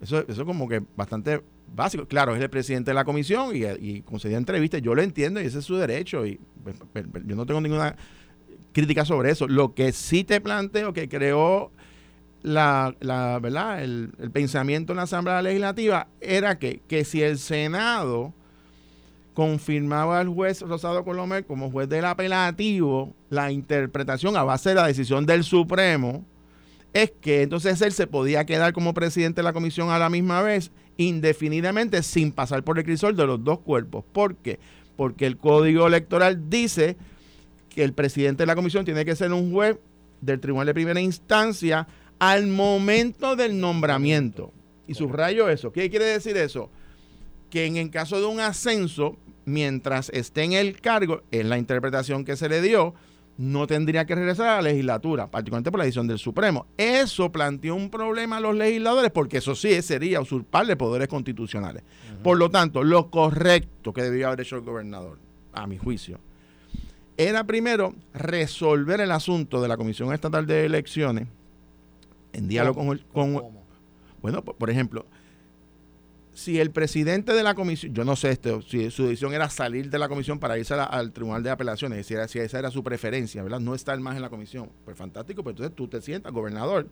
Eso, 0.00 0.18
eso 0.20 0.42
es 0.42 0.44
como 0.44 0.68
que 0.68 0.82
bastante 0.96 1.42
básico. 1.74 2.06
Claro, 2.06 2.34
es 2.34 2.42
el 2.42 2.50
presidente 2.50 2.90
de 2.90 2.94
la 2.94 3.04
comisión 3.04 3.54
y, 3.54 3.64
y 3.64 4.02
concedía 4.02 4.36
entrevistas. 4.36 4.82
Yo 4.82 4.94
lo 4.94 5.02
entiendo 5.02 5.40
y 5.40 5.46
ese 5.46 5.58
es 5.58 5.64
su 5.64 5.76
derecho. 5.76 6.26
Y 6.26 6.40
pues, 6.62 7.06
yo 7.24 7.36
no 7.36 7.46
tengo 7.46 7.60
ninguna 7.60 7.96
crítica 8.76 9.06
sobre 9.06 9.30
eso. 9.30 9.48
Lo 9.48 9.72
que 9.72 9.90
sí 9.92 10.22
te 10.22 10.38
planteo 10.38 10.92
que 10.92 11.08
creó 11.08 11.72
la, 12.42 12.94
la 13.00 13.38
¿verdad? 13.38 13.82
El, 13.82 14.10
pensamiento 14.34 14.92
en 14.92 14.98
la 14.98 15.04
Asamblea 15.04 15.40
Legislativa 15.40 16.08
era 16.20 16.58
que, 16.58 16.82
que 16.86 17.06
si 17.06 17.22
el 17.22 17.38
Senado 17.38 18.34
confirmaba 19.32 20.20
al 20.20 20.28
juez 20.28 20.60
Rosado 20.60 21.04
Colomer 21.04 21.46
como 21.46 21.70
juez 21.70 21.88
del 21.88 22.04
apelativo, 22.04 23.14
la 23.30 23.50
interpretación 23.50 24.36
a 24.36 24.44
base 24.44 24.68
de 24.70 24.74
la 24.74 24.86
decisión 24.86 25.24
del 25.24 25.42
Supremo, 25.42 26.26
es 26.92 27.12
que 27.18 27.42
entonces 27.42 27.80
él 27.80 27.92
se 27.92 28.06
podía 28.06 28.44
quedar 28.44 28.74
como 28.74 28.92
presidente 28.92 29.40
de 29.40 29.44
la 29.44 29.54
comisión 29.54 29.88
a 29.88 29.98
la 29.98 30.10
misma 30.10 30.42
vez, 30.42 30.70
indefinidamente, 30.98 32.02
sin 32.02 32.30
pasar 32.30 32.62
por 32.62 32.78
el 32.78 32.84
crisol 32.84 33.16
de 33.16 33.26
los 33.26 33.42
dos 33.42 33.60
cuerpos. 33.60 34.04
¿Por 34.12 34.36
qué? 34.36 34.58
Porque 34.96 35.26
el 35.26 35.38
código 35.38 35.86
electoral 35.86 36.50
dice 36.50 36.98
que 37.76 37.84
el 37.84 37.92
presidente 37.92 38.42
de 38.42 38.46
la 38.46 38.56
comisión 38.56 38.84
tiene 38.84 39.04
que 39.04 39.14
ser 39.14 39.32
un 39.32 39.52
juez 39.52 39.76
del 40.22 40.40
tribunal 40.40 40.66
de 40.66 40.74
primera 40.74 41.00
instancia 41.00 41.86
al 42.18 42.46
momento 42.46 43.36
del 43.36 43.60
nombramiento. 43.60 44.50
Y 44.88 44.94
subrayo 44.94 45.48
eso. 45.50 45.72
¿Qué 45.72 45.90
quiere 45.90 46.06
decir 46.06 46.38
eso? 46.38 46.70
Que 47.50 47.66
en 47.66 47.76
el 47.76 47.90
caso 47.90 48.18
de 48.18 48.26
un 48.26 48.40
ascenso, 48.40 49.16
mientras 49.44 50.08
esté 50.08 50.44
en 50.44 50.54
el 50.54 50.80
cargo, 50.80 51.22
en 51.30 51.50
la 51.50 51.58
interpretación 51.58 52.24
que 52.24 52.36
se 52.36 52.48
le 52.48 52.62
dio, 52.62 52.94
no 53.36 53.66
tendría 53.66 54.06
que 54.06 54.14
regresar 54.14 54.48
a 54.48 54.56
la 54.56 54.70
legislatura, 54.70 55.30
particularmente 55.30 55.70
por 55.70 55.78
la 55.78 55.84
decisión 55.84 56.06
del 56.06 56.18
Supremo. 56.18 56.66
Eso 56.78 57.30
planteó 57.30 57.74
un 57.74 57.90
problema 57.90 58.38
a 58.38 58.40
los 58.40 58.54
legisladores 58.54 59.10
porque 59.10 59.38
eso 59.38 59.54
sí 59.54 59.82
sería 59.82 60.22
usurparle 60.22 60.76
poderes 60.76 61.08
constitucionales. 61.08 61.82
Por 62.22 62.38
lo 62.38 62.50
tanto, 62.50 62.82
lo 62.82 63.10
correcto 63.10 63.92
que 63.92 64.02
debió 64.02 64.28
haber 64.28 64.40
hecho 64.40 64.56
el 64.56 64.62
gobernador, 64.62 65.18
a 65.52 65.66
mi 65.66 65.76
juicio, 65.76 66.18
era 67.16 67.44
primero 67.44 67.94
resolver 68.12 69.00
el 69.00 69.10
asunto 69.10 69.62
de 69.62 69.68
la 69.68 69.76
Comisión 69.76 70.12
Estatal 70.12 70.46
de 70.46 70.66
Elecciones 70.66 71.28
en 72.32 72.48
diálogo 72.48 72.80
con, 72.80 72.88
el, 72.88 73.04
con 73.06 73.42
bueno, 74.20 74.42
por 74.42 74.70
ejemplo, 74.70 75.06
si 76.34 76.60
el 76.60 76.70
presidente 76.70 77.32
de 77.32 77.42
la 77.42 77.54
comisión, 77.54 77.94
yo 77.94 78.04
no 78.04 78.14
sé 78.14 78.30
esto, 78.30 78.60
si 78.60 78.90
su 78.90 79.04
decisión 79.04 79.32
era 79.32 79.48
salir 79.48 79.88
de 79.88 79.98
la 79.98 80.08
comisión 80.08 80.38
para 80.38 80.58
irse 80.58 80.74
al 80.74 81.12
tribunal 81.12 81.42
de 81.42 81.50
apelaciones, 81.50 82.06
si, 82.06 82.14
si 82.28 82.38
esa 82.38 82.58
era 82.58 82.70
su 82.70 82.84
preferencia, 82.84 83.42
¿verdad? 83.42 83.60
No 83.60 83.74
estar 83.74 83.98
más 84.00 84.16
en 84.16 84.22
la 84.22 84.28
comisión. 84.28 84.70
Pues 84.84 84.98
fantástico, 84.98 85.42
pues 85.42 85.54
entonces 85.54 85.74
tú 85.74 85.88
te 85.88 86.02
sientas, 86.02 86.32
gobernador. 86.32 86.88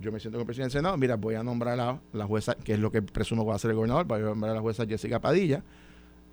Yo 0.00 0.10
me 0.10 0.18
siento 0.18 0.38
como 0.38 0.46
presidente 0.46 0.72
del 0.72 0.80
Senado, 0.80 0.96
mira, 0.96 1.16
voy 1.16 1.36
a 1.36 1.44
nombrar 1.44 1.78
a 1.78 2.00
la, 2.12 2.26
jueza, 2.26 2.56
que 2.56 2.72
es 2.72 2.80
lo 2.80 2.90
que 2.90 3.02
presumo 3.02 3.42
que 3.42 3.48
va 3.48 3.52
a 3.52 3.56
hacer 3.56 3.70
el 3.70 3.76
gobernador, 3.76 4.06
voy 4.06 4.20
a 4.20 4.24
nombrar 4.24 4.50
a 4.50 4.54
la 4.54 4.60
jueza 4.60 4.84
Jessica 4.86 5.20
Padilla 5.20 5.62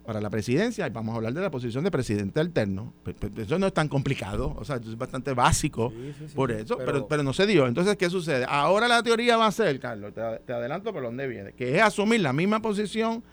para 0.06 0.22
la 0.22 0.30
presidencia 0.30 0.88
y 0.88 0.89
vamos 0.89 1.14
a 1.14 1.18
hablar 1.18 1.34
de 1.34 1.41
la 1.41 1.52
posición 1.52 1.84
de 1.84 1.91
presidente 1.91 2.39
alterno. 2.39 2.93
Pues, 3.04 3.16
pues, 3.20 3.32
eso 3.38 3.60
no 3.60 3.68
es 3.68 3.74
tan 3.74 3.88
complicado, 3.88 4.56
o 4.58 4.66
sea, 4.66 4.78
es 4.78 4.97
bastante 4.97 5.34
básico 5.34 5.93
por 6.36 6.52
eso, 6.52 6.78
pero, 6.78 7.08
pero, 7.08 7.24
no 7.24 7.34
se 7.34 7.45
dio. 7.45 7.68
Entonces, 7.68 7.95
¿qué 7.95 8.10
sucede? 8.10 8.45
Ahora 8.47 8.88
la 8.88 9.04
teoría 9.04 9.38
va 9.38 9.47
a 9.47 9.52
ser, 9.52 9.80
Carlos, 9.80 10.14
te, 10.14 10.54
adelanto 10.54 10.91
por 10.93 11.04
dónde 11.04 11.28
viene, 11.28 11.54
que 11.54 11.76
es 11.76 11.82
asumir 11.84 12.22
la 12.22 12.34
misma 12.34 12.62
posición 12.62 13.24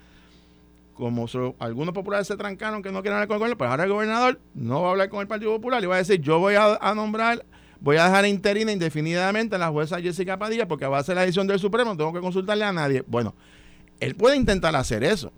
como 0.93 1.27
algunos 1.59 1.93
populares 1.93 2.25
se 2.25 2.35
trancaron 2.37 2.81
que 2.81 2.91
no 2.91 3.01
quieren 3.01 3.21
hablar 3.21 3.27
con 3.27 3.35
el 3.35 3.39
gobernador, 3.39 3.57
pues 3.57 3.69
ahora 3.69 3.83
el 3.83 3.89
gobernador 3.89 4.39
no 4.55 4.81
va 4.81 4.87
a 4.87 4.91
hablar 4.91 5.09
con 5.09 5.21
el 5.21 5.27
Partido 5.27 5.55
Popular 5.55 5.83
y 5.83 5.85
va 5.85 5.95
a 5.95 5.99
decir, 5.99 6.19
yo 6.21 6.39
voy 6.39 6.55
a, 6.55 6.79
nombrar 6.95 7.45
voy 7.79 7.97
a 7.97 8.05
dejar 8.05 8.25
interina 8.25 8.71
indefinidamente 8.71 9.55
a 9.55 9.59
la 9.59 9.69
jueza 9.69 10.01
Jessica 10.01 10.37
Padilla 10.37 10.67
porque 10.67 10.87
va 10.87 10.97
a 10.97 11.03
ser 11.03 11.15
la 11.15 11.21
decisión 11.21 11.45
del 11.45 11.59
Supremo, 11.59 11.91
no 11.91 11.97
tengo 11.97 12.13
que 12.13 12.19
consultarle 12.19 12.65
a 12.65 12.73
nadie. 12.73 13.03
Bueno, 13.05 13.35
él 13.99 14.15
puede 14.15 14.35
intentar 14.37 14.75
hacer 14.75 15.03
eso 15.03 15.31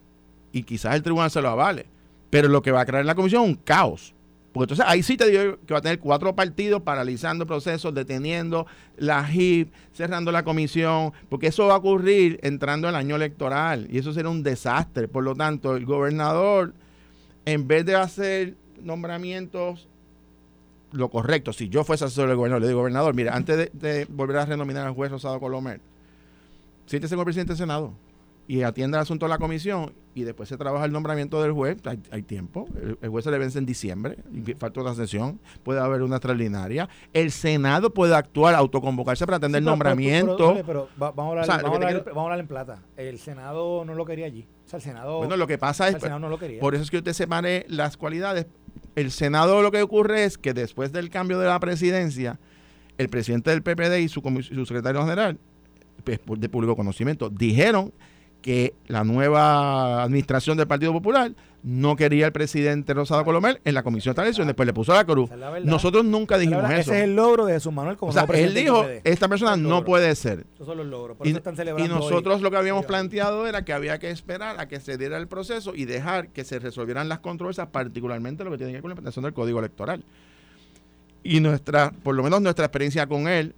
y 0.52 0.64
quizás 0.64 0.96
el 0.96 1.04
tribunal 1.04 1.32
se 1.32 1.42
lo 1.42 1.50
avale. 1.50 1.86
Pero 2.30 2.48
lo 2.48 2.62
que 2.62 2.72
va 2.72 2.82
a 2.82 2.86
crear 2.86 3.06
la 3.06 3.16
comisión 3.16 3.44
es 3.44 3.50
un 3.50 3.56
caos. 3.56 4.14
Porque 4.52 4.74
entonces 4.74 4.86
ahí 4.88 5.04
sí 5.04 5.16
te 5.16 5.30
digo 5.30 5.58
que 5.66 5.74
va 5.74 5.80
a 5.80 5.82
tener 5.82 6.00
cuatro 6.00 6.36
partidos 6.36 6.82
paralizando 6.82 7.46
procesos, 7.46 7.94
deteniendo 7.94 8.66
la 8.98 9.28
HIP, 9.32 9.72
cerrando 9.94 10.32
la 10.32 10.44
comisión, 10.44 11.14
porque 11.30 11.48
eso 11.48 11.68
va 11.68 11.76
a 11.76 11.78
ocurrir 11.78 12.40
entrando 12.42 12.90
el 12.90 12.96
año 12.96 13.16
electoral 13.16 13.88
y 13.92 14.00
eso 14.00 14.12
será 14.12 14.30
un 14.30 14.42
desastre. 14.42 15.08
Por 15.08 15.24
lo 15.24 15.36
tanto, 15.36 15.76
el 15.76 15.86
gobernador, 15.86 16.74
en 17.46 17.68
vez 17.68 17.86
de 17.86 17.96
hacer 17.96 18.56
nombramientos, 18.82 19.88
lo 20.92 21.10
correcto, 21.10 21.54
si 21.54 21.70
yo 21.70 21.84
fuese 21.84 22.06
asesor 22.06 22.28
del 22.28 22.38
gobernador, 22.38 22.62
le 22.64 22.68
digo, 22.70 22.80
gobernador, 22.80 23.14
mira, 23.14 23.36
antes 23.36 23.70
de, 23.72 24.06
volver 24.10 24.38
a 24.38 24.46
renominar 24.46 24.88
al 24.88 24.94
juez 24.94 25.12
Rosado 25.12 25.40
Colomer, 25.40 25.80
siéntese 26.88 27.14
como 27.14 27.26
presidente 27.26 27.52
del 27.52 27.60
Senado 27.60 27.94
y 28.50 28.64
atienda 28.64 28.98
el 28.98 29.04
asunto 29.04 29.28
de 29.28 29.30
la 29.30 29.38
comisión 29.38 29.94
y 30.16 30.24
después 30.24 30.50
se 30.50 30.58
trabaja 30.58 30.84
el 30.84 30.92
nombramiento 30.92 31.40
del 31.40 31.52
juez, 31.52 31.78
hay, 32.10 32.24
tiempo. 32.24 32.68
El, 33.00 33.10
juez 33.10 33.24
se 33.24 33.30
le 33.30 33.38
vence 33.38 33.60
en 33.60 33.68
diciembre, 33.68 34.18
falta 34.58 34.82
una 34.82 34.96
sesión, 34.96 35.40
puede 35.62 35.80
haber 35.80 36.02
una 36.02 36.16
extraordinaria. 36.16 36.90
El 37.14 37.30
Senado 37.30 37.94
puede 37.94 38.16
actuar, 38.16 38.56
autoconvocarse 38.56 39.28
para 39.28 39.38
atender 39.38 39.60
el 39.60 39.66
nombramiento. 39.66 40.56
Pero, 40.66 40.90
vamos, 40.98 41.48
a 41.48 41.54
hablar, 41.54 42.40
en 42.40 42.48
plata. 42.48 42.82
El 42.98 43.20
Senado 43.20 43.86
no 43.86 43.94
lo 43.94 44.04
quería 44.04 44.26
allí. 44.26 44.48
O 44.66 44.68
sea, 44.68 44.78
el 44.78 44.84
Senado. 44.84 45.20
Bueno, 45.20 45.38
lo 45.38 45.46
que 45.46 45.60
pasa 45.60 45.88
es. 45.88 45.98
Por 46.60 46.74
eso 46.74 46.84
es 46.84 46.90
que 46.90 46.98
usted 46.98 47.14
separe 47.14 47.68
las 47.70 47.98
cualidades. 47.98 48.48
El 48.96 49.12
Senado 49.12 49.62
lo 49.62 49.70
que 49.70 49.84
ocurre 49.84 50.24
es 50.24 50.40
que 50.40 50.56
después 50.56 50.92
del 50.92 51.12
cambio 51.12 51.38
de 51.38 51.46
la 51.46 51.60
presidencia, 51.60 52.40
el 52.98 53.10
presidente 53.10 53.52
del 53.52 53.62
PPD 53.62 54.00
y 54.00 54.10
su, 54.10 54.22
su 54.22 54.66
secretario 54.66 55.02
general 55.02 55.38
pues, 56.04 56.20
de 56.26 56.50
público 56.50 56.76
conocimiento 56.76 57.30
dijeron 57.30 57.94
que 58.42 58.74
la 58.88 59.04
nueva 59.04 60.04
administración 60.04 60.58
del 60.58 60.68
Partido 60.68 60.94
Popular 60.94 61.32
no 61.62 61.96
quería 61.96 62.26
el 62.26 62.32
presidente 62.32 62.94
Rosado 62.94 63.26
Colomel 63.26 63.60
en 63.66 63.74
la 63.74 63.84
comisión 63.84 64.16
de 64.16 64.22
elección, 64.22 64.48
después 64.48 64.66
le 64.66 64.74
puso 64.74 64.94
la 64.94 65.04
cruz. 65.06 65.30
Nosotros 65.64 66.06
nunca 66.06 66.38
dijimos 66.38 66.64
eso. 66.66 66.92
Ese 66.92 66.98
es 67.00 67.04
el 67.04 67.16
logro 67.16 67.46
de 67.46 67.54
Jesús 67.54 67.74
Manuel 67.74 67.98
como 67.98 68.12
o 68.12 68.14
sea, 68.14 68.24
él 68.34 68.54
dijo, 68.54 68.86
esta 69.04 69.28
persona 69.28 69.58
no 69.58 69.84
puede 69.84 70.16
ser. 70.16 70.46
Esos 70.56 70.68
son 70.68 70.78
los 70.78 70.88
logros. 70.88 71.18
y, 71.24 71.32
y, 71.32 71.88
nosotros 71.88 72.42
lo 72.42 72.50
que 72.52 72.58
habíamos 72.58 72.86
planteado 72.86 73.46
era 73.48 73.66
que 73.66 73.74
había 73.74 74.00
que 74.00 74.10
esperar 74.10 74.60
a 74.60 74.68
que 74.68 74.80
se 74.80 74.98
diera 74.98 75.18
el 75.18 75.28
proceso 75.28 75.76
y 75.76 75.86
dejar 75.86 76.30
que 76.30 76.44
se 76.44 76.60
resolvieran 76.60 77.10
las 77.10 77.20
controversias, 77.20 77.68
particularmente 77.68 78.44
lo 78.44 78.52
que 78.52 78.58
tiene 78.58 78.72
que 78.72 78.78
ver 78.78 78.82
con 78.82 78.90
la 78.90 78.94
implementación 78.94 79.24
del 79.24 79.34
Código 79.34 79.60
Electoral. 79.60 80.04
Y 81.24 81.42
nuestra, 81.42 81.92
por 81.92 82.16
lo 82.16 82.24
menos 82.24 82.42
nuestra 82.42 82.66
experiencia 82.66 83.06
con 83.08 83.28
él 83.28 83.54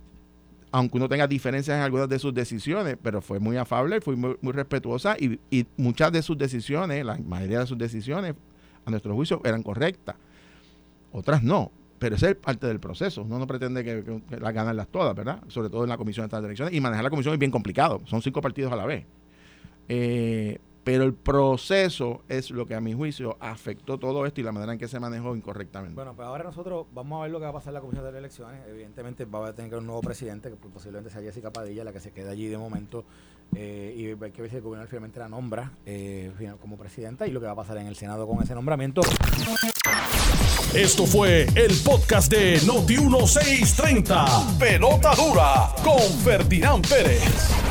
aunque 0.71 0.97
uno 0.97 1.09
tenga 1.09 1.27
diferencias 1.27 1.75
en 1.75 1.83
algunas 1.83 2.07
de 2.07 2.17
sus 2.17 2.33
decisiones, 2.33 2.97
pero 3.01 3.21
fue 3.21 3.39
muy 3.39 3.57
afable, 3.57 3.99
fue 3.99 4.15
muy, 4.15 4.35
respetuosa 4.53 5.17
y, 5.19 5.39
muchas 5.77 6.11
de 6.11 6.21
sus 6.21 6.37
decisiones, 6.37 7.05
la 7.05 7.17
mayoría 7.17 7.59
de 7.59 7.67
sus 7.67 7.77
decisiones, 7.77 8.35
a 8.85 8.89
nuestro 8.89 9.13
juicio, 9.13 9.41
eran 9.43 9.63
correctas. 9.63 10.15
Otras 11.11 11.43
no, 11.43 11.71
pero 11.99 12.15
ese 12.15 12.31
es 12.31 12.35
parte 12.35 12.67
del 12.67 12.79
proceso. 12.79 13.23
Uno 13.23 13.37
no 13.37 13.47
pretende 13.47 13.83
que, 13.83 14.21
las 14.39 14.53
ganarlas 14.53 14.87
todas, 14.87 15.13
¿verdad? 15.13 15.43
Sobre 15.49 15.69
todo 15.69 15.83
en 15.83 15.89
la 15.89 15.97
comisión 15.97 16.23
de 16.23 16.27
estas 16.27 16.43
elecciones. 16.43 16.73
Y 16.73 16.79
manejar 16.79 17.03
la 17.03 17.09
comisión 17.09 17.33
es 17.33 17.39
bien 17.39 17.51
complicado, 17.51 18.01
son 18.05 18.21
cinco 18.21 18.41
partidos 18.41 18.71
a 18.71 18.77
la 18.77 18.85
vez. 18.85 19.05
Eh, 19.89 20.57
pero 20.83 21.03
el 21.03 21.13
proceso 21.13 22.23
es 22.27 22.49
lo 22.49 22.65
que 22.65 22.75
a 22.75 22.81
mi 22.81 22.93
juicio 22.93 23.37
afectó 23.39 23.99
todo 23.99 24.25
esto 24.25 24.41
y 24.41 24.43
la 24.43 24.51
manera 24.51 24.73
en 24.73 24.79
que 24.79 24.87
se 24.87 24.99
manejó 24.99 25.35
incorrectamente. 25.35 25.95
Bueno, 25.95 26.15
pues 26.15 26.27
ahora 26.27 26.43
nosotros 26.43 26.87
vamos 26.93 27.19
a 27.19 27.23
ver 27.23 27.31
lo 27.31 27.39
que 27.39 27.43
va 27.43 27.49
a 27.49 27.53
pasar 27.53 27.69
en 27.69 27.75
la 27.75 27.81
Comisión 27.81 28.11
de 28.11 28.17
Elecciones. 28.17 28.61
Evidentemente 28.67 29.25
va 29.25 29.47
a 29.47 29.53
tener 29.53 29.69
que 29.69 29.77
un 29.77 29.85
nuevo 29.85 30.01
presidente, 30.01 30.49
que 30.49 30.55
posiblemente 30.55 31.11
sea 31.11 31.21
Jessica 31.21 31.51
Padilla, 31.51 31.83
la 31.83 31.93
que 31.93 31.99
se 31.99 32.11
quede 32.11 32.29
allí 32.29 32.47
de 32.47 32.57
momento. 32.57 33.05
Eh, 33.55 33.93
y 33.97 34.23
hay 34.23 34.31
que 34.31 34.41
ver 34.41 34.49
si 34.49 34.57
el 34.57 34.61
gobierno 34.61 34.87
finalmente 34.87 35.19
la 35.19 35.27
nombra 35.27 35.73
eh, 35.85 36.31
como 36.61 36.77
presidenta 36.77 37.27
y 37.27 37.31
lo 37.31 37.39
que 37.39 37.45
va 37.47 37.51
a 37.51 37.55
pasar 37.55 37.77
en 37.77 37.87
el 37.87 37.95
Senado 37.95 38.25
con 38.27 38.41
ese 38.41 38.55
nombramiento. 38.55 39.01
Esto 40.73 41.05
fue 41.05 41.47
el 41.55 41.75
podcast 41.83 42.31
de 42.31 42.59
Noti1630. 42.61 44.57
Pelota 44.57 45.13
dura 45.15 45.69
con 45.83 45.99
Ferdinand 46.23 46.87
Pérez. 46.87 47.70